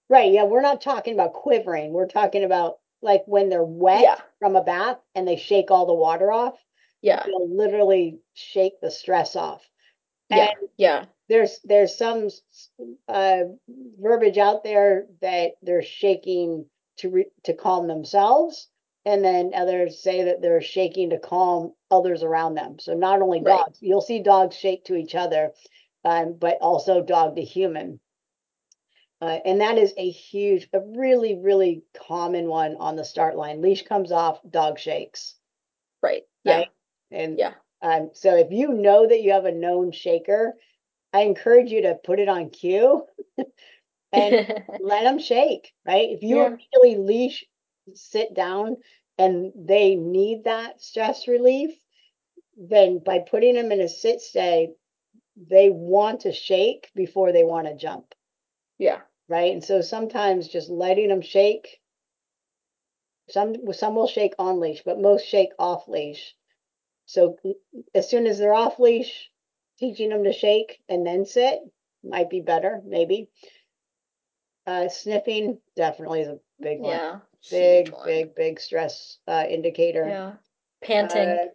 right, 0.09 0.33
yeah, 0.33 0.45
we're 0.45 0.61
not 0.63 0.81
talking 0.81 1.15
about 1.15 1.33
quivering. 1.35 1.93
We're 1.93 2.07
talking 2.07 2.45
about 2.45 2.79
like 3.03 3.23
when 3.27 3.49
they're 3.49 3.65
wet 3.65 4.03
Yeah, 4.03 4.17
from 4.39 4.57
a 4.57 4.63
bath 4.63 4.99
and 5.15 5.27
they 5.27 5.37
shake 5.37 5.71
all 5.71 5.87
the 5.87 5.95
water 5.95 6.31
off, 6.33 6.55
yeah, 7.03 7.27
they'll 7.27 7.55
literally 7.57 8.21
shake 8.35 8.81
the 8.81 8.91
stress 8.91 9.37
off. 9.37 9.63
And 10.31 10.41
yeah, 10.41 10.53
yeah, 10.77 11.05
there's 11.33 11.61
there's 11.65 11.97
some 11.97 12.29
uh, 13.09 13.45
verbiage 13.99 14.37
out 14.37 14.63
there 14.63 15.07
that 15.23 15.53
they're 15.63 15.83
shaking 15.83 16.67
to 16.99 17.09
re- 17.09 17.31
to 17.45 17.55
calm 17.55 17.87
themselves, 17.87 18.69
and 19.07 19.25
then 19.25 19.53
others 19.55 20.03
say 20.03 20.25
that 20.25 20.43
they're 20.43 20.61
shaking 20.61 21.11
to 21.11 21.19
calm 21.19 21.73
others 21.91 22.23
around 22.23 22.55
them. 22.55 22.79
So 22.79 22.93
not 22.93 23.23
only 23.23 23.41
right. 23.41 23.61
dogs, 23.61 23.79
you'll 23.81 24.03
see 24.03 24.23
dogs 24.23 24.55
shake 24.55 24.85
to 24.85 24.95
each 24.95 25.15
other, 25.15 25.53
um, 26.05 26.37
but 26.39 26.59
also 26.61 27.03
dog 27.03 27.37
to 27.37 27.43
human. 27.43 27.99
Uh, 29.23 29.39
and 29.47 29.63
that 29.63 29.79
is 29.79 29.95
a 29.97 30.11
huge, 30.11 30.69
a 30.75 30.81
really, 30.81 31.37
really 31.37 31.83
common 32.09 32.47
one 32.47 32.77
on 32.79 32.97
the 32.97 33.05
start 33.05 33.37
line. 33.37 33.63
Leash 33.63 33.85
comes 33.85 34.13
off, 34.13 34.41
dog 34.51 34.79
shakes. 34.79 35.37
Right. 36.03 36.25
Yeah. 36.45 36.57
Right? 36.57 36.69
And 37.11 37.39
Yeah. 37.39 37.55
um, 37.81 38.11
so 38.13 38.37
if 38.37 38.49
you 38.51 38.75
know 38.75 39.07
that 39.07 39.23
you 39.23 39.33
have 39.33 39.47
a 39.47 39.53
known 39.53 39.93
shaker, 39.93 40.57
I 41.13 41.23
encourage 41.23 41.71
you 41.71 41.83
to 41.83 41.95
put 41.97 42.21
it 42.21 42.29
on 42.29 42.51
cue 42.51 43.07
and 44.13 44.41
let 44.79 45.05
them 45.05 45.19
shake, 45.19 45.73
right? 45.87 46.11
If 46.11 46.23
you 46.23 46.39
Yeah. 46.39 46.57
immediately 46.75 46.97
leash, 47.15 47.45
sit 47.95 48.35
down, 48.35 48.79
and 49.19 49.53
they 49.57 49.95
need 49.97 50.45
that 50.45 50.81
stress 50.83 51.29
relief, 51.29 51.73
then 52.57 52.99
by 53.01 53.21
putting 53.21 53.55
them 53.55 53.73
in 53.73 53.81
a 53.81 53.89
sit 53.89 54.21
stay, 54.21 54.71
they 55.37 55.71
want 55.71 56.21
to 56.23 56.33
shake 56.33 56.91
before 56.95 57.33
they 57.33 57.45
want 57.45 57.67
to 57.69 57.75
jump, 57.77 58.15
Yeah. 58.79 59.03
right? 59.29 59.53
And 59.53 59.65
so 59.65 59.81
sometimes 59.81 60.49
just 60.49 60.71
letting 60.71 61.09
them 61.09 61.23
shake, 61.23 61.81
some 63.31 63.73
some 63.73 63.97
will 63.97 64.07
shake 64.07 64.35
on 64.39 64.61
leash, 64.61 64.83
but 64.85 65.01
most 65.01 65.27
shake 65.27 65.53
off 65.59 65.89
leash. 65.89 66.37
So 67.07 67.39
mm, 67.45 67.55
as 67.95 68.09
soon 68.11 68.27
as 68.29 68.39
they're 68.39 68.55
off 68.55 68.79
leash, 68.79 69.32
teaching 69.83 70.11
them 70.11 70.23
to 70.23 70.33
shake 70.33 70.81
and 70.89 71.05
then 71.05 71.27
sit 71.27 71.59
might 72.05 72.31
be 72.31 72.41
better, 72.41 72.81
maybe. 72.87 73.29
Uh, 74.65 74.89
sniffing 74.89 75.59
definitely 75.75 76.21
is 76.21 76.29
a 76.29 76.39
big 76.61 76.79
one. 76.79 76.93
Yeah. 76.93 77.19
Big, 77.51 77.93
one. 77.93 78.07
big, 78.07 78.35
big 78.37 78.61
stress 78.61 79.19
uh, 79.27 79.45
indicator. 79.49 80.07
Yeah. 80.09 80.33
Panting. 80.85 81.51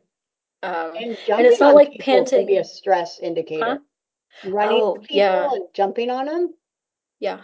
Uh, 0.62 0.68
um, 0.68 0.96
and 0.98 1.18
jumping 1.26 1.46
it's 1.46 1.62
not 1.62 1.74
like 1.74 1.98
panting 2.00 2.40
can 2.40 2.48
be 2.48 2.58
a 2.58 2.66
stress 2.66 3.20
indicator. 3.20 3.80
Huh? 4.44 4.50
Running 4.52 4.82
Oh, 4.82 4.96
people 4.96 5.16
yeah. 5.16 5.50
and 5.50 5.64
jumping 5.74 6.10
on 6.10 6.26
them. 6.26 6.54
Yeah. 7.22 7.42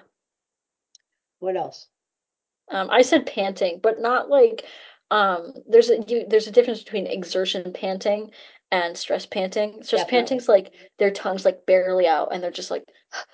What 1.40 1.56
else? 1.56 1.88
Um, 2.70 2.90
I 2.90 3.02
said 3.02 3.26
panting, 3.26 3.80
but 3.82 4.02
not 4.02 4.30
like 4.30 4.66
um 5.12 5.54
there's 5.68 5.90
a 5.90 6.02
you 6.08 6.26
there's 6.28 6.48
a 6.48 6.52
difference 6.52 6.84
between 6.84 7.08
exertion 7.08 7.72
panting 7.72 8.32
and 8.74 8.98
stress 8.98 9.28
panting. 9.28 9.84
Stress 9.84 10.02
Definitely. 10.02 10.18
panting's 10.18 10.50
like 10.50 10.74
their 10.98 11.12
tongue's 11.12 11.46
like 11.46 11.66
barely 11.68 12.08
out 12.08 12.30
and 12.32 12.44
they're 12.44 12.50
just 12.50 12.72
like 12.72 12.84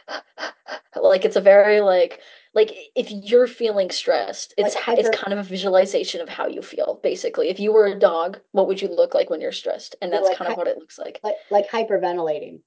like 1.02 1.24
it's 1.24 1.38
a 1.38 1.42
very 1.42 1.80
like 1.80 2.20
like 2.54 2.76
if 2.94 3.10
you're 3.10 3.48
feeling 3.48 3.90
stressed, 3.90 4.54
it's 4.58 4.76
Like 4.76 5.00
it's 5.00 5.18
kind 5.18 5.32
of 5.32 5.40
a 5.40 5.48
visualization 5.48 6.20
of 6.20 6.28
how 6.28 6.48
you 6.48 6.62
feel, 6.62 7.00
basically. 7.02 7.50
If 7.50 7.60
you 7.60 7.72
were 7.72 7.86
a 7.86 7.98
dog, 7.98 8.40
what 8.52 8.68
would 8.68 8.82
you 8.82 8.90
look 8.90 9.14
like 9.14 9.30
when 9.30 9.40
you're 9.40 9.54
stressed? 9.54 9.96
And 10.02 10.12
that's 10.12 10.28
like 10.28 10.38
kind 10.38 10.52
of 10.52 10.58
what 10.58 10.68
it 10.68 10.78
looks 10.78 11.00
like. 11.00 11.20
Like 11.24 11.36
like 11.50 11.70
hyperventilating. 11.70 12.60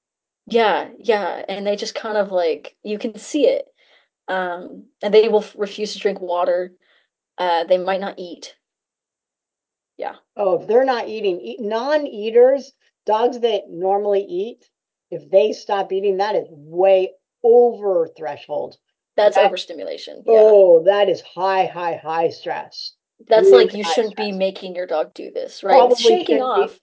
Yeah, 0.47 0.89
yeah, 0.97 1.43
and 1.47 1.65
they 1.67 1.75
just 1.75 1.95
kind 1.95 2.17
of 2.17 2.31
like 2.31 2.75
you 2.81 2.97
can 2.97 3.17
see 3.19 3.47
it. 3.47 3.65
Um, 4.27 4.85
and 5.03 5.13
they 5.13 5.27
will 5.27 5.43
f- 5.43 5.55
refuse 5.57 5.93
to 5.93 5.99
drink 5.99 6.21
water. 6.21 6.73
Uh, 7.37 7.65
they 7.65 7.77
might 7.77 8.01
not 8.01 8.15
eat. 8.17 8.55
Yeah. 9.97 10.15
Oh, 10.35 10.61
if 10.61 10.67
they're 10.67 10.85
not 10.85 11.07
eating, 11.07 11.39
eat, 11.39 11.59
non-eaters, 11.61 12.73
dogs 13.05 13.39
that 13.39 13.69
normally 13.69 14.23
eat, 14.23 14.69
if 15.11 15.29
they 15.29 15.53
stop 15.53 15.91
eating, 15.91 16.17
that 16.17 16.35
is 16.35 16.47
way 16.49 17.11
over 17.43 18.07
threshold. 18.17 18.77
That's 19.15 19.35
That- 19.35 19.45
overstimulation. 19.45 20.23
Yeah. 20.25 20.33
Oh, 20.39 20.83
that 20.83 21.09
is 21.09 21.21
high, 21.21 21.65
high, 21.65 21.95
high 21.95 22.29
stress. 22.29 22.93
That's 23.27 23.45
really 23.49 23.65
like 23.65 23.75
you 23.75 23.83
shouldn't 23.83 24.15
be 24.15 24.31
making 24.31 24.75
your 24.75 24.87
dog 24.87 25.13
do 25.13 25.29
this, 25.31 25.63
right? 25.63 25.73
Probably 25.73 25.95
shaking 25.97 26.37
shouldn't 26.37 26.55
be. 26.55 26.61
off. 26.63 26.79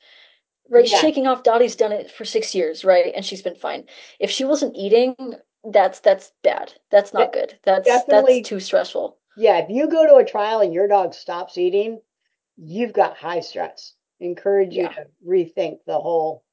Right, 0.69 0.89
Yeah. 0.89 0.99
shaking 0.99 1.27
off. 1.27 1.43
Dottie's 1.43 1.75
done 1.75 1.91
it 1.93 2.11
for 2.11 2.25
six 2.25 2.55
years, 2.55 2.85
right? 2.85 3.13
And 3.15 3.25
she's 3.25 3.43
been 3.43 3.57
fine. 3.57 3.87
If 4.21 4.31
she 4.31 4.45
wasn't 4.45 4.77
eating, 4.77 5.17
that's 5.65 5.99
that's 6.01 6.33
bad. 6.43 6.73
That's 6.91 7.13
not 7.13 7.33
good. 7.33 7.59
That's 7.65 7.85
definitely- 7.87 8.39
that's 8.39 8.49
too 8.49 8.61
stressful. 8.61 9.19
Yeah, 9.37 9.59
if 9.59 9.69
you 9.69 9.89
go 9.89 10.07
to 10.07 10.17
a 10.17 10.25
trial 10.25 10.61
and 10.61 10.73
your 10.73 10.87
dog 10.87 11.13
stops 11.15 11.59
eating, 11.59 12.01
you've 12.63 12.93
got 12.93 13.17
high 13.17 13.41
stress. 13.41 13.95
Encourage 14.21 14.75
you 14.75 14.83
Yeah. 14.83 14.93
to 14.93 15.07
rethink 15.27 15.79
the 15.87 15.99
whole 15.99 16.45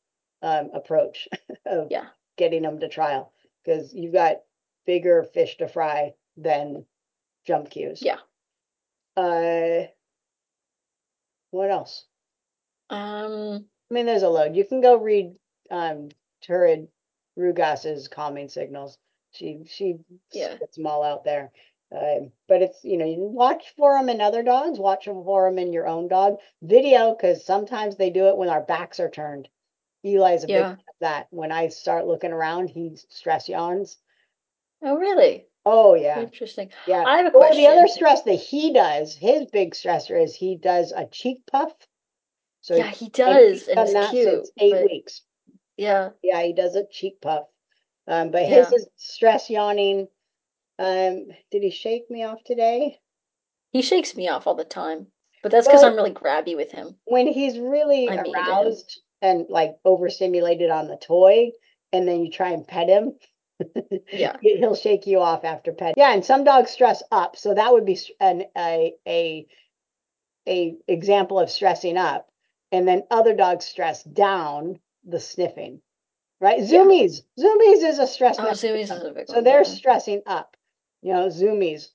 um, 0.41 0.69
approach 0.73 1.27
of 1.65 1.87
Yeah. 1.91 2.07
getting 2.37 2.61
them 2.61 2.79
to 2.79 2.87
trial 2.87 3.33
because 3.63 3.93
you've 3.93 4.13
got 4.13 4.37
bigger 4.85 5.23
fish 5.23 5.57
to 5.57 5.67
fry 5.67 6.13
than 6.37 6.85
jump 7.45 7.69
cues. 7.69 8.01
Yeah. 8.01 8.19
Uh, 9.17 9.87
what 11.51 11.71
else? 11.71 12.05
Um, 12.89 13.65
I 13.89 13.93
mean, 13.93 14.05
there's 14.05 14.23
a 14.23 14.29
load. 14.29 14.55
You 14.55 14.63
can 14.63 14.79
go 14.81 14.97
read 14.97 15.35
um, 15.71 16.09
Turid 16.41 16.87
Rugaas's 17.37 18.07
calming 18.07 18.47
signals. 18.49 18.97
She 19.31 19.63
she 19.67 19.99
Yeah. 20.31 20.55
spits 20.55 20.77
them 20.77 20.87
all 20.87 21.03
out 21.03 21.23
there. 21.23 21.51
Um, 21.91 22.31
but 22.49 22.61
it's 22.61 22.83
you 22.83 22.97
know 22.97 23.05
you 23.05 23.19
watch 23.19 23.63
for 23.77 23.97
them 23.97 24.09
in 24.09 24.19
other 24.19 24.43
dogs, 24.43 24.77
watch 24.77 25.05
them 25.05 25.23
for 25.23 25.49
them 25.49 25.57
in 25.57 25.71
your 25.71 25.87
own 25.87 26.07
dog. 26.09 26.37
Video 26.61 27.15
because 27.15 27.45
sometimes 27.45 27.95
they 27.95 28.09
do 28.09 28.27
it 28.27 28.37
when 28.37 28.49
our 28.49 28.61
backs 28.61 28.99
are 28.99 29.09
turned. 29.09 29.47
Eli's 30.03 30.43
a 30.43 30.47
big 30.47 30.55
Yeah. 30.57 30.71
of 30.73 30.77
that. 31.01 31.27
When 31.31 31.51
I 31.51 31.69
start 31.69 32.05
looking 32.07 32.31
around, 32.33 32.69
he 32.69 32.97
stress 33.09 33.47
yawns. 33.47 33.97
oh 34.83 34.97
really? 34.97 35.47
Oh 35.65 35.95
yeah, 35.95 36.21
Interesting. 36.21 36.69
yeah. 36.87 37.03
I 37.05 37.17
have 37.17 37.25
a 37.27 37.31
question. 37.31 37.57
Or 37.65 37.69
the 37.71 37.77
other 37.77 37.87
stress 37.87 38.21
that 38.23 38.35
he 38.35 38.73
does, 38.73 39.15
his 39.15 39.45
big 39.51 39.73
stressor 39.73 40.21
is 40.21 40.35
he 40.35 40.55
does 40.57 40.91
a 40.93 41.05
cheek 41.05 41.39
puff. 41.49 41.71
So 42.61 42.75
Yeah, 42.75 42.89
he 42.89 43.09
does, 43.09 43.67
and 43.67 43.79
it's 43.79 43.93
that 43.93 44.11
cute, 44.11 44.25
since 44.29 44.51
eight 44.59 44.71
but- 44.73 44.85
weeks. 44.85 45.21
Yeah. 45.77 46.09
Yeah, 46.23 46.41
he 46.41 46.53
does 46.53 46.75
a 46.75 46.85
cheek 46.85 47.21
puff. 47.21 47.45
Um, 48.07 48.31
but 48.31 48.45
his 48.45 48.71
is 48.71 48.87
stress 48.95 49.49
yawning. 49.49 50.07
Um, 50.79 51.27
did 51.51 51.63
he 51.63 51.71
shake 51.71 52.09
me 52.09 52.23
off 52.23 52.43
today? 52.45 52.99
He 53.71 53.81
shakes 53.81 54.15
me 54.15 54.27
off 54.29 54.47
all 54.47 54.55
the 54.55 54.63
time. 54.63 55.07
But 55.43 55.51
that's 55.51 55.67
because 55.67 55.83
I'm 55.83 55.95
really 55.95 56.11
grabby 56.11 56.55
with 56.55 56.71
him. 56.71 56.95
When 57.05 57.27
he's 57.27 57.57
really 57.59 58.09
I 58.09 58.17
aroused 58.17 59.01
and 59.21 59.45
like 59.49 59.77
overstimulated 59.85 60.69
on 60.69 60.87
the 60.87 60.97
toy, 60.97 61.51
and 61.93 62.07
then 62.07 62.23
you 62.25 62.31
try 62.31 62.49
and 62.49 62.67
pet 62.67 62.89
him, 62.89 63.13
Yeah. 64.11 64.35
he- 64.41 64.57
he'll 64.57 64.75
shake 64.75 65.07
you 65.07 65.19
off 65.19 65.43
after 65.45 65.73
pet. 65.73 65.93
Yeah, 65.97 66.13
and 66.13 66.25
some 66.25 66.43
dogs 66.43 66.71
stress 66.71 67.01
up, 67.11 67.35
so 67.37 67.53
that 67.53 67.71
would 67.71 67.85
be 67.85 67.97
an 68.19 68.45
a 68.57 68.95
a 69.07 69.47
a 70.47 70.75
example 70.87 71.39
of 71.39 71.49
stressing 71.49 71.97
up, 71.97 72.29
and 72.71 72.87
then 72.87 73.03
other 73.11 73.35
dogs 73.35 73.65
stress 73.65 74.03
down 74.03 74.79
the 75.05 75.19
sniffing, 75.19 75.81
right? 76.41 76.59
Yeah. 76.59 76.79
Zoomies, 76.79 77.21
zoomies 77.39 77.83
is 77.87 77.99
a 77.99 78.07
stress. 78.07 78.37
Oh. 78.39 78.47
Zoomies 78.47 78.83
is 78.83 78.91
a 79.03 79.11
big 79.13 79.27
So 79.27 79.41
they're 79.41 79.63
stressing 79.63 80.23
up, 80.25 80.56
you 81.01 81.13
know, 81.13 81.27
zoomies 81.27 81.89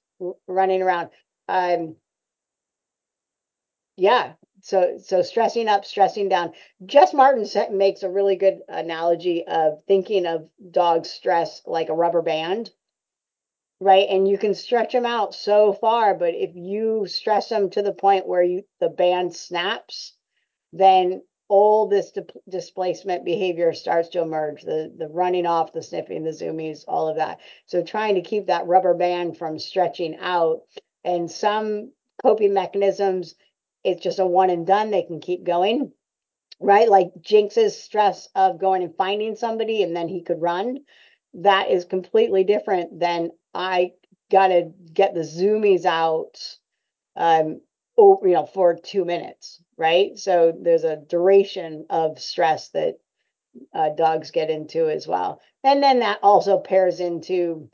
running 0.47 0.83
around. 0.83 1.11
Um, 1.49 1.97
yeah. 3.97 4.35
So 4.63 4.99
so 5.03 5.23
stressing 5.23 5.69
up, 5.69 5.85
stressing 5.85 6.29
down. 6.29 6.53
Jess 6.87 7.13
Martin 7.13 7.47
makes 7.77 8.03
a 8.03 8.11
really 8.11 8.37
good 8.37 8.61
analogy 8.69 9.45
of 9.47 9.83
thinking 9.89 10.25
of 10.27 10.49
dog 10.71 11.05
stress 11.05 11.63
like 11.67 11.89
a 11.89 11.95
rubber 11.95 12.23
band, 12.23 12.71
right? 13.81 14.09
And 14.09 14.29
you 14.29 14.39
can 14.39 14.55
stretch 14.55 14.93
them 14.93 15.05
out 15.05 15.35
so 15.35 15.73
far, 15.73 16.15
but 16.15 16.35
if 16.35 16.55
you 16.55 17.07
stress 17.07 17.49
them 17.49 17.71
to 17.71 17.83
the 17.83 17.93
point 17.93 18.27
where 18.27 18.43
you 18.43 18.63
the 18.79 18.89
band 18.89 19.35
snaps, 19.35 20.15
then 20.73 21.23
all 21.53 21.87
this 21.87 22.13
di- 22.13 22.23
displacement 22.49 23.27
behavior 23.27 23.75
starts 23.75 24.09
to 24.11 24.23
emerge 24.23 24.63
the 24.63 24.91
the 24.97 25.09
running 25.09 25.45
off 25.47 25.73
the 25.75 25.83
sniffing 25.83 26.25
the 26.25 26.31
zoomies 26.31 26.85
all 26.89 27.09
of 27.09 27.17
that. 27.17 27.41
So 27.67 27.83
trying 27.83 28.15
to 28.15 28.23
keep 28.23 28.47
that 28.47 28.67
rubber 28.67 28.95
band 28.95 29.37
from 29.37 29.59
stretching 29.59 30.17
out 30.19 30.63
and 31.05 31.31
some 31.31 31.93
coping 32.23 32.55
mechanisms 32.55 33.35
it's 33.85 34.03
just 34.03 34.21
a 34.21 34.27
one 34.27 34.49
and 34.51 34.67
done. 34.67 34.91
They 34.91 35.03
can 35.03 35.21
keep 35.21 35.45
going 35.45 35.93
right? 36.61 36.89
Like 36.89 37.11
jinx's 37.21 37.81
stress 37.83 38.29
of 38.35 38.61
going 38.61 38.83
and 38.83 38.97
finding 38.97 39.37
somebody 39.37 39.83
and 39.83 39.97
then 39.97 40.09
he 40.09 40.23
could 40.23 40.41
run. 40.41 40.79
That 41.35 41.71
is 41.71 41.85
completely 41.85 42.45
different 42.45 42.99
than 43.01 43.31
i 43.55 43.93
gotta 44.31 44.73
get 44.95 45.15
the 45.15 45.21
zoomies 45.21 45.85
out 45.85 46.39
um 47.17 47.61
oh, 47.99 48.21
you 48.25 48.33
know, 48.33 48.47
for 48.47 48.77
two 48.77 49.05
minutes, 49.05 49.62
right? 49.83 50.16
So 50.16 50.57
there's 50.57 50.85
a 50.85 50.97
duration 50.97 51.87
of 51.91 52.20
stress 52.20 52.68
that 52.68 53.01
uh, 53.74 53.91
dogs 53.97 54.30
get 54.30 54.49
into 54.49 54.89
as 54.89 55.09
well. 55.09 55.41
And 55.64 55.83
then 55.83 55.99
that 55.99 56.20
also 56.22 56.59
pairs 56.59 57.01
into, 57.01 57.68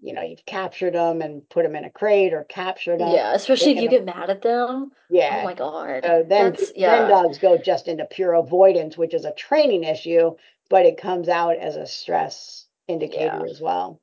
you 0.00 0.12
know, 0.14 0.22
you've 0.22 0.46
captured 0.46 0.94
them 0.94 1.22
and 1.22 1.46
put 1.48 1.64
them 1.64 1.74
in 1.74 1.84
a 1.84 1.90
crate 1.90 2.32
or 2.32 2.44
captured 2.44 3.00
them. 3.00 3.10
Yeah, 3.12 3.34
especially 3.34 3.72
if 3.72 3.82
you 3.82 3.88
taken 3.88 4.06
get 4.06 4.16
mad 4.16 4.30
at 4.30 4.42
them. 4.42 4.92
Yeah. 5.10 5.40
Oh 5.40 5.44
my 5.44 5.54
God. 5.54 6.04
So 6.04 6.24
then, 6.28 6.52
That's 6.52 6.66
then 6.70 6.74
yeah. 6.76 7.08
dogs 7.08 7.38
go 7.38 7.58
just 7.58 7.88
into 7.88 8.04
pure 8.04 8.34
avoidance, 8.34 8.96
which 8.96 9.12
is 9.12 9.24
a 9.24 9.34
training 9.34 9.82
issue, 9.82 10.36
but 10.70 10.86
it 10.86 10.96
comes 10.96 11.28
out 11.28 11.56
as 11.56 11.74
a 11.74 11.88
stress 11.88 12.66
indicator 12.86 13.42
Yeah. 13.44 13.50
as 13.50 13.60
well, 13.60 14.00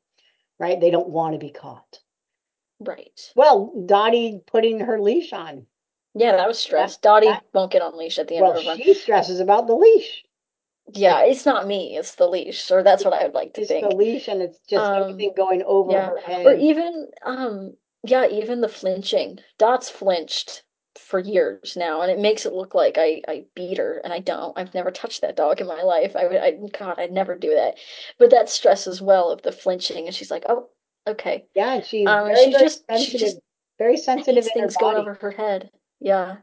right? 0.60 0.80
They 0.80 0.92
don't 0.92 1.10
want 1.10 1.36
to 1.36 1.40
be 1.40 1.52
caught. 1.52 2.00
Right. 2.82 3.32
Well, 3.34 3.72
Dottie 3.86 4.42
putting 4.46 4.82
her 4.82 5.00
leash 5.00 5.32
on. 5.32 5.68
Yeah, 6.16 6.36
that 6.36 6.48
was 6.48 6.60
stress. 6.60 6.98
Dottie 6.98 7.28
that- 7.28 7.44
won't 7.54 7.72
get 7.72 7.82
on 7.82 7.98
leash 7.98 8.20
at 8.20 8.28
the 8.28 8.36
end 8.38 8.44
Well, 8.44 8.58
of 8.58 8.64
a 8.66 8.68
run. 8.70 8.78
she 8.78 8.94
stresses 8.94 9.40
about 9.40 9.68
the 9.68 9.76
leash. 9.76 10.24
Yeah, 10.94 11.22
it's 11.24 11.46
not 11.46 11.66
me, 11.66 11.96
it's 11.98 12.16
the 12.16 12.28
leash, 12.28 12.70
or 12.70 12.84
that's 12.84 13.06
what 13.06 13.14
I 13.14 13.24
would 13.24 13.34
like 13.34 13.54
to 13.54 13.66
think. 13.66 13.90
The 13.90 13.96
leash 13.96 14.28
and 14.28 14.42
it's 14.42 14.60
just 14.68 14.84
Um, 14.86 15.04
everything 15.04 15.34
going 15.36 15.64
over 15.64 15.92
yeah. 15.92 16.10
her 16.10 16.18
head. 16.18 16.46
Or 16.46 16.54
even 16.56 17.10
um 17.24 17.78
yeah, 18.04 18.28
even 18.28 18.60
the 18.62 18.68
flinching. 18.68 19.40
Dot's 19.58 19.90
flinched 19.90 20.64
for 20.96 21.20
years 21.20 21.76
now, 21.78 22.02
and 22.02 22.12
it 22.12 22.20
makes 22.20 22.46
it 22.46 22.52
look 22.54 22.76
like 22.76 22.98
I 22.98 23.22
I 23.30 23.46
beat 23.56 23.78
her, 23.78 24.00
and 24.04 24.12
I 24.12 24.20
don't. 24.20 24.58
I've 24.60 24.74
never 24.74 24.92
touched 24.92 25.22
that 25.22 25.38
dog 25.38 25.62
in 25.62 25.68
my 25.68 25.82
life. 25.84 26.16
I 26.18 26.28
would 26.28 26.36
I 26.38 26.52
God, 26.78 27.00
I'd 27.00 27.14
never 27.14 27.36
do 27.36 27.56
that. 27.56 27.76
But 28.20 28.30
that 28.32 28.50
stress 28.50 28.86
as 28.86 29.02
well 29.02 29.32
of 29.32 29.42
the 29.42 29.54
flinching, 29.54 30.06
and 30.06 30.14
she's 30.14 30.30
like, 30.30 30.44
"Oh, 30.50 30.70
okay." 31.08 31.46
Yeah, 31.56 31.76
and 31.76 31.86
she's 31.86 32.06
Um, 32.08 32.26
very, 32.26 32.36
she 32.44 32.52
very 32.52 32.64
just 32.64 32.80
she 32.80 32.96
sensitive, 32.96 33.20
just 33.22 33.38
very 33.80 33.98
sensitive 33.98 34.44
her 34.44 34.50
things 34.54 34.76
going 34.78 34.98
over 34.98 35.14
her 35.16 35.32
head. 35.32 35.72
Yeah. 36.04 36.38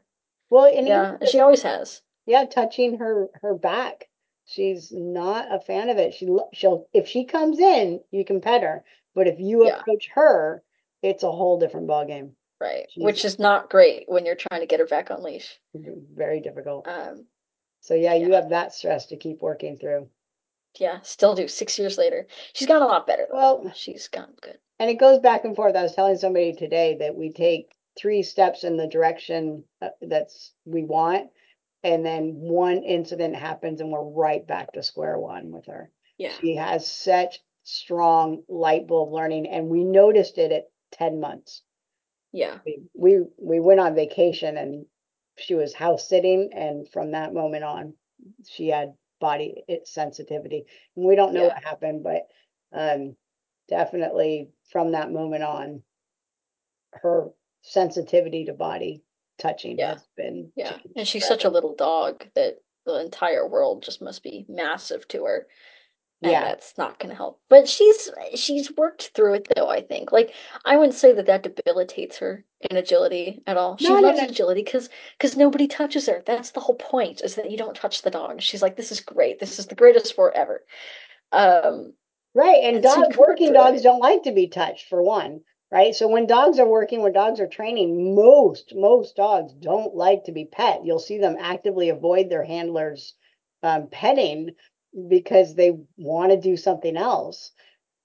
Well, 0.49 0.65
and 0.65 0.89
Yeah, 0.89 1.19
she 1.31 1.39
always 1.39 1.63
has. 1.63 2.03
yeah, 2.27 2.45
touching 2.47 2.99
her 2.99 3.29
her 3.43 3.55
back. 3.55 4.09
She's 4.47 4.91
not 4.91 5.53
a 5.55 5.61
fan 5.61 5.91
of 5.91 5.99
it. 5.99 6.15
She 6.15 6.27
she'll 6.53 6.89
if 6.93 7.07
she 7.07 7.25
comes 7.25 7.61
in, 7.61 8.03
you 8.11 8.25
can 8.25 8.41
pet 8.41 8.63
her, 8.63 8.85
but 9.15 9.29
if 9.29 9.39
you 9.39 9.67
Yeah. 9.67 9.79
approach 9.79 10.09
her, 10.15 10.65
it's 11.03 11.23
a 11.23 11.31
whole 11.31 11.59
different 11.61 11.87
ballgame. 11.87 12.33
Right. 12.59 12.91
She's 12.91 13.05
Which 13.05 13.25
is 13.25 13.39
not 13.39 13.71
great 13.71 14.09
when 14.09 14.27
you're 14.27 14.35
trying 14.35 14.61
to 14.63 14.67
get 14.67 14.81
her 14.81 14.87
back 14.87 15.11
on 15.11 15.23
leash. 15.23 15.61
very 15.75 16.41
difficult. 16.41 16.89
Um, 16.89 17.27
So 17.81 17.95
yeah, 17.95 18.15
you 18.15 18.33
have 18.33 18.49
that 18.51 18.75
stress 18.75 19.07
to 19.07 19.17
keep 19.17 19.41
working 19.41 19.77
through. 19.79 20.11
Yeah, 20.79 21.01
still 21.03 21.35
do 21.35 21.49
six 21.49 21.79
years 21.79 21.97
later. 21.99 22.27
She's 22.55 22.69
gotten 22.69 22.83
a 22.83 22.87
lot 22.87 23.07
better 23.07 23.27
though. 23.31 23.37
Well, 23.63 23.73
She's 23.75 24.09
gotten 24.09 24.35
good. 24.41 24.59
and 24.79 24.91
it 24.91 24.95
goes 24.99 25.19
back 25.21 25.45
and 25.45 25.55
forth. 25.57 25.77
I 25.77 25.83
was 25.83 25.95
telling 25.95 26.17
somebody 26.17 26.53
today 26.55 26.97
that 27.01 27.15
we 27.17 27.31
take 27.33 27.73
three 27.99 28.23
steps 28.23 28.65
in 28.65 28.77
the 28.77 28.87
direction 28.87 29.65
uh, 29.83 29.89
that's 30.03 30.53
we 30.65 30.85
want, 30.85 31.31
and 31.83 32.05
then 32.05 32.35
one 32.37 32.83
incident 32.85 33.37
happens 33.37 33.81
and 33.81 33.91
we're 33.91 34.03
right 34.03 34.47
back 34.47 34.73
to 34.73 34.83
square 34.83 35.19
one 35.19 35.51
with 35.51 35.67
her. 35.67 35.91
Yeah. 36.19 36.33
She 36.41 36.57
has 36.57 36.91
such 36.91 37.41
strong 37.63 38.43
light 38.49 38.87
bulb 38.87 39.13
learning, 39.13 39.49
and 39.49 39.69
we 39.69 39.85
noticed 39.85 40.39
it 40.39 40.53
at 40.53 40.71
10 40.93 41.21
months. 41.21 41.63
Yeah. 42.33 42.59
We 42.65 42.83
we, 42.95 43.21
we 43.39 43.61
went 43.61 43.81
on 43.81 43.95
vacation 43.95 44.57
and 44.57 44.87
she 45.39 45.55
was 45.55 45.75
house 45.75 46.09
sitting, 46.09 46.51
and 46.55 46.89
from 46.93 47.13
that 47.13 47.33
moment 47.33 47.65
on, 47.65 47.95
she 48.49 48.69
had 48.69 48.95
body 49.21 49.63
sensitivity. 49.85 50.65
And 50.97 51.07
we 51.07 51.17
don't 51.17 51.33
know 51.35 51.43
Yeah. 51.45 51.55
what 51.55 51.65
happened, 51.65 52.03
but 52.05 52.23
um, 52.73 53.17
definitely 53.69 54.51
from 54.71 54.93
that 54.93 55.11
moment 55.11 55.43
on, 55.45 55.83
her 56.93 57.31
sensitivity 57.63 58.45
to 58.47 58.53
body 58.53 59.03
touching 59.39 59.79
Yeah. 59.79 59.93
has 59.95 60.07
been 60.17 60.53
Yeah. 60.57 60.79
And 60.97 61.07
she's 61.07 61.27
such 61.27 61.45
a 61.45 61.51
little 61.51 61.75
dog 61.75 62.27
that 62.35 62.59
the 62.85 63.01
entire 63.01 63.47
world 63.47 63.83
just 63.83 64.03
must 64.03 64.23
be 64.23 64.45
massive 64.49 65.07
to 65.09 65.25
her. 65.25 65.47
And 66.23 66.33
Yeah. 66.33 66.41
that's 66.45 66.77
not 66.77 66.99
going 66.99 67.09
to 67.11 67.17
help. 67.17 67.41
But 67.49 67.67
she's 67.67 68.11
she's 68.35 68.71
worked 68.77 69.13
through 69.15 69.35
it 69.35 69.49
though, 69.57 69.69
I 69.69 69.81
think. 69.81 70.13
Like 70.13 70.35
I 70.67 70.77
wouldn't 70.77 70.95
say 70.99 71.13
that 71.15 71.27
that 71.27 71.43
debilitates 71.43 72.19
her 72.19 72.45
in 72.61 72.77
agility 72.77 73.43
at 73.47 73.57
all. 73.57 73.79
She 73.79 73.87
in 73.87 74.03
loves 74.03 74.19
a 74.21 74.25
agility 74.25 74.63
because 74.63 74.91
because 75.17 75.37
nobody 75.37 75.67
touches 75.67 76.07
her. 76.07 76.23
That's 76.27 76.51
the 76.51 76.61
whole 76.61 76.75
point 76.75 77.23
is 77.23 77.37
that 77.37 77.51
you 77.51 77.57
don't 77.57 77.75
touch 77.77 78.03
the 78.03 78.11
dog. 78.11 78.43
She's 78.43 78.61
like, 78.61 78.77
this 78.77 78.93
is 78.93 79.01
great. 79.01 79.39
This 79.41 79.59
is 79.59 79.67
the 79.67 79.75
greatest 79.75 80.07
sport 80.09 80.35
ever. 80.35 80.65
Um, 81.33 81.95
Right, 82.33 82.63
and 82.63 82.77
and 82.77 82.85
dog 82.85 83.17
working 83.17 83.53
dogs 83.53 83.81
it. 83.81 83.83
don't 83.83 83.99
like 83.99 84.23
to 84.23 84.33
be 84.33 84.47
touched 84.47 84.89
for 84.89 85.03
one, 85.03 85.41
right? 85.71 85.95
So 85.95 86.09
when 86.09 86.27
dogs 86.27 86.59
are 86.59 86.69
working, 86.69 87.03
when 87.03 87.13
dogs 87.13 87.41
are 87.41 87.47
training, 87.47 88.15
most 88.15 88.73
most 88.75 89.17
dogs 89.17 89.53
don't 89.53 89.95
like 89.95 90.25
to 90.25 90.33
be 90.33 90.45
pet. 90.45 90.81
You'll 90.85 90.99
see 90.99 91.19
them 91.19 91.37
actively 91.39 91.89
avoid 91.89 92.29
their 92.29 92.45
handlers 92.45 93.15
um, 93.63 93.89
petting 93.91 94.51
because 95.09 95.55
they 95.55 95.79
want 95.97 96.33
to 96.33 96.41
do 96.41 96.57
something 96.57 96.97
else. 96.97 97.53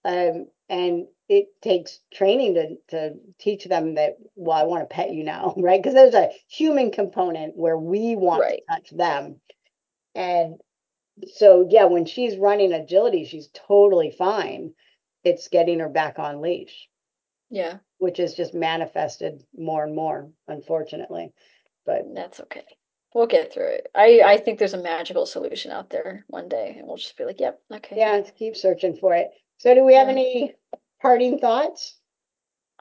Um, 0.03 0.47
and 0.69 1.07
it 1.27 1.47
takes 1.61 1.99
training 2.13 2.53
to 2.55 2.75
to 2.89 3.13
teach 3.39 3.65
them 3.65 3.95
that, 3.95 4.17
well, 4.35 4.57
I 4.57 4.63
want 4.63 4.87
to 4.87 4.93
pet 4.93 5.11
you 5.11 5.23
now, 5.23 5.55
right? 5.57 5.81
Because 5.81 5.95
there's 5.95 6.13
a 6.13 6.31
human 6.47 6.91
component 6.91 7.55
where 7.55 7.77
we 7.77 8.15
want 8.15 8.43
to 8.47 8.61
touch 8.69 8.89
them. 8.91 9.41
And 10.13 10.59
so 11.33 11.67
yeah, 11.69 11.85
when 11.85 12.05
she's 12.05 12.37
running 12.37 12.73
agility, 12.73 13.25
she's 13.25 13.49
totally 13.53 14.11
fine. 14.11 14.73
It's 15.23 15.47
getting 15.47 15.79
her 15.79 15.89
back 15.89 16.19
on 16.19 16.41
leash, 16.41 16.87
Yeah. 17.49 17.79
which 17.97 18.19
is 18.19 18.33
just 18.35 18.53
manifested 18.53 19.43
more 19.55 19.83
and 19.83 19.95
more, 19.95 20.31
unfortunately. 20.47 21.33
But 21.85 22.03
That's 22.13 22.39
okay. 22.41 22.65
We'll 23.13 23.27
get 23.27 23.53
through 23.53 23.67
it. 23.67 23.87
I 23.95 24.21
I 24.21 24.37
think 24.37 24.59
there's 24.59 24.73
a 24.73 24.81
magical 24.81 25.25
solution 25.25 25.71
out 25.71 25.89
there 25.89 26.25
one 26.27 26.49
day, 26.49 26.75
and 26.77 26.87
we'll 26.87 26.97
just 26.97 27.17
be 27.17 27.23
like, 27.23 27.39
yep, 27.39 27.61
okay. 27.71 27.95
yeah, 27.97 28.21
keep 28.37 28.57
searching 28.57 28.97
for 28.97 29.13
it. 29.13 29.29
So 29.57 29.73
do 29.73 29.85
we 29.85 29.93
have 29.93 30.07
Yeah. 30.07 30.11
any 30.11 30.55
parting 31.01 31.39
thoughts 31.39 31.97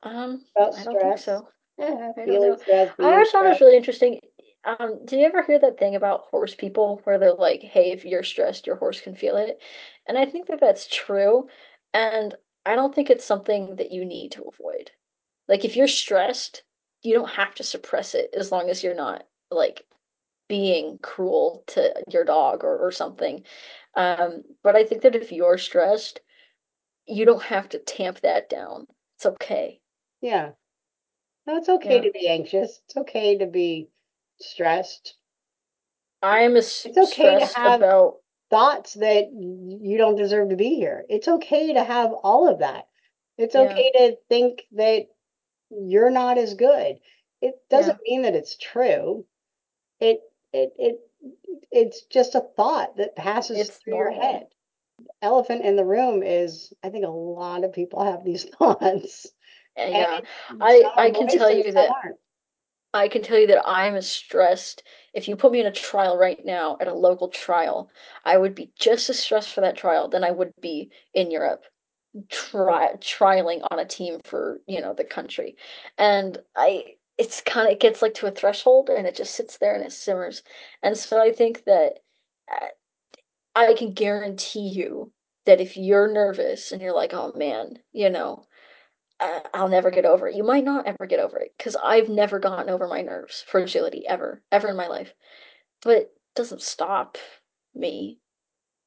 Um, 0.03 0.45
about 0.57 0.75
I 0.75 0.85
don't 0.85 1.01
think 1.01 1.19
so. 1.19 1.49
Yeah, 1.79 2.13
I 2.17 2.27
don't 2.27 2.41
know. 2.41 2.57
stress, 2.57 2.89
I 3.01 3.13
always 3.13 3.31
thought 3.31 3.47
it 3.47 3.49
was 3.49 3.61
really 3.61 3.77
interesting. 3.77 4.21
Um, 4.65 5.05
did 5.05 5.19
you 5.21 5.27
ever 5.27 5.43
hear 5.43 5.59
that 5.59 5.79
thing 5.79 5.95
about 5.95 6.23
horse 6.31 6.55
people 6.55 7.01
where 7.05 7.19
they're 7.19 7.35
like, 7.35 7.61
hey, 7.63 7.93
if 7.93 8.05
you're 8.05 8.23
stressed, 8.23 8.67
your 8.67 8.77
horse 8.77 9.01
can 9.01 9.15
feel 9.15 9.37
it? 9.37 9.61
And 10.09 10.17
I 10.17 10.25
think 10.27 10.47
that 10.49 10.61
that's 10.61 10.87
true. 10.89 11.49
And 11.93 12.35
I 12.67 12.75
don't 12.75 12.95
think 12.95 13.11
it's 13.11 13.25
something 13.25 13.77
that 13.77 13.93
you 13.93 14.05
need 14.05 14.33
to 14.33 14.45
avoid. 14.45 14.91
Like, 15.49 15.65
if 15.65 15.77
you're 15.77 15.89
stressed, 15.89 16.65
you 17.03 17.15
don't 17.15 17.31
have 17.31 17.55
to 17.57 17.63
suppress 17.65 18.15
it 18.15 18.31
as 18.35 18.53
long 18.53 18.71
as 18.71 18.83
you're 18.83 18.95
not 18.95 19.27
like 19.51 19.87
being 20.49 20.99
cruel 20.99 21.65
to 21.69 22.03
your 22.11 22.25
dog 22.25 22.65
or, 22.65 22.79
or 22.79 22.93
something. 22.93 23.45
Um, 23.95 24.43
but 24.63 24.77
I 24.77 24.85
think 24.85 25.03
that 25.03 25.17
if 25.17 25.33
you're 25.33 25.59
stressed, 25.59 26.21
you 27.07 27.25
don't 27.25 27.43
have 27.43 27.69
to 27.71 27.79
tamp 27.79 28.21
that 28.21 28.49
down. 28.49 28.87
It's 29.17 29.27
okay. 29.27 29.81
Yeah. 30.21 30.53
No, 31.47 31.57
it's 31.59 31.69
okay 31.69 31.97
Yeah. 31.97 32.03
to 32.03 32.11
be 32.11 32.29
anxious. 32.29 32.81
It's 32.87 32.97
okay 32.97 33.39
to 33.39 33.47
be 33.47 33.91
stressed. 34.41 35.17
I'm 36.23 36.57
It's 36.57 36.85
okay 36.87 37.05
to 37.05 37.07
stressed 37.07 37.57
have 37.57 37.81
about 37.81 38.17
thoughts 38.55 38.95
that 38.95 39.33
you 39.33 39.99
don't 39.99 40.15
deserve 40.17 40.51
to 40.51 40.57
be 40.57 40.77
here. 40.77 41.05
It's 41.09 41.27
okay 41.27 41.73
to 41.75 41.83
have 41.83 42.13
all 42.13 42.49
of 42.49 42.61
that. 42.61 42.87
It's 43.37 43.57
yeah, 43.57 43.63
okay 43.63 43.91
to 43.97 44.17
think 44.29 44.63
that 44.73 45.07
you're 45.71 46.11
not 46.11 46.39
as 46.39 46.55
good. 46.55 47.01
It 47.43 47.55
doesn't 47.69 47.99
mean 48.07 48.23
that 48.23 48.37
it's 48.37 48.57
true. 48.57 49.27
It 49.99 50.21
it 50.53 50.73
it 50.79 51.01
it's 51.73 52.03
just 52.03 52.37
a 52.37 52.41
thought 52.57 52.97
that 52.99 53.17
passes 53.17 53.59
It's 53.59 53.79
through 53.79 53.97
your 53.97 54.13
head. 54.13 54.47
Elephant 55.21 55.65
in 55.65 55.75
the 55.75 55.85
room 55.85 56.23
is 56.23 56.73
I 56.83 56.91
think 56.91 57.05
a 57.05 57.11
lot 57.11 57.65
of 57.65 57.73
people 57.73 58.05
have 58.05 58.25
these 58.25 58.45
thoughts. 58.59 59.27
Uh, 59.77 59.81
And 59.81 59.95
Yeah. 59.95 60.21
I 60.61 60.93
I 60.97 61.11
can 61.11 61.27
tell 61.27 61.51
you 61.51 61.73
that 61.73 61.91
aren't. 61.91 62.19
I 62.95 63.09
can 63.09 63.21
tell 63.23 63.39
you 63.39 63.47
that 63.49 63.67
I'm 63.69 63.95
as 63.97 64.09
stressed. 64.11 64.83
If 65.13 65.29
you 65.29 65.37
put 65.37 65.53
me 65.53 65.61
in 65.61 65.67
a 65.67 65.73
trial 65.73 66.17
right 66.17 66.43
now 66.45 66.79
at 66.81 66.89
a 66.89 66.95
local 66.95 67.29
trial, 67.29 67.91
I 68.25 68.39
would 68.39 68.55
be 68.55 68.73
just 68.79 69.11
as 69.11 69.19
stressed 69.19 69.51
for 69.53 69.61
that 69.63 69.77
trial 69.77 70.09
than 70.09 70.25
I 70.25 70.31
would 70.31 70.53
be 70.63 70.91
in 71.13 71.31
Europe, 71.31 71.67
tri 72.31 72.95
trialing 72.97 73.67
on 73.71 73.79
a 73.81 73.85
team 73.87 74.21
for, 74.25 74.61
you 74.67 74.81
know, 74.81 74.95
the 74.95 75.05
country. 75.05 75.57
And 75.99 76.39
I 76.57 76.97
it's 77.19 77.41
kind 77.43 77.67
of 77.69 77.73
it 77.75 77.81
gets 77.81 78.03
like 78.03 78.15
to 78.15 78.27
a 78.27 78.31
threshold 78.33 78.91
and 78.91 79.07
it 79.07 79.17
just 79.17 79.35
sits 79.35 79.59
there 79.59 79.75
and 79.75 79.85
it 79.85 79.93
simmers. 79.93 80.43
And 80.83 80.97
so 80.97 81.21
I 81.23 81.33
think 81.33 81.65
that 81.65 82.01
uh, 82.53 82.69
I 83.57 83.75
can 83.75 83.93
guarantee 83.93 84.69
you 84.69 85.13
that 85.47 85.61
if 85.61 85.77
you're 85.77 86.09
nervous 86.09 86.73
and 86.73 86.81
you're 86.81 86.95
like, 86.95 87.13
oh 87.15 87.33
man, 87.35 87.79
you 87.93 88.09
know, 88.11 88.47
uh, 89.21 89.41
I'll 89.53 89.69
never 89.69 89.91
get 89.91 90.05
over 90.05 90.29
it. 90.29 90.35
You 90.35 90.45
might 90.45 90.65
not 90.65 90.87
ever 90.87 91.07
get 91.07 91.21
over 91.21 91.39
it 91.39 91.53
because 91.57 91.77
I've 91.77 92.09
never 92.09 92.39
gotten 92.39 92.69
over 92.71 92.89
my 92.89 93.03
nerves 93.03 93.45
for 93.47 93.61
agility 93.61 94.07
ever, 94.07 94.43
ever 94.51 94.69
in 94.69 94.77
my 94.77 94.89
life. 94.89 95.15
But 95.83 95.97
it 95.97 96.11
doesn't 96.35 96.63
stop 96.63 97.19
me. 97.75 98.19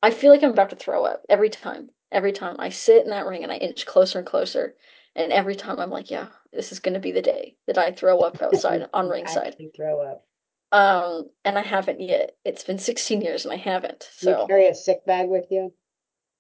I 0.04 0.12
feel 0.12 0.32
like 0.32 0.44
I'm 0.44 0.52
about 0.52 0.70
to 0.72 0.76
throw 0.76 1.06
up 1.06 1.24
every 1.30 1.50
time. 1.50 1.90
Every 2.12 2.32
time 2.32 2.56
I 2.60 2.70
sit 2.70 3.04
in 3.04 3.10
that 3.10 3.26
ring 3.26 3.44
and 3.44 3.52
I 3.52 3.58
inch 3.58 3.86
closer 3.86 4.20
and 4.20 4.28
closer. 4.28 4.76
And 5.16 5.32
every 5.32 5.56
time 5.56 5.80
I'm 5.80 5.90
like, 5.90 6.12
yeah, 6.12 6.28
this 6.54 6.72
is 6.72 6.80
going 6.80 6.94
to 6.94 7.00
be 7.00 7.12
the 7.12 7.22
day 7.22 7.56
that 7.66 7.78
I 7.78 7.92
throw 7.92 8.20
up 8.20 8.42
outside 8.42 8.88
on 8.94 9.06
you 9.06 9.12
ringside. 9.12 9.56
throw 9.76 10.02
up. 10.02 10.24
Um, 10.72 11.30
and 11.44 11.58
I 11.58 11.64
haven't 11.64 12.02
yet. 12.02 12.36
It's 12.46 12.64
been 12.64 12.78
16 12.78 13.22
years 13.22 13.46
and 13.46 13.54
I 13.54 13.58
haven't. 13.58 14.08
You 14.22 14.34
So 14.34 14.48
carry 14.48 14.68
a 14.68 14.76
sick 14.76 15.06
bag 15.06 15.30
with 15.30 15.46
you 15.50 15.74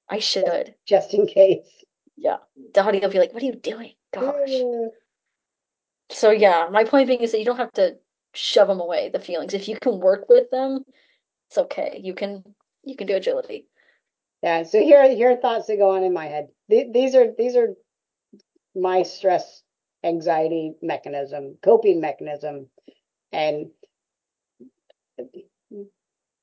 I 0.09 0.19
should. 0.19 0.75
just 0.85 1.13
in 1.13 1.27
case. 1.27 1.83
Yeah. 2.17 2.37
Dottie 2.73 2.99
will 2.99 3.09
be 3.09 3.19
like, 3.19 3.33
what 3.33 3.43
are 3.43 3.45
you 3.45 3.55
doing? 3.55 3.93
Gosh. 4.13 4.49
So 6.09 6.31
yeah, 6.31 6.67
my 6.71 6.83
point 6.83 7.07
being 7.07 7.21
is 7.21 7.31
that 7.31 7.39
you 7.39 7.45
don't 7.45 7.57
have 7.57 7.73
to 7.73 7.97
shove 8.33 8.67
them 8.67 8.79
away, 8.79 9.09
the 9.09 9.19
feelings. 9.19 9.53
If 9.53 9.67
you 9.67 9.77
can 9.77 9.99
work 9.99 10.29
with 10.29 10.49
them, 10.51 10.83
it's 11.49 11.57
okay. 11.57 11.99
You 12.03 12.13
can 12.13 12.43
you 12.83 12.95
can 12.95 13.07
do 13.07 13.15
agility. 13.15 13.67
Yeah, 14.41 14.63
so 14.63 14.79
here 14.79 14.99
are 14.99 15.09
here 15.09 15.31
are 15.31 15.35
thoughts 15.35 15.67
that 15.67 15.77
go 15.77 15.91
on 15.91 16.03
in 16.03 16.13
my 16.13 16.25
head. 16.25 16.47
Th- 16.69 16.91
These 16.93 17.15
are 17.15 17.27
these 17.37 17.55
are 17.55 17.75
my 18.75 19.03
stress 19.03 19.63
anxiety 20.03 20.73
mechanism, 20.81 21.57
coping 21.61 21.99
mechanism, 21.99 22.69
and 23.31 23.71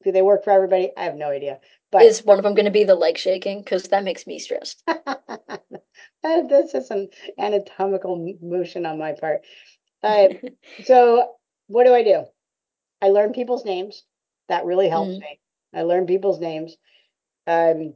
Do 0.04 0.12
they 0.12 0.22
work 0.22 0.44
for 0.44 0.50
everybody? 0.50 0.92
I 0.96 1.04
have 1.04 1.16
no 1.16 1.30
idea. 1.30 1.60
But 1.94 2.02
Is 2.06 2.24
one 2.24 2.38
of 2.38 2.42
them 2.42 2.54
going 2.54 2.64
to 2.64 2.72
be 2.72 2.82
the 2.82 2.96
leg 2.96 3.16
shaking? 3.16 3.60
Because 3.62 3.84
that 3.84 4.02
makes 4.02 4.26
me 4.26 4.40
stressed. 4.40 4.82
That's 6.22 6.72
just 6.72 6.90
an 6.90 7.08
anatomical 7.38 8.34
motion 8.42 8.84
on 8.84 8.98
my 8.98 9.12
part. 9.12 9.42
So 10.84 11.30
what 11.68 11.84
do 11.84 11.94
I 11.94 12.02
do? 12.02 12.24
I 13.00 13.08
learn 13.10 13.32
people's 13.32 13.64
names. 13.64 14.02
That 14.48 14.64
really 14.66 14.88
helps 14.88 15.14
Mhm. 15.14 15.20
me. 15.20 15.40
I 15.72 15.82
learn 15.82 16.06
people's 16.06 16.40
names. 16.40 16.76
Um, 17.46 17.94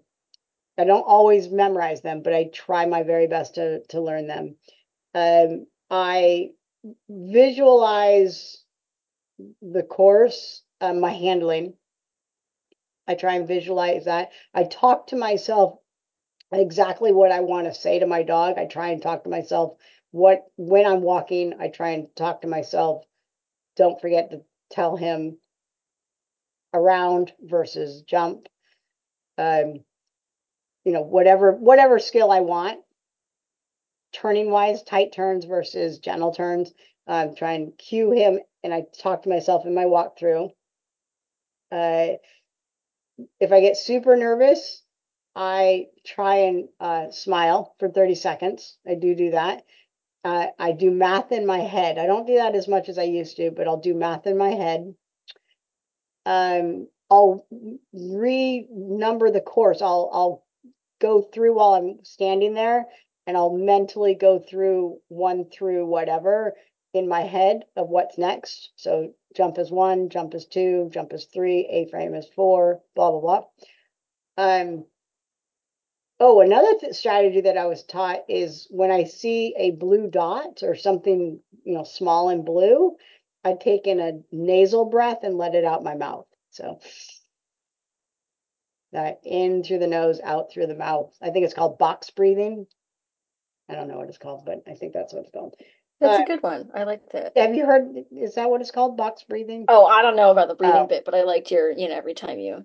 I 0.79 0.85
don't 0.85 1.03
always 1.03 1.51
memorize 1.51 2.03
them, 2.03 2.23
but 2.23 2.35
I 2.35 2.45
try 2.45 2.87
my 2.87 3.03
very 3.03 3.27
best 3.27 3.57
to 3.57 3.83
to 3.89 4.01
learn 4.01 4.29
them. 4.29 4.57
Um, 5.15 5.67
I 5.91 6.51
visualize 7.09 8.65
the 9.63 9.83
course, 9.83 10.63
uh, 10.81 10.95
my 10.95 11.13
handling. 11.13 11.78
I 13.09 13.15
try 13.15 13.35
and 13.37 13.49
visualize 13.49 14.05
that. 14.05 14.31
I 14.55 14.65
talk 14.65 15.09
to 15.09 15.17
myself 15.17 15.79
exactly 16.53 17.11
what 17.13 17.33
I 17.33 17.41
want 17.41 17.67
to 17.67 17.75
say 17.75 17.99
to 17.99 18.07
my 18.07 18.23
dog. 18.23 18.59
I 18.59 18.67
try 18.67 18.89
and 18.89 19.03
talk 19.03 19.25
to 19.25 19.31
myself 19.31 19.79
what 20.11 20.45
when 20.57 20.87
I'm 20.87 21.03
walking, 21.03 21.55
I 21.59 21.69
try 21.69 21.91
and 21.91 22.15
talk 22.15 22.43
to 22.43 22.49
myself. 22.49 23.05
Don't 23.77 24.01
forget 24.01 24.31
to 24.31 24.43
tell 24.71 24.97
him 24.97 25.39
around 26.73 27.33
versus 27.41 28.03
jump. 28.03 28.47
Um, 29.37 29.85
you 30.85 30.93
know, 30.93 31.03
whatever 31.03 31.53
whatever 31.53 31.99
skill 31.99 32.31
I 32.31 32.41
want. 32.41 32.81
Turning 34.13 34.51
wise, 34.51 34.83
tight 34.83 35.13
turns 35.13 35.45
versus 35.45 35.99
gentle 35.99 36.33
turns. 36.35 36.73
I 37.07 37.25
um, 37.25 37.35
try 37.35 37.53
and 37.53 37.77
cue 37.77 38.11
him, 38.11 38.41
and 38.63 38.73
I 38.73 38.85
talk 39.03 39.23
to 39.23 39.29
myself 39.29 39.67
in 39.67 39.75
my 39.75 39.85
walkthrough. 39.85 40.51
Uh, 41.71 42.09
if 43.41 43.53
I 43.53 43.61
get 43.61 43.77
super 43.77 44.17
nervous, 44.17 44.83
I 45.35 45.87
try 46.05 46.37
and 46.37 46.69
uh, 46.81 47.11
smile 47.11 47.75
for 47.79 47.89
30 47.89 48.15
seconds. 48.15 48.77
I 48.87 48.95
do 48.95 49.15
do 49.15 49.31
that. 49.33 49.65
Uh, 50.25 50.47
I 50.59 50.73
do 50.73 50.91
math 50.91 51.33
in 51.33 51.47
my 51.47 51.61
head. 51.61 51.99
I 51.99 52.07
don't 52.07 52.27
do 52.27 52.37
that 52.37 52.55
as 52.55 52.67
much 52.69 52.89
as 52.89 52.99
I 52.99 53.05
used 53.05 53.37
to, 53.37 53.51
but 53.51 53.69
I'll 53.69 53.81
do 53.81 53.95
math 53.95 54.27
in 54.27 54.37
my 54.37 54.51
head. 54.51 54.95
Um, 56.27 56.89
I'll 57.11 57.47
renumber 57.95 59.33
the 59.33 59.41
course. 59.41 59.81
I'll 59.81 60.11
I'll 60.13 60.45
go 61.01 61.23
through 61.23 61.55
while 61.55 61.75
I'm 61.75 62.05
standing 62.05 62.55
there, 62.55 62.87
and 63.27 63.37
I'll 63.37 63.57
mentally 63.57 64.15
go 64.15 64.39
through 64.39 64.99
one 65.09 65.49
through 65.51 65.87
whatever 65.87 66.55
in 66.93 67.09
my 67.09 67.23
head 67.23 67.65
of 67.77 67.89
what's 67.89 68.19
next. 68.19 68.71
So 68.77 69.15
jump 69.39 69.57
is 69.57 69.71
one, 69.71 70.09
jump 70.11 70.35
is 70.35 70.47
two, 70.47 70.91
jump 70.93 71.13
is 71.13 71.27
three, 71.27 71.67
A 71.71 71.89
frame 71.91 72.15
is 72.15 72.27
four, 72.35 72.83
blah 72.97 73.13
blah 73.13 73.21
blah. 73.21 73.45
Um, 74.37 74.85
oh, 76.19 76.41
another 76.41 76.77
th- 76.79 76.95
strategy 76.95 77.43
that 77.43 77.57
I 77.57 77.67
was 77.67 77.85
taught 77.85 78.25
is 78.29 78.67
when 78.69 78.91
I 78.91 79.05
see 79.05 79.55
a 79.57 79.71
blue 79.71 80.11
dot 80.11 80.63
or 80.63 80.75
something, 80.75 81.41
you 81.65 81.75
know, 81.75 81.85
small 81.85 82.31
and 82.31 82.45
blue, 82.45 82.97
I 83.45 83.55
take 83.55 83.87
in 83.87 84.01
a 84.01 84.21
nasal 84.33 84.87
breath 84.87 85.21
and 85.23 85.39
let 85.39 85.55
it 85.55 85.65
out 85.65 85.85
my 85.85 85.95
mouth. 85.95 86.27
So 86.51 86.81
that 88.91 89.21
in 89.25 89.63
through 89.63 89.79
the 89.79 89.87
nose, 89.87 90.21
out 90.21 90.51
through 90.51 90.67
the 90.67 90.75
mouth. 90.75 91.15
I 91.23 91.31
think 91.31 91.45
it's 91.45 91.55
called 91.55 91.79
box 91.79 92.11
breathing. 92.11 92.67
I 93.69 93.77
don't 93.77 93.87
know 93.87 93.99
what 93.99 94.09
it's 94.09 94.19
called, 94.19 94.45
but 94.45 94.65
I 94.67 94.75
think 94.75 94.95
that's 94.95 95.13
what 95.13 95.23
it's 95.23 95.33
called. 95.33 95.55
That's 96.01 96.19
Uh, 96.19 96.23
a 96.23 96.27
good 96.27 96.43
one. 96.43 96.71
I 96.75 96.85
like 96.85 97.11
that. 97.11 97.37
Have 97.37 97.55
you 97.55 97.67
heard? 97.67 98.05
Is 98.13 98.35
that 98.35 98.49
what 98.51 98.61
it's 98.61 98.71
called? 98.71 98.97
Box 98.97 99.25
breathing? 99.25 99.65
Oh, 99.69 99.85
I 99.85 100.03
don't 100.03 100.17
know 100.17 100.31
about 100.31 100.49
the 100.49 100.55
breathing 100.55 100.83
Oh. 100.83 100.87
bit, 100.87 101.05
but 101.05 101.15
I 101.15 101.23
liked 101.23 101.51
your, 101.51 101.71
you 101.71 101.89
know, 101.89 101.97
every 101.97 102.15
time 102.15 102.39
you, 102.39 102.65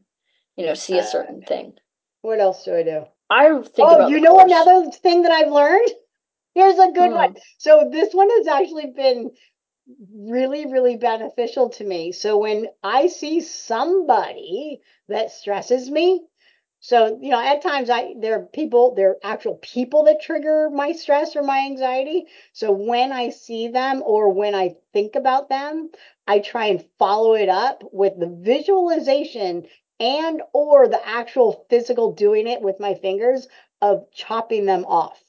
you 0.56 0.66
know, 0.66 0.74
see 0.76 0.98
a 0.98 1.02
Uh, 1.02 1.06
certain 1.06 1.42
thing. 1.42 1.74
What 2.22 2.40
else 2.40 2.64
do 2.64 2.76
I 2.76 2.84
do? 2.84 3.06
I 3.30 3.48
think 3.62 3.90
oh, 3.90 4.08
you 4.08 4.20
know 4.20 4.36
course. 4.36 4.52
another 4.52 4.92
thing 4.92 5.24
that 5.24 5.32
I've 5.32 5.52
learned? 5.52 5.90
Here's 6.56 6.78
a 6.78 6.92
good 6.92 7.12
one. 7.12 7.32
Hmm. 7.32 7.38
So 7.58 7.90
this 7.92 8.14
one 8.14 8.30
has 8.30 8.48
actually 8.48 8.92
been 8.92 9.32
really, 10.14 10.72
really 10.72 10.98
beneficial 10.98 11.70
to 11.72 11.84
me. 11.84 12.12
So 12.12 12.38
when 12.38 12.68
I 12.84 13.08
see 13.08 13.42
somebody 13.42 14.82
that 15.10 15.32
stresses 15.32 15.90
me, 15.90 16.24
so 16.86 17.18
you 17.22 17.30
know, 17.30 17.40
at 17.40 17.62
times 17.62 17.90
I 17.90 18.14
there 18.20 18.36
are 18.36 18.46
people, 18.46 18.94
there 18.94 19.12
are 19.12 19.20
actual 19.24 19.56
people 19.56 20.04
that 20.04 20.20
trigger 20.22 20.70
my 20.70 20.92
stress 20.92 21.34
or 21.38 21.42
my 21.42 21.60
anxiety. 21.60 22.26
So 22.52 22.74
when 22.74 23.14
I 23.14 23.30
see 23.30 23.70
them 23.70 24.04
or 24.06 24.28
when 24.34 24.54
I 24.54 24.76
think 24.92 25.16
about 25.16 25.48
them, 25.48 25.92
I 26.28 26.40
try 26.40 26.66
and 26.66 26.86
follow 27.00 27.36
it 27.36 27.48
up 27.48 27.86
with 27.94 28.20
the 28.20 28.28
visualization 28.28 29.66
and 30.02 30.42
or 30.52 30.90
the 30.90 31.00
actual 31.08 31.66
physical 31.70 32.12
doing 32.12 32.48
it 32.48 32.62
with 32.62 32.82
my 32.82 32.96
fingers 32.96 33.48
of 33.82 34.12
chopping 34.12 34.66
them 34.66 34.84
off. 34.84 35.24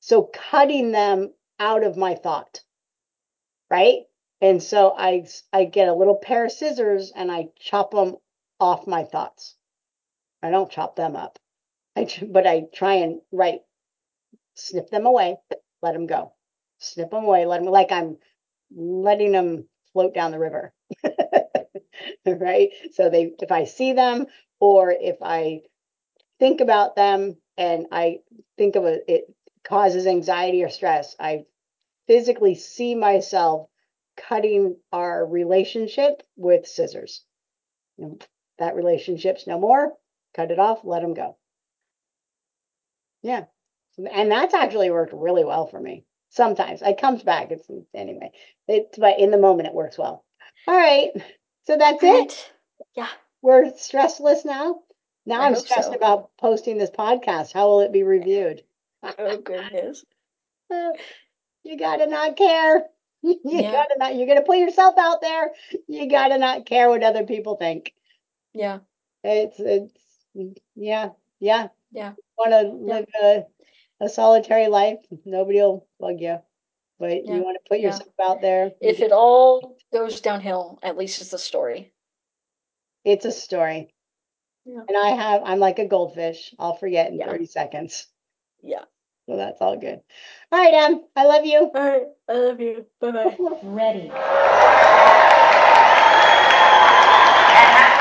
So 0.00 0.24
cutting 0.24 0.90
them 0.90 1.32
out 1.60 1.84
of 1.84 1.96
my 1.96 2.16
thought, 2.16 2.60
right? 3.70 4.00
And 4.40 4.60
so 4.60 4.92
I 4.98 5.28
I 5.52 5.62
get 5.62 5.86
a 5.86 5.94
little 5.94 6.16
pair 6.16 6.46
of 6.46 6.50
scissors 6.50 7.12
and 7.14 7.30
I 7.30 7.50
chop 7.56 7.92
them 7.92 8.16
off 8.58 8.88
my 8.88 9.04
thoughts. 9.04 9.54
I 10.42 10.50
don't 10.50 10.70
chop 10.70 10.96
them 10.96 11.16
up. 11.16 11.38
I 11.96 12.08
but 12.26 12.46
I 12.46 12.64
try 12.74 12.94
and 12.94 13.20
right 13.30 13.60
snip 14.54 14.90
them 14.90 15.06
away, 15.06 15.36
let 15.82 15.92
them 15.92 16.06
go. 16.06 16.32
Snip 16.78 17.10
them 17.10 17.24
away, 17.24 17.46
let 17.46 17.62
them 17.62 17.70
like 17.70 17.92
I'm 17.92 18.18
letting 18.74 19.32
them 19.32 19.68
float 19.92 20.14
down 20.14 20.30
the 20.30 20.38
river. 20.38 20.72
right? 22.26 22.70
So 22.92 23.10
they 23.10 23.32
if 23.40 23.52
I 23.52 23.64
see 23.64 23.92
them 23.92 24.26
or 24.60 24.90
if 24.90 25.16
I 25.22 25.62
think 26.38 26.60
about 26.60 26.96
them 26.96 27.36
and 27.56 27.86
I 27.92 28.18
think 28.56 28.76
of 28.76 28.84
it, 28.84 29.04
it 29.06 29.24
causes 29.64 30.06
anxiety 30.06 30.64
or 30.64 30.70
stress, 30.70 31.14
I 31.20 31.44
physically 32.06 32.54
see 32.54 32.94
myself 32.94 33.68
cutting 34.16 34.76
our 34.92 35.24
relationship 35.24 36.22
with 36.36 36.66
scissors. 36.66 37.24
You 37.96 38.06
know, 38.06 38.18
that 38.58 38.74
relationship's 38.74 39.46
no 39.46 39.58
more. 39.58 39.92
Cut 40.34 40.50
it 40.50 40.58
off, 40.58 40.80
let 40.84 41.02
them 41.02 41.14
go. 41.14 41.36
Yeah. 43.22 43.44
And 44.10 44.30
that's 44.30 44.54
actually 44.54 44.90
worked 44.90 45.12
really 45.12 45.44
well 45.44 45.66
for 45.66 45.78
me. 45.80 46.04
Sometimes 46.30 46.80
it 46.82 46.98
comes 46.98 47.22
back. 47.22 47.50
It's 47.50 47.68
anyway. 47.94 48.30
It's 48.66 48.96
but 48.98 49.18
in 49.20 49.30
the 49.30 49.38
moment 49.38 49.68
it 49.68 49.74
works 49.74 49.98
well. 49.98 50.24
All 50.66 50.74
right. 50.76 51.10
So 51.64 51.76
that's 51.76 52.02
All 52.02 52.16
it. 52.16 52.18
right. 52.20 52.52
Yeah. 52.96 53.08
We're 53.42 53.64
stressless 53.72 54.44
now. 54.44 54.80
Now 55.26 55.42
I 55.42 55.46
I'm 55.46 55.54
hope 55.54 55.64
stressed 55.66 55.90
so. 55.90 55.94
about 55.94 56.30
posting 56.40 56.78
this 56.78 56.90
podcast. 56.90 57.52
How 57.52 57.68
will 57.68 57.80
it 57.80 57.92
be 57.92 58.02
reviewed? 58.02 58.62
Oh 59.18 59.36
goodness. 59.38 60.04
you 61.64 61.76
gotta 61.76 62.06
not 62.06 62.36
care. 62.36 62.84
You 63.22 63.38
Yeah. 63.44 63.70
gotta 63.72 63.94
not. 63.98 64.16
You're 64.16 64.26
gonna 64.26 64.42
put 64.42 64.58
yourself 64.58 64.96
out 64.98 65.20
there. 65.20 65.50
You 65.86 66.08
gotta 66.08 66.38
not 66.38 66.66
care 66.66 66.88
what 66.88 67.02
other 67.04 67.24
people 67.24 67.56
think. 67.56 67.92
Yeah. 68.52 68.78
It's 69.22 69.60
it's 69.60 69.92
yeah 70.74 71.10
yeah. 71.42 71.68
Yeah. 71.90 72.12
Want 72.38 72.52
to 72.52 72.68
live 72.68 73.06
a, 73.20 73.44
a 74.00 74.08
solitary 74.08 74.68
life? 74.68 74.98
Nobody 75.26 75.58
will 75.58 75.86
bug 75.98 76.20
you, 76.20 76.38
but 76.98 77.26
Yeah, 77.26 77.34
you 77.36 77.42
want 77.42 77.58
to 77.62 77.68
put 77.68 77.80
yeah. 77.80 77.88
yourself 77.88 78.14
out 78.22 78.40
there. 78.40 78.72
If 78.80 79.00
it 79.00 79.10
all 79.12 79.76
goes 79.92 80.20
downhill, 80.20 80.78
at 80.82 80.96
least 80.96 81.20
it's 81.20 81.32
a 81.32 81.38
story. 81.38 81.92
It's 83.04 83.24
a 83.24 83.32
story. 83.32 83.92
Yeah. 84.64 84.82
And 84.88 84.96
I 84.96 85.08
have, 85.08 85.42
I'm 85.44 85.58
like 85.58 85.80
a 85.80 85.86
goldfish. 85.88 86.54
I'll 86.58 86.76
forget 86.76 87.10
in 87.10 87.18
Yeah. 87.18 87.26
30 87.26 87.46
seconds. 87.46 88.06
Yeah. 88.62 88.84
So 89.28 89.36
that's 89.36 89.60
all 89.60 89.76
good. 89.76 90.00
All 90.52 90.58
right, 90.58 90.74
Em, 90.74 91.00
I 91.16 91.24
love 91.24 91.44
you. 91.44 91.58
All 91.58 91.72
right. 91.72 92.06
I 92.28 92.32
love 92.32 92.60
you. 92.60 92.86
Bye 93.00 93.10
bye. 93.10 93.36
Ready. 93.64 94.10
And 97.54 97.88